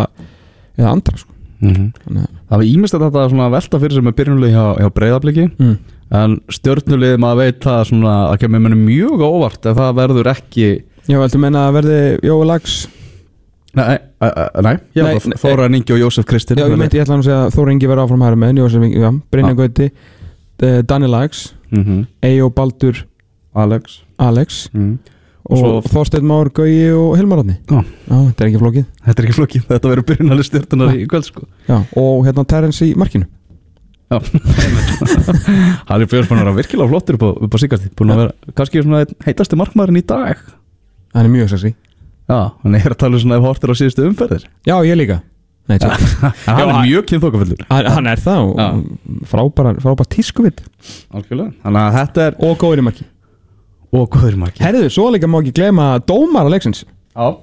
eða 0.78 0.92
andra, 0.92 1.14
sko. 1.18 1.34
Þannig 1.64 2.20
að, 2.20 2.28
Það 2.54 2.60
var 2.60 2.68
ímest 2.68 2.94
að 2.94 3.04
þetta 3.08 3.48
velta 3.54 3.80
fyrir 3.82 3.98
sem 3.98 4.08
er 4.08 4.16
byrjunulegi 4.18 4.54
hjá, 4.54 4.64
hjá 4.78 4.88
breyðabliki 4.94 5.44
mm. 5.48 5.74
En 6.14 6.36
stjórnulegi 6.52 7.20
maður 7.22 7.40
veit 7.40 7.62
það 7.64 7.86
svona 7.88 8.16
að 8.32 8.42
kemur 8.42 8.66
mér 8.66 8.76
mjög 8.76 9.24
óvart 9.24 9.70
ef 9.70 9.78
það 9.78 9.96
verður 10.02 10.28
ekki 10.34 10.68
Já, 11.04 11.16
veldu 11.20 11.40
meina 11.40 11.66
að 11.68 11.78
verði 11.78 11.96
Jói 12.24 12.44
Lags, 12.48 12.76
Nei, 13.74 13.96
uh, 14.22 14.28
uh, 14.28 14.62
nei, 14.62 14.76
já, 14.94 15.02
Nei, 15.02 15.16
nei 15.16 15.32
nei. 15.32 15.38
Þóra 15.42 15.66
Ingi 15.66 15.94
og 15.96 16.04
Jósef 16.04 16.26
Kristinn 16.30 16.60
já, 16.60 16.68
ég 16.70 16.78
meinti, 16.78 17.00
ég 17.00 17.02
ætla 17.04 17.16
hann 17.16 17.24
að 17.24 17.26
segja 17.26 17.38
að 17.42 17.56
Þóra 17.56 17.72
Ingi 17.74 17.88
verði 17.90 18.04
áfram 18.04 18.22
hæra 18.22 18.38
með, 18.38 18.60
Jósef 18.62 18.84
Ingi, 18.86 19.00
já, 19.02 19.08
Brynja 19.34 19.50
Já. 19.50 19.56
Gauti, 19.58 19.88
eh, 20.62 20.76
Danni 20.86 21.10
Lags, 21.10 21.40
mm 21.74 22.04
Eyjó 22.28 22.52
Baldur 22.54 23.00
Alex 23.64 23.98
Alex 24.22 24.60
mm. 24.70 24.92
og, 25.50 25.88
Þorsteinn 25.90 26.28
Már 26.30 26.52
Gauji 26.54 26.92
og 26.94 27.16
Hilmar. 27.18 27.42
Já, 27.42 27.82
þetta 28.06 28.46
er 28.46 28.52
ekki 28.52 28.62
flókið. 28.62 28.86
Þetta 29.08 29.16
er 29.16 29.26
ekki 29.26 29.38
flókið, 29.40 29.66
þetta 29.72 29.90
verður 29.90 30.08
byrjunalegi 30.12 30.48
stjórnunar 30.52 30.94
í 30.94 31.08
kvöld 31.10 31.28
sko 31.32 31.46
Já, 31.66 31.80
og 31.82 32.22
hérna 32.28 32.46
Terence 32.54 32.86
í 32.86 32.94
markinu. 32.98 33.26
Harry 35.88 36.06
Björnsson 36.06 36.38
er 36.42 36.50
að 36.50 36.58
virkilega 36.60 36.90
flottur 36.90 37.16
upp 37.18 37.24
á, 37.24 37.30
upp 37.46 37.56
á 37.56 37.58
síkast 37.62 37.86
Búin 37.98 38.12
að 38.14 38.20
vera 38.20 38.54
kannski 38.58 38.82
svona 38.84 39.02
einn 39.04 39.14
heitasti 39.24 39.58
markmaðurinn 39.58 40.02
í 40.02 40.06
dag. 40.06 40.42
Hann 41.14 41.26
er 41.26 41.32
mjög 41.32 41.54
sexy. 41.54 41.72
Já, 42.28 42.38
hann 42.62 42.76
er 42.78 42.92
að 42.92 43.00
tala 43.00 43.18
um 43.18 43.22
svona 43.24 43.38
ef 43.40 43.46
hortir 43.48 43.72
á 43.72 43.74
síðustu 43.80 44.04
umferðir. 44.08 44.44
Já, 44.68 44.76
ég 44.86 44.98
líka. 45.00 45.20
Nei, 45.64 45.78
tjók. 45.80 45.96
Hann 46.44 46.68
er 46.68 46.82
mjög 46.84 47.06
kynþókafullur 47.08 47.62
hann, 47.70 47.86
hann 47.88 48.08
er 48.10 48.20
það 48.20 48.50
og 48.50 48.82
frábæra, 49.30 49.70
frábæra 49.80 50.10
tískuvitt 50.12 50.60
Algjörlega. 51.08 51.54
Þannig 51.62 51.80
að 51.80 51.94
þetta 51.96 52.26
er 52.26 52.36
og 52.44 52.58
góður 52.60 52.82
í 52.82 52.84
marki. 52.84 53.06
Og 53.96 54.04
góður 54.12 54.36
marki. 54.42 54.60
Herðu, 54.60 54.90
svo 54.92 55.06
líka 55.14 55.30
má 55.30 55.38
ekki 55.40 55.54
gleyma 55.56 55.86
dómar 56.04 56.44
á 56.44 56.52
leiksins. 56.52 56.82
Já. 57.16 57.40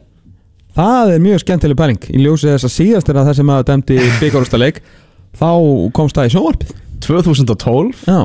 Það 0.77 1.15
er 1.15 1.23
mjög 1.25 1.41
skemmtileg 1.41 1.79
pæling 1.81 2.05
Í 2.13 2.21
ljósi 2.21 2.47
þess 2.51 2.67
að 2.69 2.75
síðast 2.75 3.09
er 3.11 3.19
að 3.19 3.31
þessi 3.31 3.47
maður 3.47 3.67
dæmdi 3.71 3.97
byggarústa 4.21 4.59
leik 4.61 4.77
Þá 5.39 5.49
komst 5.95 6.17
það 6.17 6.27
í 6.29 6.33
sjónvarpið. 6.35 6.71
2012 7.01 8.05
Já. 8.07 8.19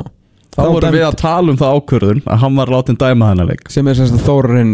Þá 0.57 0.63
vorum 0.73 0.95
við 0.95 1.03
að 1.05 1.15
tala 1.21 1.51
um 1.53 1.57
það 1.59 1.75
ákvörðun 1.77 2.19
að 2.33 2.39
hann 2.41 2.55
var 2.57 2.71
látin 2.73 2.97
dæma 2.97 3.27
þennan 3.29 3.49
leik. 3.51 3.67
Sem 3.69 3.87
er 3.91 3.97
sem 3.99 4.07
sagt 4.09 4.23
Þórarinn 4.25 4.71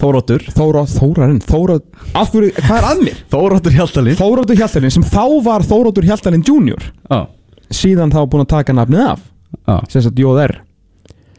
Þóróttur 0.00 0.44
Þóra, 0.56 0.84
Þórarinn 0.88 1.40
Þóra 1.44 1.76
Af 2.16 2.30
hverju, 2.32 2.52
hvað 2.56 2.78
er 2.78 2.86
að 2.88 3.02
mér? 3.04 3.18
Þóróttur 3.34 3.74
Hjaltalín. 3.76 4.16
Þóróttur 4.16 4.56
Hjaltalinn 4.62 4.94
sem 4.96 5.04
þá 5.04 5.24
var 5.44 5.66
Þóróttur 5.68 6.08
Hjaltalinn 6.08 6.44
junior. 6.46 6.86
Já, 7.10 7.18
Síðan 7.68 8.14
þá 8.14 8.20
búin 8.32 8.46
að 8.46 8.52
taka 8.54 8.76
nafnið 8.78 9.02
af. 9.10 9.26
Já. 9.66 9.76
Sem 9.92 10.06
sagt 10.06 10.22
Jóð 10.24 10.40
R. 10.46 10.54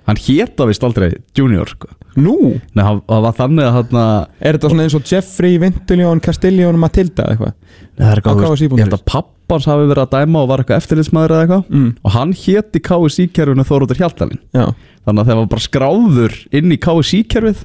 Hann 0.08 0.22
hétta 0.28 0.68
vist 0.70 0.86
aldrei 0.86 1.10
junior 1.36 1.68
sko. 1.74 1.90
Nú? 2.22 2.36
Nei, 2.78 2.84
hann- 2.86 3.02
það 3.08 3.26
var 3.26 3.34
þannig 3.42 3.66
að 3.66 3.74
hann 3.78 4.28
Er 4.42 4.58
þetta 4.58 4.70
svona 4.72 4.86
eins 4.86 4.96
og 4.98 5.10
Jeffrey, 5.10 5.58
Vintiljón, 5.62 6.22
Castiljón 6.22 6.78
og 6.78 6.84
Matilda 6.86 7.26
eitthvað? 7.34 7.58
Það 7.98 8.14
er 8.14 8.22
Á 8.22 8.34
KSI.is. 8.46 8.72
Ég 8.78 8.86
held 8.86 8.94
að 8.98 9.06
pappans 9.48 9.68
hafi 9.72 9.88
verið 9.88 10.04
að 10.04 10.14
dæma 10.18 10.42
og 10.44 10.50
var 10.52 10.62
eitthvað 10.64 10.82
eftirlitsmaður 10.82 11.34
eða 11.34 11.44
eitthvað. 11.46 11.68
Mm. 11.72 11.90
Og 12.04 12.14
hann 12.18 12.34
hétt 12.36 12.76
í 12.76 12.82
KSI-kerfinu 12.84 13.64
Þóróttur 13.68 14.00
Hjaltalín. 14.02 14.42
Já. 14.52 14.66
Þannig 15.08 15.24
að 15.24 15.30
þegar 15.30 15.40
var 15.40 15.50
bara 15.54 15.64
skráður 15.64 16.34
inn 16.60 16.74
í 16.76 16.78
KSI-kerfið 16.84 17.64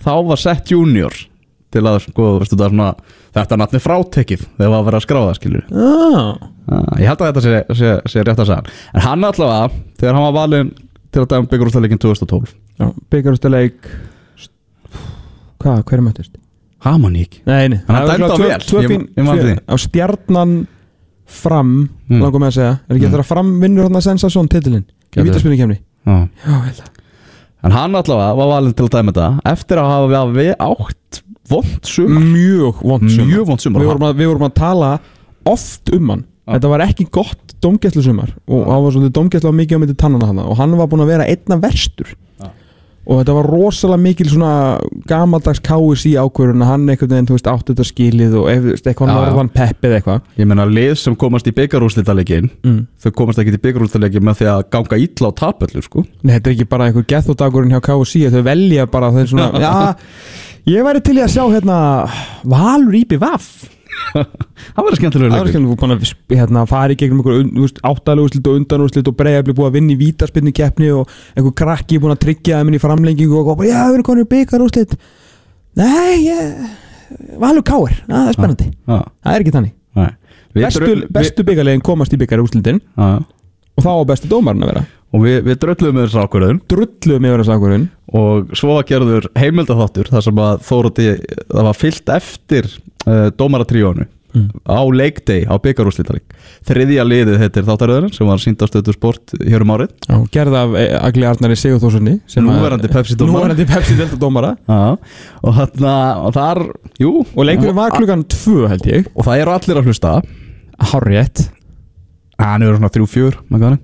Þá 0.00 0.12
var 0.30 0.40
sett 0.40 0.70
junior 0.70 1.16
Til 1.70 1.82
að, 1.86 1.98
sko, 2.06 2.28
veistu 2.38 2.58
það 2.58 2.70
svona 2.72 2.90
Þetta 3.34 3.56
er 3.56 3.60
nafni 3.62 3.80
frátekið 3.82 4.44
þegar 4.46 4.70
var 4.70 4.78
að 4.78 4.86
vera 4.88 5.00
að 5.00 5.04
skráða, 5.06 5.34
skilur 5.38 5.66
ah. 5.74 6.30
Ah, 6.70 6.94
Ég 7.02 7.10
held 7.10 7.24
að 7.24 7.32
þetta 7.32 7.42
sé, 7.42 7.60
sé, 7.74 7.90
sé 8.10 8.22
rétt 8.26 8.42
að 8.42 8.52
segja. 8.52 8.76
En 8.94 9.04
hann 9.06 9.26
allavega, 9.26 9.82
þegar 9.98 10.16
hann 10.18 10.26
var 10.28 10.36
valinn 10.38 10.72
Til 11.10 11.24
að 11.24 11.30
dæma 11.34 11.50
byggjurústaleikin 11.50 12.02
2012 12.06 12.54
Já, 12.80 12.86
byggarústa 13.10 13.50
leik 13.50 13.90
Hvað, 15.60 15.82
hverju 15.90 16.06
möttist? 16.06 16.36
Hamaník 16.86 17.40
Nei, 17.50 17.66
nei. 17.74 17.80
Hann 17.90 18.06
tvö- 18.30 18.86
vel. 18.86 19.58
Á 19.68 19.74
stjarnan 19.76 20.54
fram 21.30 21.72
Mm. 22.10 22.20
Langum 22.24 22.42
með 22.42 22.50
að 22.50 22.56
segja 22.58 22.70
Er 22.90 22.96
ekki 22.96 23.04
Mm. 23.04 23.10
eftir 23.10 23.20
að 23.22 23.28
fram 23.30 23.50
vinnur 23.62 23.86
hann 23.86 23.98
að 24.00 24.06
sensasjón 24.08 24.48
titilinn 24.50 24.82
Í 24.82 25.14
Gæti. 25.14 25.24
vítaspinni 25.28 25.56
kemni 25.60 25.78
Já 26.06 26.16
Já, 26.46 26.54
held 26.66 26.80
að 26.82 26.88
En 27.62 27.70
hann 27.76 27.92
allavega 27.94 28.36
var 28.36 28.48
valinn 28.54 28.74
til 28.74 28.86
að 28.88 28.94
dæma 28.96 29.12
þetta 29.12 29.40
Eftir 29.52 29.76
að 29.78 29.90
hafa 29.92 30.24
við 30.34 30.50
átt 30.58 31.20
vond 31.50 31.84
sumar 31.86 32.22
Mjög 32.24 32.82
vond 32.82 33.10
sumar 33.10 33.26
Mjög 33.30 33.46
vond 33.46 33.60
sumar 33.60 33.82
við 33.82 33.86
vorum, 33.92 34.06
að, 34.08 34.16
við 34.16 34.26
vorum 34.32 34.46
að 34.48 34.54
tala 34.54 34.90
oft 35.46 35.92
um 35.94 36.08
hann 36.14 36.24
Já. 36.48 36.54
Þetta 36.58 36.68
var 36.72 36.80
ekki 36.88 37.06
gott 37.12 37.54
domgæslu 37.62 38.02
sumar 38.02 38.30
Og 38.48 38.66
hann 38.66 38.82
var 38.82 38.90
svona 38.96 39.10
domgæslu 39.14 39.52
á 39.52 39.54
mikið 39.54 39.76
á 39.76 39.80
myndi 39.84 39.96
tannana 39.96 40.26
hann 40.32 40.38
Og 40.40 40.56
hann 40.58 40.74
var 40.80 40.88
búin 40.90 41.04
að 41.04 41.12
vera 41.14 41.28
einna 41.30 41.60
verstur. 41.62 42.10
Og 43.08 43.20
þetta 43.20 43.34
var 43.38 43.46
rosalega 43.48 44.02
mikil 44.02 44.28
svona 44.28 44.52
gamaldags 45.08 45.62
KSI 45.64 46.12
ákvörun 46.20 46.60
að 46.64 46.68
hann 46.68 46.84
einhvern 46.92 47.14
veginn, 47.14 47.28
þú 47.30 47.38
veist, 47.38 47.48
átti 47.48 47.72
þetta 47.72 47.86
skilið 47.88 48.36
og 48.38 48.50
eitthvað 48.52 49.10
norðan 49.10 49.50
peppið 49.54 49.96
eitthvað. 49.96 50.28
Ég 50.36 50.50
meina 50.50 50.68
lið 50.68 50.92
sem 51.00 51.16
komast 51.18 51.48
í 51.48 51.54
byggarúslitaleikin 51.56 52.50
mm. 52.60 52.78
Þau 53.00 53.10
komast 53.22 53.40
ekki 53.40 53.56
til 53.56 53.62
byggarúslitaleikin 53.64 54.26
með 54.28 54.42
því 54.42 54.50
að 54.52 54.62
ganga 54.76 55.00
illa 55.06 55.32
á 55.32 55.38
tapöllu 55.40 55.84
sko. 55.86 56.04
Nei, 56.20 56.36
þetta 56.36 56.52
er 56.52 56.56
ekki 56.58 56.70
bara 56.70 56.90
einhver 56.90 57.08
gethódagurinn 57.14 57.74
hjá 57.74 57.82
KSI 57.88 58.26
að 58.28 58.38
þau 58.38 58.46
velja 58.52 58.88
bara 58.92 59.12
þeir 59.16 59.32
svona 59.32 59.50
Já, 59.64 59.74
ég 60.76 60.88
væri 60.90 61.04
til 61.08 61.16
í 61.16 61.24
að 61.24 61.34
sjá 61.38 61.44
hérna 61.48 61.82
Valur 62.52 63.00
Íbi 63.00 63.20
Vaff 63.22 63.79
Það 64.74 64.84
verður 64.84 64.98
skemmtilegur 65.00 65.30
Það 65.30 65.38
var 65.38 65.46
leikur. 65.46 65.54
skemmt, 65.54 65.70
þú 65.70 65.76
búin 65.80 65.94
að 65.94 66.38
hérna, 66.40 66.62
fara 66.70 66.94
í 66.94 66.98
gegnum 67.00 67.20
einhver 67.22 67.74
áttaluguslit 67.90 68.50
og 68.50 68.58
undanúslit 68.60 69.10
og 69.10 69.16
breiðabli 69.18 69.54
búið 69.56 69.68
að 69.70 69.76
vinna 69.78 69.94
í 69.94 69.98
vítaspinni 70.00 70.52
keppni 70.56 70.90
og 70.94 71.10
einhver 71.36 71.54
krakki 71.62 72.00
búin 72.02 72.14
að 72.16 72.22
tryggja 72.26 72.60
þeim 72.60 72.70
inn 72.72 72.78
í 72.78 72.82
framlengingu 72.82 73.40
og 73.40 73.50
bara, 73.56 73.70
já, 73.70 73.80
við 73.88 73.98
erum 73.98 74.08
konur 74.10 74.28
byggarúslit 74.30 74.96
Nei, 75.78 76.26
ég 76.26 76.78
Valur 77.42 77.62
Káir, 77.66 77.96
það 78.06 78.28
er 78.30 78.36
spennandi. 78.36 78.66
Já, 78.86 78.96
Það 79.26 79.34
er 79.36 79.44
ekki. 79.44 79.52
Við 80.50 80.64
Bestu, 80.66 80.94
bestu 81.14 81.44
byggarlegin 81.46 81.82
komast 81.86 82.14
í 82.14 82.18
byggarúslitin 82.18 82.80
við- 82.82 82.98
Já, 82.98 83.24
og 83.78 83.84
þá 83.86 83.90
á 83.90 84.02
bestu 84.10 84.30
dómarinn 84.30 84.62
að 84.66 84.70
vera. 84.72 84.82
Og 85.10 85.24
við, 85.24 85.36
við 85.46 85.56
dröllum 85.62 85.94
með 85.96 86.04
þessu 86.06 86.20
ákvörðun. 86.22 86.58
Drulluðum 86.70 87.26
yfir 87.26 87.40
þessu 87.42 87.54
ákvörðun. 87.56 87.86
Og 88.20 88.52
svo 88.58 88.74
var 88.76 88.86
gerður 88.86 89.26
heimildaþáttur 89.38 90.10
þar 90.12 90.22
sem 90.26 90.42
að 90.42 90.60
Þórótti, 90.68 91.06
það 91.50 91.66
var 91.70 91.78
fyllt 91.80 92.12
eftir 92.14 92.68
uh, 93.06 93.28
dómaratríónu 93.36 94.08
Mm. 94.30 94.46
á 94.62 94.78
leikdegi 94.86 95.42
á 95.50 95.58
byggarúslitaleg 95.58 96.22
Þriðja 96.62 97.02
liðið 97.02 97.40
heitir 97.42 97.64
þáttaröðurinn 97.66 98.12
sem 98.14 98.28
var 98.30 98.38
sínd 98.38 98.60
á 98.62 98.66
stöðu 98.70 98.94
sport 98.94 99.32
hér 99.42 99.64
um 99.64 99.72
árið. 99.74 99.94
Já, 100.06 100.14
gerð 100.36 100.56
af 100.60 100.76
eh, 100.78 100.92
Agli 101.00 101.26
Arnari 101.26 101.56
Sigurþórssoni 101.58 102.14
Núverandi 102.44 103.66
Pepsi-dómara. 103.66 104.52
Og 105.46 105.56
þarna, 105.56 105.94
og 106.28 106.36
þar, 106.36 106.62
jú. 107.02 107.12
Og 107.34 107.48
leikurinn 107.48 107.78
var 107.80 107.96
klukkan 107.96 108.22
tvö 108.30 108.70
held 108.70 108.86
ég. 108.86 109.10
Og 109.16 109.26
það 109.26 109.42
eru 109.42 109.54
allir 109.56 109.80
að 109.82 109.90
hlusta. 109.90 110.14
Hárrétt. 110.92 111.44
Hann 112.38 112.62
eru 112.62 112.78
svona 112.78 112.92
þrjú, 112.94 113.10
fjör, 113.10 113.40
með 113.48 113.64
hvað 113.64 113.70
hann 113.72 113.80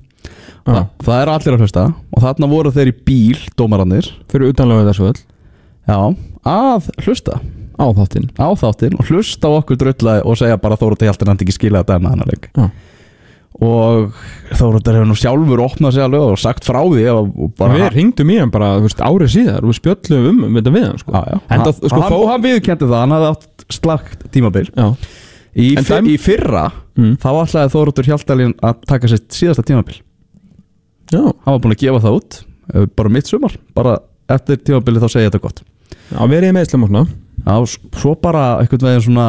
Þa, 0.67 0.81
það 1.07 1.21
er 1.25 1.35
allir 1.35 1.57
að 1.57 1.67
hlusta. 1.67 1.89
Og 2.15 2.23
þarna 2.23 2.53
voru 2.55 2.75
þeir 2.75 2.93
í 2.93 2.97
bíl, 3.07 3.43
dómarannir 3.59 4.15
Fyrir 4.31 4.55
utanlega 4.55 4.89
þessu 4.93 5.11
öll. 5.11 5.21
Já, 5.87 6.01
að 6.47 6.91
hlusta 7.03 7.41
Á 7.77 7.87
þáttinn. 7.93 8.29
Á 8.41 8.49
þáttinn 8.57 8.97
og 8.99 9.09
hlusta 9.11 9.49
á 9.49 9.57
okkur 9.61 9.77
drölla 9.81 10.19
og 10.25 10.37
segja 10.41 10.57
bara 10.61 10.77
Þórótti 10.81 11.09
Hjaltin 11.09 11.29
hann 11.33 11.41
ekki 11.45 11.55
skilja 11.57 11.83
að 11.85 11.91
dæma 11.95 12.13
hennar 12.15 12.31
leik 12.31 12.49
Já. 12.57 12.71
og 13.67 14.17
Þóróttir 14.57 14.97
hefur 14.99 15.09
nú 15.11 15.17
sjálfur 15.17 15.63
opnað 15.65 15.95
sig 15.97 16.05
alveg 16.05 16.25
og 16.25 16.41
sagt 16.41 16.65
frá 16.69 16.81
því 16.85 17.05
og 17.13 17.37
og 17.47 17.53
bara 17.59 17.77
Við 17.77 17.87
ringdum 17.97 18.33
í 18.33 18.39
hann 18.41 18.53
bara, 18.55 18.75
veist, 18.85 19.01
árið 19.01 19.33
síðar 19.35 19.63
og 19.65 19.73
við 19.73 19.79
spjöllum 19.81 20.27
um 20.31 20.43
um 20.49 20.59
þetta 20.59 20.73
við 20.75 20.85
hann, 20.89 20.99
sko. 21.03 21.13
Hann, 21.17 21.67
sko, 21.77 22.01
hann, 22.03 22.17
og 22.17 22.27
hann 22.33 22.45
viðkendi 22.45 22.89
það, 22.89 22.99
hann 23.05 23.15
hafði 23.17 23.31
átt 23.35 23.67
slagt 23.77 24.27
tímabil. 24.33 24.67
Í, 25.57 25.71
En 25.81 25.85
fyr, 25.89 26.11
í 26.13 26.19
fyrra 26.21 26.67
Mm. 26.97 27.19
þá 27.21 27.29
ætlaði 27.43 27.69
Þóróttur 27.75 28.07
Hjaltalín 28.09 28.53
að 28.65 28.79
taka 28.89 29.09
sitt 29.13 29.27
síðasta 29.37 29.61
tímabil. 29.69 29.99
Já, 31.13 31.19
hann 31.21 31.53
var 31.53 31.59
búin 31.61 31.75
að 31.75 31.83
gefa 31.83 32.01
það 32.07 32.15
út 32.17 32.37
eh, 32.73 32.87
bara 32.97 33.11
mitt 33.13 33.29
sumar, 33.29 33.53
bara 33.77 33.99
eftir 34.33 34.57
tímabili 34.65 35.03
þá 35.03 35.11
segja 35.13 35.29
þetta 35.29 35.43
gott. 35.45 35.61
Já 36.09 36.23
verið 36.25 36.49
í 36.49 36.55
meðslum 36.57 36.87
og 36.87 36.89
svona 36.95 37.05
Já, 37.47 37.63
svo 37.95 38.17
bara 38.19 38.57
einhvern 38.59 38.89
veginn 38.89 39.05
svona 39.07 39.29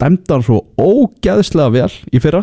dæmdar 0.00 0.44
svo 0.44 0.60
ógæðislega 0.76 1.72
vel 1.72 1.92
í 2.12 2.20
fyrra. 2.20 2.42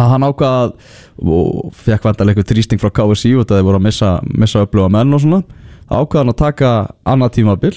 Að 0.00 0.12
hann 0.14 0.26
ákvað 0.26 0.74
og 1.20 1.72
fekk 1.76 2.04
vandalega 2.08 2.40
eitthvað 2.40 2.52
þrýsting 2.52 2.82
frá 2.82 2.92
KSI 2.96 3.32
og 3.40 3.48
það 3.48 3.64
voru 3.68 3.80
að 3.80 3.86
missa, 3.88 4.12
missa 4.28 4.66
upplöfa 4.66 4.92
menn 4.92 5.16
og 5.16 5.24
svona. 5.24 5.40
Ákvað 5.88 6.22
hann 6.22 6.32
að 6.34 6.38
taka 6.42 6.70
annað 7.08 7.34
tímabil. 7.38 7.74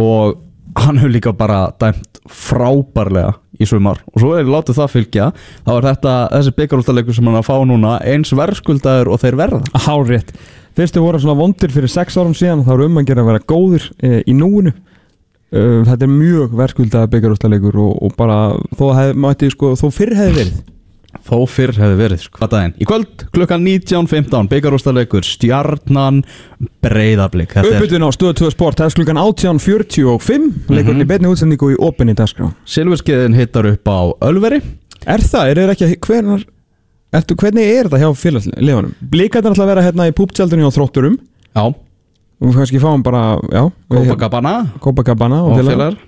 Og 0.00 0.40
hann 0.80 1.00
hefur 1.00 1.12
líka 1.12 1.36
bara 1.36 1.68
dæmt 1.80 2.20
frábærlega 2.24 3.36
í 3.60 3.68
sumar. 3.68 4.00
Og 4.12 4.22
svo 4.22 4.34
er 4.38 4.48
látið 4.48 4.80
það 4.80 4.92
fylgja. 4.96 5.30
Þá 5.68 5.72
er 5.76 5.88
þetta, 5.90 6.14
þessi 6.34 6.56
byggarúltaleikur 6.58 7.16
sem 7.16 7.28
hann 7.28 7.36
er 7.36 7.44
að 7.44 7.50
fá 7.52 7.56
núna 7.68 7.96
eins 8.00 8.32
verðskuldaður 8.34 9.12
og 9.12 9.20
þeir 9.22 9.40
verða. 9.44 9.60
Hár 9.86 10.08
rétt 10.08 10.32
Fyrstu 10.74 11.02
voru 11.04 11.20
svona 11.22 11.38
vondir 11.38 11.70
fyrir 11.70 11.90
sex 11.92 12.16
árum 12.18 12.34
síðan 12.34 12.64
þá 12.66 12.74
er 12.74 12.84
um 12.88 12.98
að 12.98 13.08
gera 13.10 13.22
að 13.22 13.30
vera 13.30 13.46
góðir 13.52 13.88
e, 14.02 14.20
í 14.26 14.34
núinu. 14.34 14.72
E, 15.54 15.64
Þetta 15.86 16.06
er 16.06 16.10
mjög 16.10 16.54
verðskuldað 16.58 17.10
byggarústalegur 17.12 17.78
og, 17.78 17.98
og 18.02 18.14
bara 18.18 18.38
þó, 18.74 18.86
hef, 18.98 19.12
mætti, 19.24 19.50
sko, 19.54 19.74
þó 19.78 19.86
fyrr 19.94 20.16
hefði 20.18 20.38
verið. 20.40 20.62
Þó 21.24 21.36
fyrr 21.46 21.72
hefði 21.78 21.98
verið, 22.00 22.24
sko? 22.26 22.48
Í 22.74 22.88
kvöld 22.90 23.22
klukkan 23.36 23.62
19.15, 23.62 24.48
byggarústaleikur, 24.50 25.22
stjarnan, 25.24 26.24
er 26.82 26.98
Uppbytun 27.70 28.04
á 28.04 28.10
stöðu 28.10 28.34
2 28.42 28.50
sport, 28.56 28.80
það 28.80 28.90
er 28.90 28.96
klukkan 28.98 29.20
18.45 29.22 30.74
Leikurinn 30.74 31.04
í 31.04 31.08
beinni 31.08 31.30
útsendingu 31.30 31.70
í 31.76 31.78
opinni 31.78 32.16
dagskrá. 32.18 32.50
Silfurskeiðin 32.66 33.38
hittar 33.38 33.70
upp 33.70 33.86
á 33.86 34.10
Ölveri. 34.26 34.58
Er 35.06 35.22
það, 35.22 35.52
er 35.52 35.62
þeir 35.62 35.74
ekki 35.76 35.86
að, 35.86 35.96
hvernar 36.08 36.44
Ertu, 37.14 37.36
hvernig 37.38 37.68
er 37.70 37.86
þetta 37.88 38.00
hjá 38.02 38.08
félagslegunum? 38.18 38.94
Blíkarnir 39.12 39.54
ætla 39.54 39.66
að 39.66 39.70
vera 39.72 39.84
hérna 39.86 40.08
í 40.10 40.14
púptjaldinu 40.18 40.66
á 40.66 40.72
þrótturum. 40.74 41.18
Já, 41.54 41.64
og 41.70 42.48
við 42.48 42.56
kannski 42.58 42.80
fáum 42.82 43.04
bara, 43.06 43.20
já 43.54 43.62
við- 43.68 44.08
Copacabana. 44.10 44.54
Copacabana 44.82 45.42
og, 45.44 45.52
og 45.54 45.60
félagar. 45.62 45.98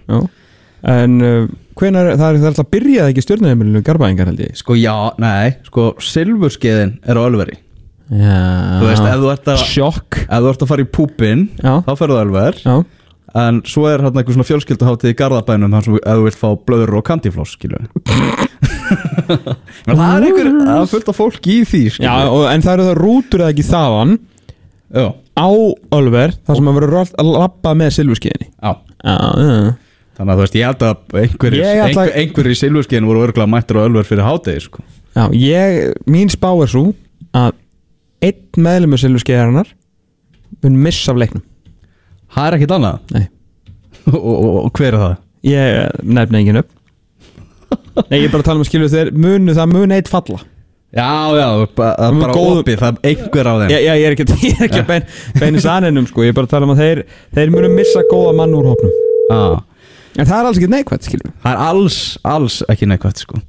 En 0.87 1.15
uh, 1.25 1.47
hvenar, 1.79 2.13
það 2.19 2.27
er 2.41 2.49
alltaf 2.51 2.67
að 2.67 2.73
byrja 2.77 3.07
ekki 3.11 3.23
stjórnaheimilinu 3.25 3.81
Garbaðingar 3.87 4.29
held 4.33 4.43
ég. 4.45 4.59
Sko 4.59 4.77
já, 4.79 4.93
nei, 5.23 5.55
sko 5.67 5.93
Silfurskeiðin 6.03 6.97
er 7.07 7.19
á 7.19 7.23
Ölveri. 7.27 7.57
Já. 8.07 8.37
Þú 8.83 8.87
veist, 8.91 9.03
ef 9.07 9.17
þú 9.23 9.31
ert 9.33 9.49
að, 9.51 9.63
Sjokk. 9.67 10.19
ef 10.27 10.43
þú 10.45 10.51
ert 10.53 10.61
að 10.63 10.69
fara 10.71 10.85
í 10.85 10.91
púpin 10.95 11.41
Já, 11.59 11.73
þá 11.89 11.91
ferðu 11.99 12.19
Ölver. 12.23 12.61
Já. 12.63 12.77
En 13.37 13.59
svo 13.69 13.83
er 13.91 14.01
hérna 14.05 14.23
eitthvað 14.23 14.37
svona 14.39 14.47
fjölskylduháttið 14.49 15.11
í 15.13 15.17
Garðabænum 15.19 15.75
þar 15.75 15.87
sem 15.89 15.97
ef 15.99 16.07
þú 16.21 16.23
vilt 16.29 16.39
fá 16.41 16.47
blöður 16.71 16.95
og 17.01 17.03
kandifloss, 17.09 17.57
skilu 17.59 17.81
Men 17.83 17.91
það 18.87 20.03
er 20.07 20.27
einhver, 20.29 20.51
það 20.67 20.81
er 20.81 20.91
fullt 20.93 21.11
af 21.13 21.19
fólk 21.19 21.49
í 21.53 21.57
því, 21.67 21.83
skilu 21.95 22.07
Já, 22.09 22.15
og, 22.31 22.45
en 22.53 22.65
það 22.65 22.75
eru 22.77 22.87
það 22.91 23.01
rútur 23.01 23.43
eða 23.45 23.55
ekki 23.55 23.67
þaðan 23.71 24.15
já, 24.97 25.07
á 25.37 25.49
Ölver 25.99 26.37
þar 26.47 26.61
sem 26.61 26.71
að 26.71 26.79
vera 26.81 27.03
að 27.07 27.33
lappa 27.35 27.75
með 27.79 27.97
silfurskeiðinni. 27.99 28.49
Já. 28.63 28.73
Já, 29.07 29.17
Þannig 30.17 30.33
að 30.33 30.39
þú 30.39 30.45
veist, 30.47 30.55
ég 30.57 30.65
held 30.71 30.85
að 30.87 31.19
einhverjir, 31.21 31.61
Ég 31.61 31.81
ætla- 31.83 32.05
einhver, 32.07 32.13
einhverjir 32.23 32.55
í 32.55 32.59
Silfurskeiðin 32.63 33.09
voru 33.11 33.25
örgulega 33.27 33.53
mættir 33.53 33.77
á 33.77 33.85
Ölver 33.85 34.07
fyrir 34.09 34.25
hátegi, 34.25 34.63
sko. 34.65 34.85
Já, 35.13 35.27
ég, 35.37 35.91
mín 36.09 36.31
spá 36.33 36.49
er 36.57 36.71
svo 36.73 36.85
að 37.37 37.53
einn 38.25 38.65
meðlumur 38.65 39.03
silfurskeiðarinnar 39.03 39.69
mun 40.65 40.79
missa 40.87 41.13
af 41.13 41.21
leiknum. 41.21 41.45
Það 42.33 42.49
er 42.49 42.57
ekkit 42.57 42.75
annað? 42.79 43.13
Nei. 43.13 43.27
og, 44.17 44.25
og, 44.25 44.57
og 44.65 44.73
hver 44.73 44.95
er 44.95 44.99
það? 45.03 45.15
Ég 45.47 46.03
nefna 46.17 46.41
engin 46.41 46.61
upp 46.63 46.73
Nei, 48.11 48.19
ég 48.21 48.27
er 48.29 48.33
bara 48.35 48.43
að 48.45 48.49
tala 48.51 48.59
um 48.61 48.65
að 48.65 48.71
skilju 48.71 48.89
þeir 48.93 49.11
munu, 49.17 49.55
það 49.57 49.73
mun 49.73 49.95
eitt 49.97 50.09
falla. 50.13 50.39
Já, 50.97 51.07
já, 51.37 51.47
það 51.77 51.91
er 51.91 52.19
bara 52.21 52.33
góðum- 52.37 52.61
opið, 52.63 52.77
það 52.81 52.99
er 53.03 53.11
einhver 53.11 53.49
á 53.51 53.55
þeim. 53.61 53.71
Já, 53.75 53.79
já, 53.85 53.93
ég 54.01 54.07
er 54.07 54.15
ekki, 54.17 54.27
ég 54.49 54.61
er 54.61 54.67
ekki 54.69 54.81
að 54.83 54.91
bein, 54.91 55.07
beina 55.41 55.63
saninum 55.65 56.07
sko, 56.09 56.25
ég 56.25 56.33
er 56.33 56.37
bara 56.39 56.49
að 56.49 56.55
tala 56.55 56.69
um 56.69 56.75
að 56.77 56.83
þeir, 56.85 57.03
þeir 57.37 57.55
munu 57.57 57.71
missa 57.75 58.05
góða 58.13 58.35
mann 58.39 58.55
úr 58.57 58.69
hópnum. 58.71 58.95
Ah. 59.35 59.57
En 60.17 60.25
það 60.29 60.37
er 60.39 60.49
alls 60.49 60.59
ekki 60.61 60.69
neikvægt, 60.73 61.09
skilju 61.11 61.31
Það 61.43 61.51
er 61.53 61.63
alls, 61.67 61.97
alls 62.25 62.61
ekki 62.73 62.87
neikvægt, 62.89 63.25
sko. 63.27 63.41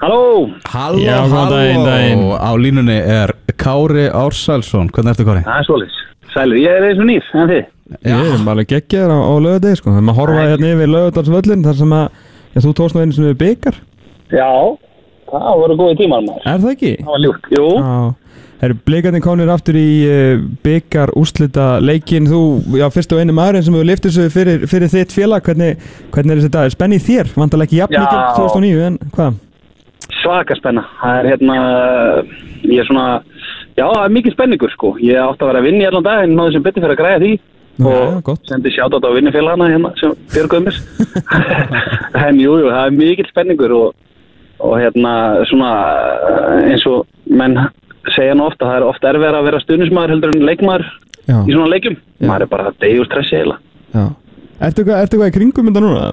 Halló, 0.00 0.50
Halló, 0.68 0.98
Já, 1.00 1.14
góðan 1.30 1.52
daginn, 1.54 1.84
daginn. 1.86 2.24
Á 2.36 2.50
línunni 2.60 2.96
er 2.98 3.32
Kári 3.56 4.08
Ársælsson. 4.10 4.90
Hvernig 4.92 5.14
ertu, 5.14 5.24
Kári? 5.24 5.44
það 5.46 5.60
er 5.62 5.68
svolítið. 5.68 6.00
Sælir, 6.34 6.58
ég 6.64 6.74
er 6.80 6.86
eins 6.90 7.00
og 7.00 7.08
nýr, 7.08 7.28
en 7.40 7.48
þið? 7.52 7.64
Ég 8.10 8.28
er 8.34 8.44
bara 8.44 8.64
geggjaður 8.68 9.12
á, 9.14 9.18
á 9.22 9.32
lögadegi 9.44 9.78
sko, 9.80 9.92
þegar 9.94 10.04
maður 10.08 10.18
horfa 10.20 10.44
hérna 10.50 10.72
yfir 10.74 10.90
lögadalsvöllin 10.92 11.64
þar 11.64 11.78
sem 11.78 11.94
að, 11.94 12.20
já, 12.54 12.58
þú 12.64 12.72
tókst 12.80 12.96
nú 12.96 13.02
einu 13.04 13.12
sem 13.16 13.26
við 13.30 13.38
byggar, 13.44 13.80
Já, 14.34 14.50
það 15.30 15.56
voru 15.60 15.76
góði 15.78 15.96
tímar 16.02 16.22
maður. 16.24 16.44
er 16.46 16.60
það 16.62 16.70
ekki? 16.76 16.92
Það 17.02 17.12
var 17.14 17.24
ljúkt. 17.26 17.48
Jú, 17.54 17.66
Já, 17.78 17.94
herru, 18.64 18.76
blikarnir 18.88 19.22
komnir 19.24 19.50
aftur 19.52 19.76
í 19.78 19.88
uh, 20.08 20.44
byggar 20.64 21.12
úslita 21.20 21.66
leikin, 21.84 22.26
þú, 22.30 22.42
já, 22.80 22.86
fyrst 22.94 23.12
og 23.12 23.20
einu 23.22 23.34
maðurinn 23.36 23.66
sem 23.66 23.74
hefur 23.76 23.90
liftið 23.90 24.14
svo 24.16 24.28
fyrir, 24.32 24.64
fyrir 24.70 24.92
þitt 24.92 25.12
félag, 25.14 25.44
hvernig, 25.44 25.82
hvernig 26.14 26.38
er 26.38 26.46
þetta, 26.46 26.68
spenni 26.72 26.96
í 27.00 27.04
þér, 27.04 27.34
vantarlega 27.36 27.68
ekki 27.68 27.82
jafn 27.82 27.98
mikið 27.98 28.22
2009, 28.38 28.86
en 28.92 28.98
hvað? 29.16 29.40
svaka 30.24 30.54
spenna. 30.56 30.82
Það 31.00 31.18
er 31.20 31.26
hérna, 31.32 31.54
ég 32.64 32.80
er 32.80 32.86
svona, 32.88 33.06
já, 33.76 33.84
það 33.84 34.04
er 34.04 34.14
mikið 34.16 34.34
spenningur 34.36 34.72
sko. 34.72 34.94
Ég 35.04 35.18
átti 35.20 35.44
að 35.44 35.50
vera 35.50 35.60
að 35.62 35.66
vinna 35.68 35.84
í 35.84 35.88
allan 35.90 36.06
dag 36.06 36.22
en 36.24 36.34
náðu 36.38 36.54
sem 36.54 36.64
betur 36.64 36.84
fyrir 36.84 36.94
að 36.96 37.00
græða 37.02 37.20
því. 37.24 37.32
Og 37.82 38.20
gott. 38.22 38.42
sendi 38.46 38.70
sjátt 38.70 38.94
á 38.94 39.10
vinnufélagana 39.10 39.70
hérna 39.72 39.90
sem 39.98 40.12
Björg 40.30 40.52
Guðmis. 40.52 40.76
en 42.26 42.38
jú, 42.38 42.58
jú, 42.62 42.68
það 42.70 42.84
er 42.84 42.98
mikið 42.98 43.30
spenningur 43.32 43.74
og, 43.74 43.96
og 44.62 44.76
hérna 44.78 45.14
svona 45.50 45.72
eins 46.70 46.84
og 46.86 47.08
menn 47.26 47.58
segja 48.14 48.36
nú 48.36 48.46
ofta, 48.46 48.68
það 48.68 48.76
er 48.78 48.86
ofta 48.86 49.10
erfið 49.10 49.38
að 49.38 49.48
vera 49.48 49.62
stuðnismæður 49.64 50.14
heldur 50.14 50.34
en 50.34 50.46
leikmaður 50.46 50.86
Já, 51.24 51.38
í 51.40 51.56
svona 51.56 51.72
leikjum. 51.72 51.96
Já. 52.20 52.28
Maður 52.28 52.46
er 52.46 52.52
bara 52.52 52.68
að 52.70 52.78
deyja 52.84 53.00
úr 53.02 53.10
stressi 53.10 53.40
heila. 53.40 53.58
Ertu 54.60 54.84
eitthvað, 54.84 55.28
í 55.28 55.34
kringum 55.34 55.70
þetta 55.70 55.82
núna? 55.82 56.06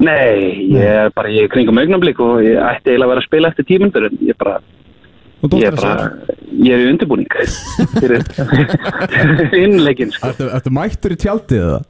Nei, 0.00 0.68
ég 0.72 0.80
er 1.04 1.10
bara 1.12 1.28
er 1.28 1.48
kringum 1.52 1.78
augnablik 1.80 2.20
og 2.24 2.40
ég 2.44 2.56
ætti 2.56 2.92
eiginlega 2.92 3.06
að 3.06 3.12
vera 3.12 3.22
að 3.22 3.28
spila 3.28 3.50
eftir 3.52 3.66
tímundur 3.68 4.06
en 4.08 4.22
ég 4.24 4.38
bara, 4.40 4.60
ég 5.40 5.66
er 5.70 5.76
bara, 5.78 6.10
ég 6.52 6.74
er 6.74 6.82
í 6.84 6.88
undirbúning 6.90 7.30
fyrir 7.96 8.24
innleikin 9.64 10.12
sko. 10.12 10.32
Ertu, 10.32 10.48
ertu 10.58 10.72
mættur 10.76 11.14
í 11.14 11.18
tjaldið 11.20 11.64
eða? 11.64 11.80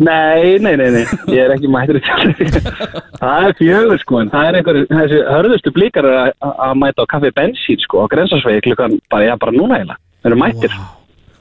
Nei, 0.00 0.58
nei, 0.62 0.74
nei, 0.78 0.88
nei, 0.98 1.04
ég 1.32 1.40
er 1.46 1.54
ekki 1.56 1.70
mættur 1.72 1.98
í 2.00 2.04
tjaldi. 2.04 2.50
það 3.22 3.48
er 3.48 3.56
fjögur 3.58 4.02
sko, 4.04 4.20
en 4.20 4.32
það 4.34 4.50
er 4.50 4.60
einhver, 4.60 4.80
þessi 4.92 5.20
hörðustu 5.30 5.74
blíkar 5.76 6.08
að, 6.12 6.32
mæta 6.82 7.08
á 7.08 7.10
kaffi 7.14 7.32
bensín 7.36 7.82
sko 7.86 8.04
á 8.04 8.10
grensasvegi 8.12 8.66
klukkan, 8.68 9.00
bara, 9.12 9.30
já, 9.30 9.36
bara 9.40 9.56
núna 9.56 9.80
eiginlega. 9.80 10.00
Það 10.20 10.30
eru 10.32 10.40
mættir, 10.44 10.80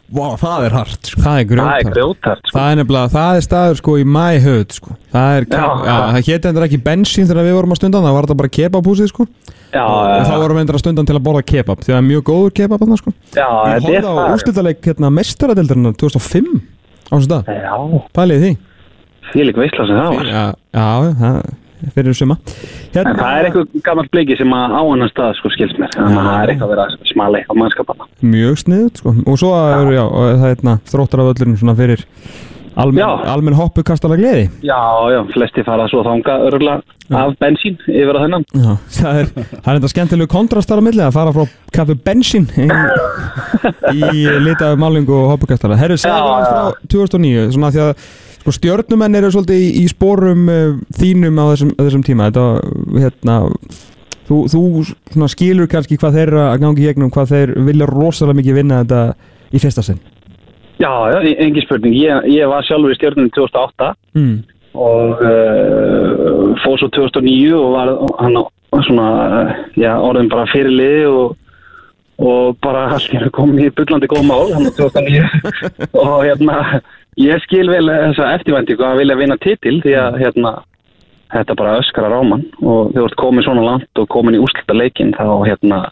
Vá, 0.10 0.26
það 0.42 0.64
er 0.66 0.74
hart, 0.74 1.06
sko 1.06 1.22
Það 1.22 1.36
er 1.38 1.60
er 1.62 1.90
grjótart 1.94 2.40
sko. 2.48 2.54
Það 2.58 2.72
er 2.72 2.78
nefnilega, 2.80 3.10
það 3.14 3.36
er 3.38 3.44
staður 3.46 3.76
sko 3.78 3.94
í 4.02 4.06
mæhöð 4.10 4.72
sko. 4.74 4.96
Það 5.14 5.36
er, 5.38 5.46
já, 5.54 5.60
Já. 5.86 5.98
það 6.16 6.30
hétt 6.30 6.48
endur 6.50 6.66
ekki 6.66 6.80
bensín 6.88 7.28
þegar 7.30 7.46
við 7.46 7.54
vorum 7.60 7.76
að 7.76 7.80
stundan, 7.82 8.06
það 8.08 8.16
var 8.18 8.26
þetta 8.28 8.38
bara 8.42 8.52
kebabhúsið 8.58 9.12
sko. 9.12 9.28
Já, 9.70 9.84
Og 9.86 10.26
þá 10.26 10.34
já, 10.34 10.40
vorum 10.42 10.58
við 10.58 10.64
endur 10.66 10.80
að 10.80 10.84
stundan 10.84 11.06
til 11.06 11.16
að 11.20 11.24
borða 11.30 11.44
kebab, 11.46 11.84
því 11.86 11.94
það 11.94 12.00
er 12.02 12.08
mjög 12.10 12.24
góður 12.32 12.56
kebab 12.58 12.82
þarna 12.82 12.98
sko. 12.98 13.14
já, 13.38 13.46
Ég 13.46 13.70
þetta 13.70 13.76
er 13.78 13.86
horfði 13.86 14.10
á 14.10 14.14
það. 14.18 14.34
úrslutaleik 14.34 14.82
hérna 14.90 15.12
mestaradeildarinnar 15.20 15.94
2005 16.02 16.50
á 17.06 17.14
þessu 17.14 17.30
dag, 17.30 17.44
Já, 17.46 17.76
pælið 18.18 18.42
því. 18.48 18.52
því 19.30 19.46
líka 19.46 19.62
veistla 19.62 19.86
sem 19.86 20.00
það 20.02 20.10
var. 20.18 20.26
Já, 20.26 20.46
já, 20.74 20.90
það 21.22 21.38
fyrir 21.96 22.18
suma. 22.18 22.38
Hérna, 22.94 23.14
En 23.14 23.22
það 23.22 23.38
er 23.40 23.50
eitthvað 23.50 23.82
gammal 23.88 24.08
bliki 24.12 24.38
sem 24.40 24.54
að 24.58 24.76
á 24.76 24.82
annan 24.84 25.12
stað 25.14 25.34
sko 25.40 25.54
skilst 25.56 25.80
mér, 25.82 25.94
þannig 25.96 26.20
að 26.20 26.30
það 26.30 26.44
er 26.44 26.54
eitthvað 26.54 26.70
að 26.70 26.76
vera 26.76 27.14
smali 27.14 27.42
á 27.46 27.54
mannskapana. 27.64 28.10
Mjög 28.36 28.62
sniðut 28.66 29.02
sko. 29.04 29.16
Og 29.26 29.40
svo 29.42 29.56
er, 29.58 29.92
já, 29.98 30.06
það 30.14 30.30
er 30.36 30.46
hérna 30.48 30.78
þróttar 30.92 31.24
af 31.26 31.34
öllurinn 31.34 31.60
svona 31.62 31.78
fyrir 31.80 32.06
almenn, 32.80 33.02
Já. 33.02 33.10
almenn 33.34 33.58
hoppu 33.58 33.84
kastala 33.84 34.16
gleði. 34.16 34.46
Já, 34.64 34.78
já, 35.12 35.20
flesti 35.34 35.64
fara 35.68 35.88
svo 35.92 36.00
þanga 36.06 36.36
örgulega 36.48 37.18
af 37.20 37.34
bensín 37.42 37.76
yfir 37.90 38.16
á 38.16 38.20
þennan. 38.24 38.46
Já, 38.56 38.70
það 39.02 39.20
er, 39.24 39.32
þetta 39.66 39.90
skemmtilegu 39.92 40.32
kontrastar 40.32 40.80
á 40.80 40.84
milli 40.86 41.04
að 41.04 41.16
fara 41.18 41.34
frá 41.36 41.44
kaffi 41.76 41.98
bensín 42.06 42.48
í, 42.56 42.70
í 44.00 44.24
litaðu 44.46 44.80
málingu 44.80 45.18
og 45.18 45.34
hoppukastara. 45.34 45.76
Herru, 45.82 45.98
segja 46.00 46.16
Já, 46.16 46.24
það 46.24 46.40
já. 46.40 46.50
frá 46.54 46.90
2009, 46.96 47.46
svona 47.58 47.74
því 47.76 47.84
að 47.88 48.08
sko, 48.42 48.56
stjörnumenn 48.56 49.20
eru 49.20 49.32
svolítið 49.34 49.62
í, 49.66 49.70
í 49.84 49.86
spórum 49.92 50.48
uh, 50.50 50.78
þínum 51.00 51.40
á 51.40 51.46
þessum, 51.54 51.74
á 51.78 51.82
þessum 51.86 52.06
tíma. 52.08 52.30
Þetta, 52.30 52.46
hérna, 52.98 53.40
þú, 54.30 54.44
þú 54.52 55.32
skilur 55.32 55.70
kannski 55.72 55.98
hvað 56.00 56.22
þeir 56.22 56.36
að 56.44 56.62
gangi 56.64 56.86
gegnum 56.86 57.12
hvað 57.14 57.34
þeir 57.34 57.58
vilja 57.68 57.90
rosalega 57.90 58.40
mikið 58.40 58.62
vinna 58.62 58.84
þetta 58.84 59.04
í 59.50 59.62
fyrsta 59.62 59.86
sinn 59.86 60.00
Já, 60.80 60.92
engin 61.12 61.66
spurning. 61.66 61.96
Ég, 61.98 62.30
ég 62.32 62.48
var 62.48 62.64
sjálfur 62.64 62.94
í 62.94 62.96
stjórnum 62.96 63.28
2008 63.36 63.90
mm. 64.16 64.38
og 64.80 65.24
uh, 65.28 66.54
fór 66.64 66.80
svo 66.80 66.88
2009 66.96 67.52
og 67.58 67.74
var 67.74 67.92
hann 68.22 68.40
svona, 68.88 69.10
uh, 69.26 69.52
já, 69.76 69.92
orðin 70.00 70.32
bara 70.32 70.48
fyrirliði 70.54 71.02
og, 71.10 71.34
og 72.24 72.56
bara 72.64 72.86
allir 72.96 73.28
komið 73.36 73.68
í 73.68 73.74
bullandi 73.76 74.08
góð 74.14 74.24
mál 74.30 74.54
hann 74.54 74.72
2009 74.78 75.28
og 76.06 76.16
hérna 76.30 76.62
ég 77.20 77.46
skil 77.46 77.68
vel 77.72 77.86
þessa 77.90 78.34
eftirvæntingu 78.38 78.86
að 78.88 79.00
vilja 79.04 79.20
vinna 79.20 79.38
titil 79.44 79.78
því 79.84 79.96
að 80.00 80.20
hérna 80.24 80.56
þetta 81.30 81.56
bara 81.60 81.78
öskara 81.84 82.10
ráman 82.10 82.46
og 82.64 82.94
þú 82.96 83.06
ert 83.06 83.20
komin 83.22 83.46
svona 83.46 83.66
langt 83.66 84.02
og 84.02 84.10
komin 84.10 84.38
í 84.38 84.42
úrslita 84.42 84.76
leikin 84.78 85.14
þá 85.18 85.28
hérna 85.46 85.84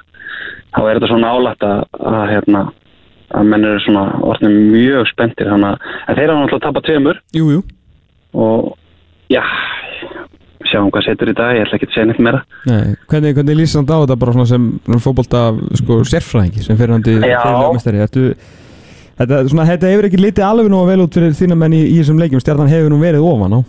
þá 0.74 0.82
er 0.84 0.98
þetta 0.98 1.12
svona 1.12 1.34
álægt 1.36 1.66
að, 1.68 1.84
að 2.00 2.28
hérna 2.32 2.66
að 3.36 3.50
menn 3.52 3.68
eru 3.68 3.80
svona 3.84 4.04
orðin 4.24 4.58
mjög 4.72 5.08
spenntir. 5.12 5.50
Þannig 5.52 5.74
að 5.74 5.88
en 6.08 6.20
þeir 6.20 6.32
hafa 6.32 6.42
náttúrulega 6.42 6.66
tapað 6.66 6.86
tveimur. 6.88 7.22
Jú, 7.36 7.50
jú. 7.58 7.64
Og 8.38 8.70
já 9.34 9.42
sjáum 10.68 10.92
hvað 10.92 11.06
setur 11.08 11.32
í 11.32 11.36
dag, 11.38 11.56
ég 11.56 11.64
ætla 11.64 11.78
ekki 11.78 11.88
að 11.88 11.94
segja 11.96 12.08
neitt 12.10 12.22
meira. 12.24 12.42
Nei, 12.68 12.96
hvernig, 13.08 13.36
hvernig 13.38 13.60
lýsir 13.60 13.80
hann 13.80 13.88
á 13.88 14.04
þetta 14.04 14.18
bara 14.20 14.46
sem 14.50 14.66
fótbolta 15.04 15.44
sko, 15.80 16.00
sérfræðingi 16.08 16.66
sem 16.66 16.80
fyrir 16.80 16.96
hann 16.96 17.06
til 17.06 17.20
Já. 17.24 17.40
Þetta, 19.18 19.42
svona, 19.50 19.66
þetta 19.66 19.90
hefur 19.92 20.08
ekki 20.10 20.20
litið 20.22 20.46
alveg 20.46 20.68
nú 20.70 20.84
vel 20.86 21.02
út 21.02 21.16
fyrir 21.18 21.34
þína 21.38 21.56
menn 21.58 21.74
í, 21.74 21.82
í 21.90 21.98
þessum 22.02 22.20
leikjum. 22.22 22.42
Stjarnan 22.44 22.70
hefur 22.70 22.94
nú 22.94 23.00
verið 23.02 23.26
ofan 23.26 23.56
á. 23.58 23.60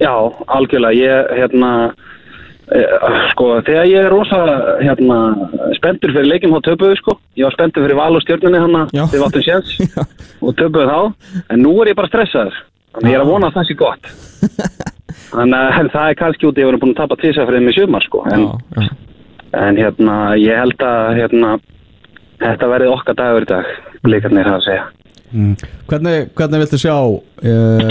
Já, 0.00 0.12
algjörlega, 0.56 0.96
ég 0.96 1.34
hérna 1.40 1.70
eh, 2.72 2.94
sko, 3.32 3.50
þegar 3.66 3.86
ég 3.90 4.00
er 4.06 4.10
rosa 4.12 4.40
hérna, 4.80 5.18
spenntur 5.76 6.12
fyrir 6.16 6.30
leikjum 6.32 6.56
þá 6.56 6.64
töpuðu 6.70 6.96
sko, 7.00 7.16
ég 7.36 7.48
var 7.48 7.56
spenntur 7.56 7.84
fyrir 7.86 7.96
val 8.00 8.16
og 8.16 8.24
stjórnunni 8.24 8.60
hann 8.64 8.76
Já. 8.96 9.04
þegar 9.04 9.20
við 9.20 9.26
áttum 9.28 9.46
séns. 9.46 9.76
Og 10.46 10.52
töpuðu 10.60 10.88
þá, 10.90 11.30
en 11.52 11.62
nú 11.64 11.72
er 11.82 11.92
ég 11.92 11.96
bara 11.98 12.10
stressaður. 12.12 12.58
Þannig 12.96 13.12
ég 13.12 13.16
er 13.18 13.22
að 13.24 13.30
vona 13.32 13.48
að 13.50 13.56
það 13.56 13.68
sé 13.68 13.76
gott. 13.80 14.10
Þannig 15.36 15.56
að 15.80 15.88
það 15.92 16.10
er 16.10 16.18
kannski 16.20 16.46
út 16.48 16.58
ég 16.60 16.68
verið 16.68 16.82
búin 16.84 16.92
að 16.94 17.00
tapa 17.02 17.16
tísafrið 17.20 17.64
með 17.66 17.76
sumar 17.80 18.04
sko. 18.04 18.20
En, 18.32 18.44
Já, 18.44 18.84
já. 18.84 18.90
en 19.66 19.80
hérna, 19.80 20.18
ég 20.40 20.60
held 20.60 20.84
að 20.86 21.08
hérna, 21.20 21.50
þetta 22.42 22.70
verði 22.72 22.92
okkar 22.92 23.18
dagur 23.18 23.46
í 23.46 23.50
dag 23.50 23.74
blikarnir 24.06 24.48
það 24.48 24.60
að 24.60 24.68
segja 24.70 24.86
Mm. 25.34 25.56
Hvernig, 25.90 26.28
hvernig 26.38 26.60
viltu 26.62 26.78
sjá 26.78 26.94
uh, 27.02 27.88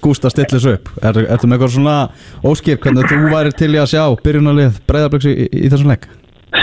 Gústa 0.00 0.30
stillis 0.32 0.64
upp? 0.64 0.88
Er, 1.04 1.18
ertu 1.28 1.44
með 1.44 1.58
eitthvað 1.58 1.74
svona 1.74 1.96
óskir 2.40 2.78
hvernig 2.80 3.04
þú 3.10 3.18
væri 3.28 3.52
til 3.52 3.68
í 3.74 3.80
að 3.82 3.90
sjá 3.92 4.04
byrjunarlið 4.24 4.78
breyðablöks 4.88 5.28
í, 5.28 5.34
í, 5.44 5.68
þessum 5.68 5.92
leik? 5.92 6.08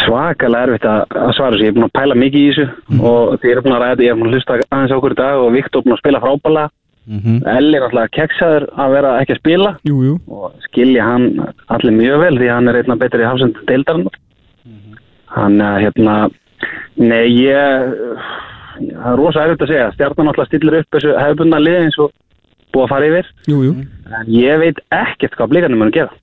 svakalega 0.02 0.64
erfitt 0.66 0.88
að, 0.88 1.02
að 1.20 1.34
svara 1.38 1.54
þessu, 1.54 1.68
ég 1.68 1.72
er 1.72 1.78
búin 1.78 1.86
að 1.86 1.96
pæla 2.00 2.18
mikið 2.18 2.42
í 2.42 2.50
þessu 2.50 3.00
og 3.12 3.34
því 3.38 3.52
ég 3.52 3.58
er 3.58 3.64
búin 3.66 3.76
að 3.76 3.84
ræða, 3.84 4.06
ég 4.06 4.14
er 4.14 4.20
búin 4.20 4.30
að 4.32 4.36
hlusta 4.38 4.60
aðeins 4.64 4.94
okkur 4.98 5.16
í 5.16 5.20
dag 5.22 5.42
og 5.44 5.50
Viktor 5.56 5.86
búin 5.86 5.96
að 5.98 6.04
spila 6.04 6.24
frábæla 6.26 6.70
Mm 7.10 7.18
-hmm. 7.18 7.58
Elli 7.58 7.78
er 7.78 7.82
náttúrulega 7.82 8.14
keksaður 8.14 8.64
að 8.78 8.92
vera 8.92 9.12
ekki 9.22 9.34
að 9.34 9.40
spila 9.40 9.70
Jú, 9.90 10.04
jú 10.06 10.20
og 10.28 10.52
skilja 10.68 11.04
hann 11.04 11.24
allir 11.68 11.94
mjög 11.98 12.20
vel 12.20 12.38
því 12.38 12.50
hann 12.54 12.68
er 12.68 12.76
einna 12.78 12.96
betri 12.96 13.24
í 13.24 13.26
hafsend 13.26 13.56
deildarinn 13.68 14.08
hann 15.26 15.62
er 15.62 15.80
hérna 15.82 16.30
nei 17.00 17.28
ég 17.38 17.94
það 18.82 19.12
er 19.12 19.20
rosa 19.20 19.46
erfitt 19.46 19.64
að 19.66 19.72
segja, 19.72 19.88
stjarnan 19.96 20.28
náttúrulega 20.30 20.50
stillir 20.50 20.78
upp 20.80 20.96
þessu 20.96 21.14
hefðbundna 21.18 21.62
lið 21.62 21.80
eins 21.86 21.98
og 22.02 22.12
búið 22.72 22.86
að 22.86 22.92
fara 22.94 23.10
yfir. 23.10 23.32
Jú, 23.52 23.62
jú. 23.68 23.74
En 24.18 24.30
ég 24.32 24.62
veit 24.62 24.84
ekkert 24.96 25.38
hvað 25.38 25.52
blikarnir 25.54 25.80
munu 25.80 25.96
gera. 25.96 26.14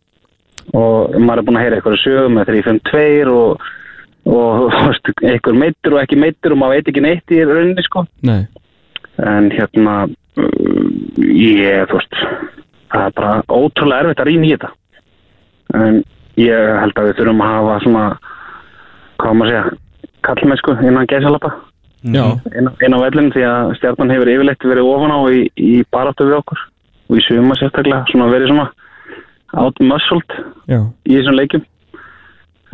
Og 0.76 1.16
maður 1.16 1.42
er 1.42 1.46
búin 1.48 1.58
að 1.58 1.64
heyra 1.64 1.78
eitthvað 1.78 1.98
sögum 2.02 2.38
með 2.38 2.52
3-5-2 2.52 3.32
og, 3.32 3.66
og 4.28 4.68
veist, 4.88 5.12
eitthvað 5.22 5.60
meittur 5.62 5.96
og 5.96 6.02
ekki 6.02 6.20
meittur 6.20 6.54
og 6.54 6.62
maður 6.62 6.78
veit 6.78 6.92
ekki 6.92 7.04
neitt 7.04 7.34
í 7.34 7.42
rauninni 7.44 7.86
sko. 7.86 8.04
Nei. 8.28 8.40
En 9.18 9.50
hérna 9.52 9.96
uh, 10.06 10.86
ég, 11.24 11.88
þú 11.90 12.00
veist 12.00 12.20
það 12.88 13.04
er 13.04 13.16
bara 13.18 13.34
ótrúlega 13.52 14.06
erfitt 14.06 14.24
að 14.24 14.30
rýna 14.30 14.48
í 14.48 14.54
þetta. 14.54 14.72
En 15.78 16.00
ég 16.40 16.72
held 16.82 16.96
að 16.96 17.10
við 17.10 17.20
þurfum 17.20 17.44
að 17.44 17.54
hafa 17.56 17.78
svona 17.84 18.06
hvað 19.18 19.36
maður 19.36 19.48
að 19.48 19.52
segja 19.52 19.86
kallmennsku 20.26 20.76
innan 20.82 21.08
gæsalappa. 21.10 21.52
Já, 22.06 22.38
inn, 22.54 22.68
inn 22.86 22.94
á 22.94 22.98
vellin 23.02 23.32
því 23.34 23.42
að 23.42 23.72
stjarnan 23.80 24.12
hefur 24.14 24.30
yfirleitt 24.30 24.66
verið 24.70 24.86
ofan 24.86 25.14
á 25.14 25.18
í, 25.34 25.40
í 25.58 25.72
baráttu 25.90 26.28
við 26.28 26.36
okkur 26.38 26.60
og 27.08 27.18
í 27.18 27.24
suma 27.26 27.56
sérstaklega 27.58 28.04
svona 28.12 28.28
verið 28.30 28.52
svona 28.52 28.68
outmuscled 29.58 30.36
já. 30.70 30.78
í 31.08 31.16
þessum 31.16 31.38
leikjum. 31.38 31.66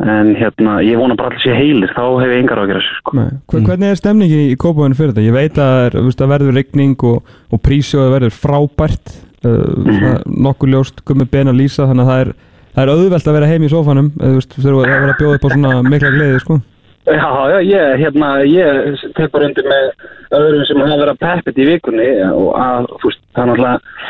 En 0.05 0.33
hérna 0.35 0.81
ég 0.83 0.99
vona 0.99 1.15
bara 1.15 1.31
allir 1.31 1.41
sé 1.41 1.55
heilir 1.55 1.93
þá 1.95 2.03
hef 2.19 2.33
ég 2.33 2.41
engar 2.43 2.59
á 2.59 2.63
að 2.65 2.71
gera 2.73 2.83
sér 2.83 2.97
sko. 2.99 3.13
Nei. 3.15 3.29
Hver, 3.49 3.63
Hvernig 3.69 3.93
er 3.93 3.99
stemningin 4.01 4.43
í 4.51 4.57
Kópavöðinu 4.59 4.99
fyrir 4.99 5.13
þetta? 5.13 5.23
Ég 5.25 5.37
veit 5.37 5.55
að 5.55 5.71
það 5.71 5.85
er, 5.87 6.29
verður 6.33 6.59
regning 6.59 7.07
og, 7.07 7.31
og 7.49 7.63
prísjóðu 7.63 8.11
verður 8.17 8.35
frábært. 8.35 9.15
Uh, 9.45 9.61
mm 9.85 10.21
nokkuð 10.45 10.71
ljóst, 10.73 11.01
gummi 11.05 11.25
ben 11.29 11.49
að 11.49 11.59
lýsa 11.61 11.85
þannig 11.85 12.05
að 12.05 12.11
það 12.11 12.21
er, 12.23 12.29
það 12.75 12.83
er 12.83 12.91
auðvelt 12.95 13.27
að 13.29 13.35
vera 13.37 13.49
heim 13.49 13.65
í 13.65 13.69
sófanum 13.71 14.07
eða 14.17 14.31
þú 14.31 14.39
veist, 14.39 14.55
þurfa 14.57 14.79
að 14.81 14.89
vera 14.89 15.13
að 15.13 15.19
bjóða 15.19 15.37
upp 15.37 15.45
á 15.45 15.49
svona 15.53 15.73
mikla 15.85 16.11
gleði, 16.15 16.39
sko 16.41 16.57
Já, 17.05 17.49
já, 17.51 17.59
ég, 17.61 17.97
hérna, 18.01 18.29
ég 18.49 19.01
tek 19.13 19.29
bara 19.33 19.45
undir 19.45 19.67
með 19.69 19.91
öðrum 20.33 20.63
sem 20.65 20.79
hafa 20.81 20.95
verið 21.03 21.11
að 21.11 21.19
peppit 21.21 21.59
í 21.61 21.67
vikunni 21.67 22.07
og 22.31 22.47
að, 22.57 22.87
þú 22.95 23.11
veist, 23.11 23.21
það 23.35 23.43
er 23.43 23.51
náttúrulega, 23.51 24.07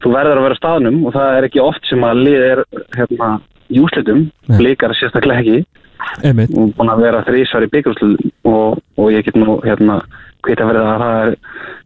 þú 0.00 0.12
verður 0.14 0.40
að 0.40 0.46
vera 0.46 0.58
staðnum 0.60 0.96
og 1.04 1.14
það 1.18 1.36
er 1.36 1.48
ekki 1.50 1.62
oft 1.64 1.90
sem 1.90 2.06
að 2.08 2.22
lið 2.24 2.46
er, 2.46 2.62
hérna, 2.96 3.28
í 3.68 3.82
úslitum, 3.84 4.24
Nei. 4.48 4.56
blikar 4.56 4.96
sérstaklega 4.96 5.44
ekki. 5.44 5.84
Einmitt, 6.24 6.56
og 6.56 6.72
búin 6.78 6.94
að 6.94 7.04
vera 7.04 7.20
þrísvar 7.28 7.66
í 7.66 7.70
byggjúslitum 7.74 8.32
og, 8.48 8.80
og 8.96 9.12
ég 9.12 9.28
get 9.28 9.36
nú, 9.36 9.58
hérna, 9.66 10.00
hvita 10.40 10.64
verið 10.64 10.88
að 10.88 11.04
það 11.04 11.20
er 11.20 11.36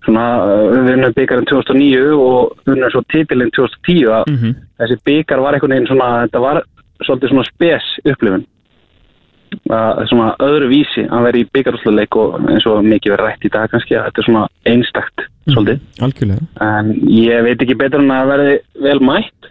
svona, 0.07 0.25
uh, 0.39 0.65
við 0.71 0.89
vinnum 0.93 1.19
byggarinn 1.19 1.51
2009 1.51 2.15
og 2.15 2.71
vinnum 2.71 2.95
svo 2.95 3.03
titilinn 3.11 3.55
2010 3.59 4.15
að 4.21 4.31
mm 4.31 4.61
þessi 4.75 4.97
byggar 5.07 5.39
var 5.39 5.55
einhvern 5.55 5.71
veginn 5.71 5.87
svona, 5.87 6.07
þetta 6.25 6.41
var 6.43 6.59
svolítið 7.07 7.31
svona 7.31 7.45
spes 7.47 7.85
upplifun 8.11 8.43
að 9.75 10.01
svona 10.11 10.31
öðru 10.45 10.71
vísi 10.73 11.05
að 11.09 11.27
vera 11.29 11.41
í 11.41 11.47
byggarúsluleik 11.57 12.19
og 12.21 12.37
eins 12.53 12.67
og 12.71 12.83
mikið 12.87 13.15
verið 13.15 13.29
rætt 13.29 13.47
í 13.49 13.53
dag 13.55 13.71
kannski 13.73 13.99
að 13.99 14.09
þetta 14.09 14.23
er 14.23 14.29
svona 14.29 14.45
einstakt 14.71 15.27
svolítið. 15.53 15.85
Algjörlega. 16.07 16.49
En 16.65 16.91
ég 17.13 17.45
veit 17.47 17.63
ekki 17.65 17.79
betur 17.81 18.03
en 18.05 18.15
að 18.15 18.33
verði 18.33 18.57
vel 18.87 18.99
mætt. 19.05 19.51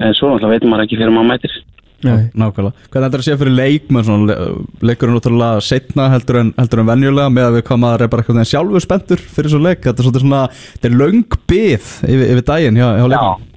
En 0.00 0.14
svo 0.16 0.30
náttúrulega 0.30 0.54
veitum 0.56 0.72
maður 0.74 0.86
ekki 0.86 1.00
fyrir 1.00 1.14
maður 1.16 1.30
mættir 1.34 1.58
Nei. 2.00 2.30
Nákvæmlega. 2.32 2.86
Þetta 2.88 3.02
er 3.04 3.18
að 3.18 3.24
sé 3.26 3.34
fyrir 3.36 3.52
leikmenn 3.58 4.06
svona, 4.06 4.28
le- 4.30 4.88
leikurinn 4.88 5.18
útrúlega 5.18 5.60
setna 5.60 6.06
heldur 6.08 6.38
en, 6.40 6.52
heldur 6.56 6.80
en 6.80 6.88
venjulega 6.88 7.28
með 7.28 7.48
að 7.50 7.56
við 7.58 7.64
hvað 7.68 7.82
maður 7.82 8.04
er 8.06 8.08
bara 8.14 8.24
eitthvað 8.24 8.48
sjálfur 8.48 8.84
spenntur 8.86 9.20
fyrir 9.36 9.52
svo 9.52 9.60
leik? 9.60 9.82
Þetta 9.84 10.06
er 10.06 10.22
svona, 10.22 10.40
þetta 10.78 10.88
er 10.88 10.96
löng 10.96 11.36
byð 11.50 11.90
yfir, 12.08 12.24
yfir 12.30 12.46
daginn 12.48 12.80
hjá, 12.80 12.88
hjá 12.96 13.04
leikmenn 13.12 13.48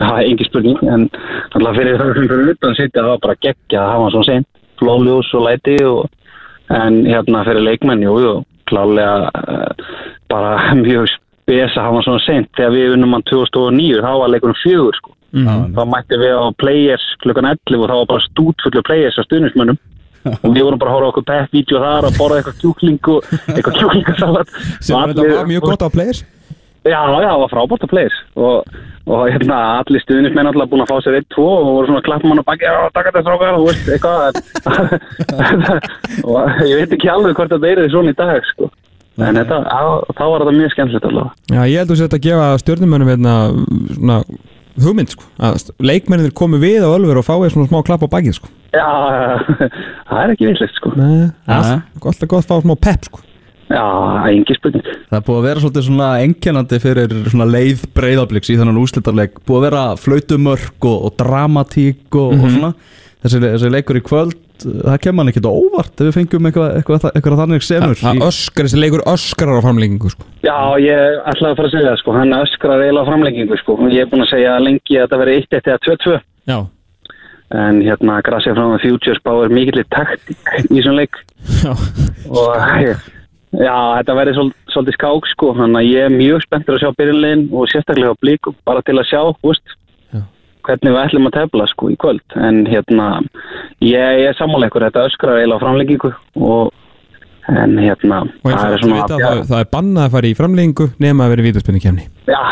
það 0.00 0.16
er 0.16 0.28
engi 0.30 0.46
spurning 0.48 0.80
en 0.88 1.02
náttúrulega 1.12 1.76
fyrir 1.76 1.98
það 2.00 2.14
sem 2.16 2.28
fyrir 2.30 2.52
utan 2.54 2.76
sitja 2.78 3.02
það 3.02 3.10
var 3.10 3.22
bara 3.26 3.38
geggja 3.44 3.82
að 3.82 3.90
hafa 3.90 4.04
hann 4.06 4.14
svona 4.14 4.28
sent 4.30 4.48
flóljós 4.80 5.30
og 5.36 5.46
læti 5.46 5.76
og, 5.86 6.08
en 6.70 7.02
hérna 7.06 7.44
fyrir 7.46 7.66
leikmenn, 7.66 8.04
jú, 8.06 8.16
jú 8.22 8.34
klálega 8.70 9.30
uh, 9.34 9.86
bara 10.30 10.58
mjög 10.84 11.08
spes 11.10 11.76
að 11.76 11.86
hafa 11.88 12.02
svona 12.06 12.24
sent 12.26 12.50
þegar 12.58 12.74
við 12.76 12.96
unnum 12.96 13.16
hann 13.16 13.26
2009 13.30 14.02
þá 14.04 14.12
var 14.22 14.34
leikurinn 14.34 14.62
fjögur 14.64 14.98
sko. 15.00 15.16
Mhm. 15.30 15.76
þá 15.76 15.82
mætti 15.86 16.16
við 16.18 16.32
á 16.34 16.46
players 16.58 17.04
klukkan 17.22 17.46
11 17.46 17.78
og 17.78 17.86
þá 17.86 17.94
var 18.00 18.08
bara 18.10 18.24
stútfullu 18.24 18.82
players 18.82 19.18
á 19.18 19.22
stuðnismönnum 19.28 19.78
og 20.42 20.48
við 20.50 20.64
vorum 20.66 20.80
bara 20.80 20.90
að 20.90 20.96
horfa 20.96 21.06
á 21.06 21.10
okkur 21.12 21.26
pepp-vídeó 21.28 21.82
þar 21.84 22.08
og 22.08 22.18
borða 22.18 22.40
eitthvað 22.40 22.58
kjúkling 22.64 23.10
og 23.14 23.28
eitthvað 23.54 23.76
kjúklingasalat. 23.80 24.54
Sem 24.82 24.98
var 24.98 25.46
mjög 25.48 25.68
gott 25.70 25.86
á 25.86 25.88
players 25.88 26.24
Já, 26.88 27.00
já, 27.20 27.28
það 27.28 27.40
var 27.42 27.50
frábært 27.52 27.82
að 27.84 27.90
players. 27.92 28.18
Og, 28.40 28.68
og 29.10 29.24
hérna 29.28 29.56
allir 29.82 30.00
stuðnismenn 30.00 30.48
alltaf 30.48 30.70
búin 30.70 30.84
að 30.84 30.92
fá 30.92 30.96
sér 31.04 31.18
eitt, 31.18 31.26
tvo 31.34 31.48
og 31.58 31.72
voru 31.76 31.90
svona 31.90 32.00
að 32.00 32.06
klappa 32.06 32.30
mann 32.30 32.40
á 32.40 32.48
baki 32.48 32.70
og 32.70 32.94
taka 32.96 33.10
þetta 33.10 33.24
strákar, 33.26 33.58
þú 33.58 33.64
veist, 33.68 33.90
eitthvað. 33.96 34.30
Og 36.30 36.62
ég 36.70 36.80
veit 36.80 36.94
ekki 36.96 37.12
alveg 37.12 37.36
hvort 37.36 37.52
þetta 37.52 37.68
er 37.68 37.82
því 37.82 37.92
svona 37.92 38.14
í 38.14 38.18
dag 38.22 38.48
sko. 38.48 38.70
en 39.20 39.36
þetta, 39.42 39.60
á, 39.68 39.82
þá 40.16 40.24
var 40.24 40.46
þetta 40.46 40.56
mjög 40.56 40.72
skemmtilegt 40.72 41.10
allavega. 41.10 41.36
Já, 41.52 41.60
ég 41.68 41.82
held 41.82 41.92
að 41.92 42.02
þetta 42.06 42.20
að 42.20 42.26
gefa 42.30 42.48
stjórnumönnum 42.64 43.12
hérna, 43.12 43.36
svona 43.98 44.18
hugmynd, 44.80 45.12
sko. 45.12 45.28
Að 45.36 45.72
leikmennir 45.84 46.32
komi 46.32 46.62
við 46.62 46.86
á 46.88 46.88
Ölver 46.88 47.20
og 47.20 47.28
fái 47.28 47.50
svona 47.52 47.68
smá 47.68 47.82
klapp 47.84 48.08
á 48.08 48.14
bakið, 48.16 48.40
sko. 48.40 48.48
Já, 48.72 48.88
það 50.08 50.22
er 50.22 50.32
ekki 50.32 50.48
vinsleikt 50.48 50.80
sko. 50.80 50.94
Nei, 50.96 51.28
alltaf 51.44 52.30
gott 52.30 52.46
að 52.46 52.54
fá 52.54 52.62
smá 52.64 52.78
pepp, 52.80 53.10
sko 53.10 53.26
Já, 53.70 53.84
engi 54.26 54.56
spurning. 54.58 54.86
Það 55.10 55.18
er 55.20 55.26
búið 55.26 55.36
að 55.38 55.44
vera 55.46 55.62
svolítið 55.62 55.84
svona 55.86 56.08
einkennandi 56.24 56.78
fyrir 56.82 57.12
svona 57.30 57.46
leið 57.46 57.84
breyðabliks 57.94 58.50
í 58.50 58.56
þannig 58.58 58.80
úslitarleik 58.82 59.36
búið 59.46 59.60
að 59.60 59.66
vera 59.68 59.82
flautumörk 60.00 60.88
og, 60.90 61.04
og 61.06 61.14
dramatík 61.20 62.18
og, 62.18 62.32
og 62.34 62.48
svona. 62.48 62.72
Þessi, 63.20 63.40
þessi 63.44 63.70
leikur 63.70 63.98
í 64.00 64.02
kvöld, 64.02 64.36
það 64.64 64.96
kemur 65.04 65.22
hann 65.22 65.30
ekkert 65.30 65.48
óvart 65.50 66.00
ef 66.00 66.06
við 66.08 66.14
fengjum 66.16 66.46
eitthvað, 66.48 66.70
eitthvað, 66.78 67.06
eitthvað 67.10 67.40
þannig 67.42 67.66
senur 67.66 67.98
Það 68.00 68.22
öskar, 68.26 68.66
þessi 68.66 68.80
leikur 68.80 69.04
öskrar 69.12 69.60
á 69.60 69.64
framlengingu, 69.66 70.12
sko. 70.14 70.24
Já, 70.40 70.56
ég 70.80 71.20
ætlaði 71.28 71.50
að 71.52 71.58
fara 71.60 71.68
að 71.68 71.74
segja 71.74 71.90
það 71.90 72.00
sko, 72.00 72.14
hann 72.16 72.36
öskrar 72.38 72.84
eiginlega 72.86 73.04
á 73.04 73.10
framlengingu 73.10 73.60
sko, 73.60 73.76
og 73.76 73.92
ég 73.92 74.06
er 74.06 74.10
búin 74.10 74.24
að 74.24 74.32
segja 74.32 74.56
lengi 74.64 74.96
að 74.96 75.04
þetta 75.04 75.20
veri 75.20 75.36
1-1 75.42 75.60
eða 75.60 75.82
2-2 75.84 76.16
Já, 76.48 76.58
en 77.60 77.82
hérna 77.84 78.18
Gracia 78.24 78.56
frá 78.56 78.64
með 78.72 78.84
Future 78.86 79.20
Spá 79.20 79.32
er 79.44 79.52
mikill 79.52 79.84
taktík 79.92 80.52
í 80.64 80.78
þessum 80.78 80.96
leik. 80.96 81.20
Já, 81.60 81.72
og 82.32 83.10
já, 83.58 83.76
þetta 83.98 84.16
verði 84.20 84.34
svol, 84.36 84.48
svolítið 84.72 84.96
skák 84.98 85.28
sko, 85.32 85.52
þannig 85.58 85.80
að 85.80 85.90
ég 85.90 86.06
er 86.08 86.16
mjög 86.16 86.42
spenntur 86.46 86.76
að 86.76 86.82
sjá 86.84 86.90
byrjunlegin 87.00 87.46
og 87.52 87.70
sérstaklega 87.72 88.14
á 88.14 88.22
blíkum, 88.22 88.56
bara 88.68 88.82
til 88.86 88.98
að 89.00 89.08
sjá, 89.10 89.22
húst 89.42 89.76
hvernig 90.66 90.92
við 90.92 91.00
ætlum 91.00 91.26
að 91.30 91.36
tefla 91.38 91.66
sko 91.70 91.88
í 91.88 91.96
kvöld. 91.96 92.20
En 92.36 92.58
hérna, 92.68 93.06
ég, 93.80 93.96
ég 94.20 94.28
er 94.28 94.36
sammáleikur 94.36 94.84
þetta 94.84 95.06
öskrar 95.08 95.40
eiginlega 95.40 95.56
á 95.56 95.64
framleggingu 95.64 96.10
og 96.36 96.74
en 97.50 97.78
hérna 97.80 98.20
og 98.28 98.50
eins 98.50 98.60
og 98.60 98.74
allir 98.76 98.92
vita 98.94 99.16
það, 99.18 99.40
það 99.48 99.62
er 99.64 99.70
bannað 99.72 100.04
að 100.04 100.12
fara 100.14 100.28
í 100.28 100.34
framlengingu 100.38 100.86
nema 101.02 101.24
að 101.24 101.32
vera 101.32 101.42
í 101.42 101.46
vítaspinnu 101.48 101.80
kemni 101.82 102.04
já, 102.28 102.42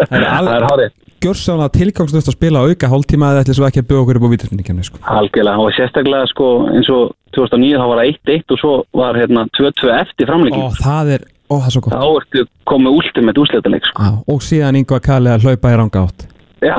Það 0.00 0.16
er 0.16 0.24
al- 0.26 0.48
það 0.50 0.56
er 0.56 0.66
hárið 0.70 0.94
Gjörsálega 1.20 1.68
tilgangslust 1.74 2.30
að 2.30 2.36
spila 2.36 2.62
auka 2.64 2.88
hálftíma 2.88 3.32
eða 3.34 3.42
ætli 3.44 3.56
svo 3.58 3.66
ekki 3.68 3.82
að 3.82 3.88
byggja 3.90 4.02
okkur 4.04 4.18
upp 4.20 4.24
á 4.24 4.64
kemni 4.64 4.84
sko. 4.86 5.00
algjörlega 5.04 5.60
og 5.60 5.74
sérstaklega 5.76 6.30
sko 6.30 6.46
eins 6.72 6.88
og 6.88 7.12
2009 7.36 7.76
þá 7.76 7.86
var 7.90 8.00
það 8.00 8.12
1-1 8.14 8.54
og 8.54 8.62
svo 8.62 8.72
var 8.96 9.18
hérna 9.20 9.44
2-2 9.58 9.92
eftir 10.00 10.24
Ó, 10.24 10.30
framleggingu 10.30 10.80
það 10.80 11.12
er, 11.16 11.26
ó, 11.50 11.54
það 11.60 11.68
er 11.68 11.74
svo 11.76 11.82
gott. 11.84 11.94
Þá 11.94 12.06
ertu 12.22 12.46
komið 12.72 12.98
últum 13.02 13.28
með 13.28 13.42
úsleitaleik 13.44 13.90
sko 13.90 14.08
Og 14.32 14.42
síðan 14.48 14.80
yngva 14.80 15.00
Kalli 15.04 15.34
að 15.34 15.44
hlaupa 15.44 15.74
í 15.74 15.78
ranga 15.82 16.04
átt. 16.06 16.26
Já, 16.60 16.76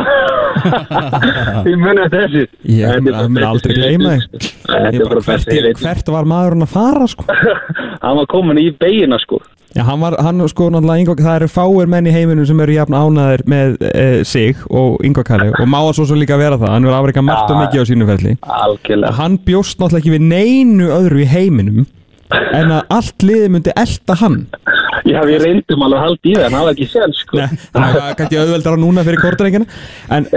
ég 1.71 1.77
muni 1.81 2.03
að 2.03 2.13
þessi 2.17 2.41
Ég 2.69 2.91
Þetta 2.91 3.13
bara 3.13 3.29
mun 3.29 3.37
besti 3.37 3.47
aldrei 3.47 3.77
gleyma 3.77 4.11
leiksins. 4.17 5.85
hvert 5.85 6.11
var 6.13 6.29
maðurinn 6.29 6.65
að 6.65 6.73
fara 6.75 7.07
sko? 7.09 7.25
Hann 8.03 8.19
var 8.19 8.29
komin 8.29 8.61
í 8.61 8.67
beigina 8.77 9.17
sko 9.21 9.41
Já, 9.72 9.86
hann 9.88 10.01
var, 10.03 10.17
hann 10.19 10.43
sko 10.51 10.65
náttúrulega 10.67 10.99
Ingvar, 10.99 11.19
það 11.24 11.38
eru 11.39 11.47
fáir 11.47 11.88
menn 11.91 12.07
í 12.09 12.11
heiminum 12.11 12.43
sem 12.47 12.59
eru 12.59 12.74
jafn 12.76 12.95
ánæðir 12.97 13.43
með 13.47 13.78
e, 13.88 14.07
sig 14.28 14.59
og 14.67 14.97
Ingvar 15.07 15.24
Kalli 15.30 15.47
og 15.53 15.69
má 15.72 15.78
að 15.80 15.93
svo 15.95 16.09
svo 16.09 16.17
líka 16.19 16.36
vera 16.41 16.57
það, 16.59 16.74
hann 16.74 16.88
verður 16.89 16.97
afreika 16.97 17.24
margt 17.24 17.53
og 17.53 17.61
mikið 17.61 17.80
á 17.80 17.86
sínu 17.88 18.07
ferli. 18.09 18.34
Algjörlega. 18.57 19.13
Hann 19.22 19.39
bjóst 19.47 19.80
náttúrulega 19.80 20.03
ekki 20.03 20.13
við 20.17 20.28
neinu 20.28 20.91
öðru 20.91 21.24
í 21.24 21.30
heiminum 21.32 21.88
en 22.32 22.76
að 22.76 22.93
allt 22.97 23.26
liði 23.30 23.47
myndi 23.55 23.78
elta 23.80 24.19
hann. 24.19 24.38
Já, 25.07 25.22
við 25.24 25.39
reyndum 25.45 25.88
alveg 25.88 26.01
að 26.01 26.05
halda 26.05 26.28
í 26.28 26.36
það 26.36 26.45
en 26.49 26.57
það 26.57 26.67
var 26.67 26.76
ekki 26.76 26.91
sér 26.91 27.15
sko. 27.15 27.39
Nei, 27.39 27.63
það 27.72 28.13
kannski 28.19 28.43
auðveldara 28.43 28.84
núna 28.84 29.07
fyrir 29.07 29.24
kortarengina 29.24 29.65
en, 30.11 30.28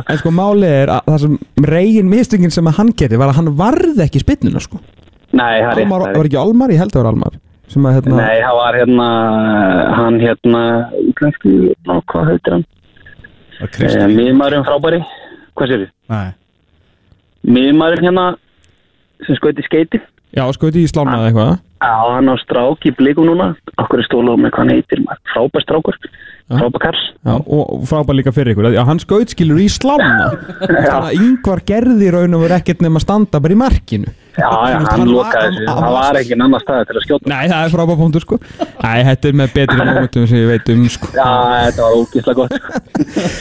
en 0.00 0.20
sko 0.24 0.32
málið 0.34 0.76
er 0.80 0.96
að 0.96 1.12
það 1.12 1.24
sem 1.26 1.38
reygin 1.68 2.08
mistöngin 2.10 2.56
sem 2.56 2.72
að 2.72 2.80
hann 2.80 2.96
geti 2.96 3.20
var 3.20 3.34
að 3.34 3.42
hann 3.42 3.56
varði 3.60 4.08
ekki 4.08 4.24
spinnuna 4.24 4.64
sko. 4.64 4.80
Nei, 5.34 5.60
það 5.60 5.68
er 5.68 5.76
rétt, 5.76 5.84
Almar, 5.84 6.06
það 6.08 6.22
var 6.22 6.30
ekki 6.30 6.40
Almar, 6.40 6.72
ég 6.72 6.80
held 6.80 6.94
að 6.94 6.96
það 6.96 7.04
var 7.04 7.12
Almar 7.12 7.42
sem 7.72 7.86
að 7.88 7.96
hérna 7.98 8.16
Nei, 8.20 8.38
það 8.44 8.56
var 8.60 8.78
hérna 8.78 9.08
hann 9.98 10.16
hérna 10.22 10.62
útlensku, 11.00 11.52
ná, 11.88 11.94
hvað 12.12 12.30
heitir 12.32 12.56
hann? 12.58 12.64
Er 13.60 13.64
Eh, 13.64 13.70
Kristi 13.70 14.06
Miðmaðurinn 14.10 14.64
frábæri. 14.66 14.98
Hvað 15.54 15.68
sér 15.70 15.82
þið? 15.84 15.90
Nei. 16.10 16.32
Miðmaðurinn 17.54 18.08
hérna 18.10 18.24
sem 19.26 19.38
skoði 19.38 19.64
skeiti 19.66 20.00
Já, 20.34 20.42
sko 20.50 20.66
þetta 20.66 20.80
í 20.82 20.88
slána 20.90 21.12
eða 21.20 21.26
eitthvað. 21.30 21.50
Já, 21.84 21.92
hann 22.10 22.26
á 22.26 22.34
strák 22.42 22.86
í 22.88 22.92
blikum 22.98 23.28
núna. 23.28 23.52
Okkur 23.78 24.00
er 24.02 24.06
stóla 24.08 24.32
með 24.34 24.50
hvað 24.50 24.64
hann 24.64 24.72
heitir? 24.74 25.02
Maður. 25.04 25.20
Frábær 25.30 25.62
strákur, 25.62 25.98
frábær 26.50 26.82
kall 26.82 26.98
Já, 26.98 27.34
og 27.38 27.84
frábær 27.86 28.18
líka 28.18 28.32
fyrir 28.34 28.50
ykkur. 28.56 28.66
Já, 28.74 28.82
hann 28.88 28.98
skaut 28.98 29.30
skilur 29.30 29.60
í 29.62 29.68
slána. 29.70 30.32
Þannig 30.66 30.90
að 30.90 31.20
yngvar 31.20 31.62
gerði 31.70 32.08
í 32.08 32.12
raun 32.16 32.34
og 32.34 32.42
verið 32.48 32.56
ekkert 32.58 32.82
nema 32.82 32.98
að 32.98 33.06
standa 33.06 33.40
bara 33.44 33.54
í 33.54 33.60
markinu 33.62 34.10
Já, 34.34 34.50
já, 34.72 34.78
Hann 34.90 35.08
lokaði 35.08 35.50
þessu. 35.54 35.64
Það 35.68 35.92
var- 35.94 36.16
ekki 36.20 36.36
annar 36.42 36.62
staði 36.64 36.86
til 36.88 36.96
að 36.98 37.04
skjóta. 37.06 37.28
Nei, 37.30 37.44
það 37.52 37.64
er 37.66 37.72
frábær 37.74 37.98
punktur 38.00 38.24
sko. 38.24 38.38
Nei, 38.82 38.96
þetta 39.08 39.28
er 39.30 39.36
með 39.40 39.52
betri 39.54 39.76
momentum 39.84 40.26
sem 40.30 40.40
ég 40.40 40.48
veit 40.50 40.70
um 40.74 40.84
sko. 40.90 41.10
Já, 41.14 41.28
þetta 41.68 41.86
var 41.86 41.98
ógíslega 42.00 42.34
gott 42.40 42.54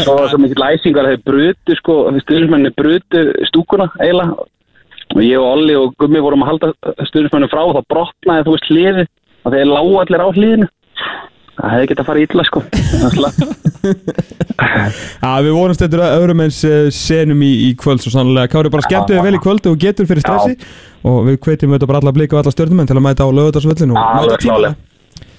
Svo 0.04 0.18
var 0.20 0.30
svo 0.30 0.40
mikið 0.44 0.62
læsingar 0.64 1.10
Þeir 1.10 1.24
brutu, 1.30 1.78
sko, 1.82 1.96
stuðnismenni 2.26 2.74
brutu 2.78 3.24
stúkuna 3.50 3.90
eiginlega. 4.00 4.46
Og 5.14 5.22
ég 5.22 5.38
og 5.38 5.50
Olli 5.58 5.76
og 5.78 5.92
Gummi 6.02 6.22
vorum 6.24 6.46
að 6.46 6.54
halda 6.54 6.72
stuðnismenni 7.10 7.50
frá 7.52 7.62
og 7.68 7.76
þá 7.78 7.84
brotnaði, 7.94 8.46
þú 8.48 8.54
veist, 8.56 8.70
hliði 8.72 9.04
og 9.44 9.54
þeir 9.54 9.68
lágu 9.70 9.98
allir 10.02 10.24
á 10.24 10.30
hliðinu 10.34 10.68
Það 11.54 11.74
hefði 11.74 11.90
getað 11.92 12.02
að 12.02 12.08
fara 12.10 12.22
illa, 12.24 12.44
sko. 12.48 12.62
Já, 15.24 15.30
við 15.46 15.52
vonumst 15.54 15.84
eftir 15.86 16.02
að 16.02 16.16
öðrum 16.18 16.42
eins 16.46 16.62
eh, 16.66 16.88
senum 16.96 17.44
í, 17.46 17.52
í 17.68 17.74
kvöld 17.80 18.02
svo 18.02 18.14
sannlega 18.14 18.50
Kári, 18.50 18.72
bara 18.74 18.86
skemmtu 18.88 19.14
þig 19.14 19.28
vel 19.28 19.38
í 19.38 19.42
kvöld 19.44 19.70
og 19.70 19.78
getur 19.84 20.10
fyrir 20.10 20.26
stressi. 20.26 20.58
Og 21.06 21.28
við 21.28 21.38
hvetjum 21.46 21.76
auðvitað 21.76 21.92
bara 21.92 22.02
alla 22.02 22.16
blika 22.16 22.38
og 22.38 22.42
alla 22.42 22.56
stjórnumenn 22.56 22.90
til 22.90 22.98
að 22.98 23.06
mæta 23.06 23.28
á 23.28 23.30
lögutarsvöllin 23.38 23.94
og 23.94 24.02
mæta 24.02 24.40
tímalega 24.42 24.76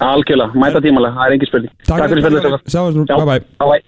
Algjörlega, 0.04 0.58
mæta 0.58 0.80
tímalega, 0.84 1.14
það 1.18 1.26
er 1.26 1.36
engin 1.36 1.50
spurning. 1.50 1.74
Takk 1.88 2.08
fyrir 2.10 2.22
við, 2.26 2.48
Já. 2.70 3.18
bye 3.18 3.26
bye 3.30 3.82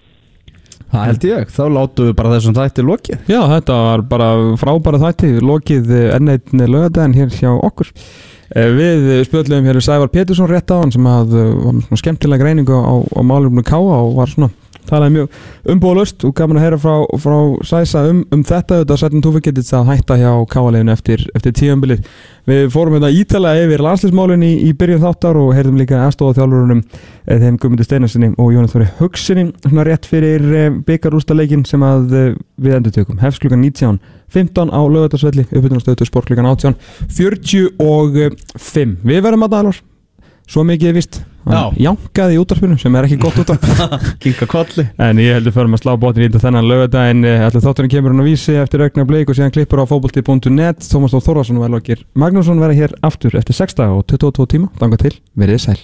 Það 0.87 1.03
held 1.03 1.25
ég, 1.27 1.49
þá 1.51 1.63
látum 1.75 2.07
við 2.07 2.13
bara 2.15 2.29
þessum 2.31 2.55
þætti 2.55 2.83
lokið. 2.87 3.23
Já, 3.27 3.39
þetta 3.51 3.75
var 3.83 4.03
bara 4.07 4.27
frábæra 4.59 5.01
þætti 5.01 5.31
lokið 5.43 5.91
enn 6.15 6.31
einn 6.31 6.63
lögadaginn 6.63 7.15
hér 7.17 7.33
hjá 7.35 7.49
okkur. 7.51 7.91
Eh, 7.91 8.26
Við 8.57 9.03
spjöldum 9.27 9.67
hér 9.69 9.77
við 9.77 9.85
Sævar 9.85 10.09
Pétursson 10.09 10.47
rétt 10.49 10.71
á 10.73 10.81
hann 10.81 10.93
sem 10.93 11.05
að 11.05 11.35
eh, 11.37 11.49
var 11.91 11.99
skemmtilega 12.01 12.41
greiningu 12.41 12.73
á, 12.73 12.95
á 13.05 13.21
málumnu 13.21 13.61
Káa 13.61 13.99
og 14.01 14.15
var 14.17 14.31
svona 14.31 14.49
talaði 14.87 15.13
mjög 15.13 15.37
umbúðalust 15.73 16.23
og 16.25 16.33
gaman 16.37 16.57
að 16.57 16.65
heyra 16.65 16.79
frá, 16.81 16.95
frá 17.21 17.35
Sæsa 17.67 18.05
um, 18.09 18.23
um 18.33 18.43
þetta 18.47 18.81
þetta 18.81 18.97
setjum 19.01 19.23
þú 19.25 19.33
fyrir 19.35 19.45
getið 19.49 19.71
að 19.77 19.91
hætta 19.91 20.17
hjá 20.21 20.31
Káa-leginu 20.53 20.93
eftir, 20.95 21.25
eftir 21.37 21.55
tíumbilið 21.59 22.09
Við 22.47 22.69
fórum 22.73 22.97
þetta 22.97 23.13
ítalega 23.19 23.65
yfir 23.67 23.83
landslismálinn 23.83 24.45
í, 24.47 24.51
í 24.69 24.73
byrjun 24.79 25.03
þáttar 25.03 25.37
og 25.41 25.53
heyrðum 25.57 25.81
líka 25.81 26.01
aðstóða 26.05 26.39
þjálfurunum 26.39 26.83
eh, 26.87 27.41
þeim 27.43 27.57
Guðmundur 27.61 27.89
Steinarssoni 27.89 28.31
og 28.39 28.53
Jónas 28.55 28.73
Þóri 28.73 28.87
Hugsinni 29.01 29.49
svona 29.67 29.85
rétt 29.85 30.07
fyrir 30.07 30.77
byggarústaleikin 30.87 31.67
sem 31.67 31.83
að 31.85 32.15
eh, 32.15 32.29
við 32.63 32.79
endur 32.79 32.95
tökum 32.95 33.19
hefst 33.21 33.43
klukkan 33.43 33.65
19 33.67 33.99
15 34.33 34.73
á 34.73 34.81
lögatarsvelli 34.83 35.47
uppbytunarstöðu 35.47 36.07
sport 36.07 36.27
klukkan 36.29 36.49
18 36.49 36.75
45 37.17 38.97
Við 39.07 39.23
verðum 39.23 39.47
að 39.47 39.55
dalar 39.55 39.81
svo 40.47 40.63
mikið 40.67 40.91
er 40.91 40.95
vist 40.95 41.21
Já. 41.47 41.71
Jankaði 41.79 42.35
í 42.35 42.39
útarpinu 42.41 42.75
sem 42.79 42.95
er 42.99 43.07
ekki 43.07 43.17
gott 43.23 43.37
útarp 43.39 43.63
En 45.07 45.21
ég 45.23 45.37
heldur 45.37 45.55
fyrir 45.55 45.71
að 45.71 45.83
slá 45.83 45.93
bóttin 45.99 46.27
í 46.27 46.41
þennan 46.43 46.67
lögadaginn 46.67 47.23
Allir 47.23 47.63
þátturinn 47.63 47.93
kemur 47.93 48.11
hann 48.11 48.23
á 48.23 48.27
vísi 48.27 48.57
eftir 48.59 48.83
aukna 48.83 49.07
bleik 49.07 49.31
og 49.31 49.39
síðan 49.39 49.53
klippur 49.55 49.79
á 49.79 49.87
fótbolti.net 49.87 50.87
Tómas 50.91 51.15
Þór 51.15 51.27
Þórðarsson 51.29 51.61
og 51.61 51.69
Elvakir 51.69 52.03
Magnússon 52.19 52.63
vera 52.63 52.75
hér 52.75 52.97
aftur 52.99 53.39
eftir 53.39 53.55
6 53.63 53.79
daga 53.79 53.95
og 53.95 54.07
22 54.11 54.51
tíma. 54.57 54.73
Danga 54.81 54.99
til, 54.99 55.15
verið 55.39 55.63
sæl 55.69 55.79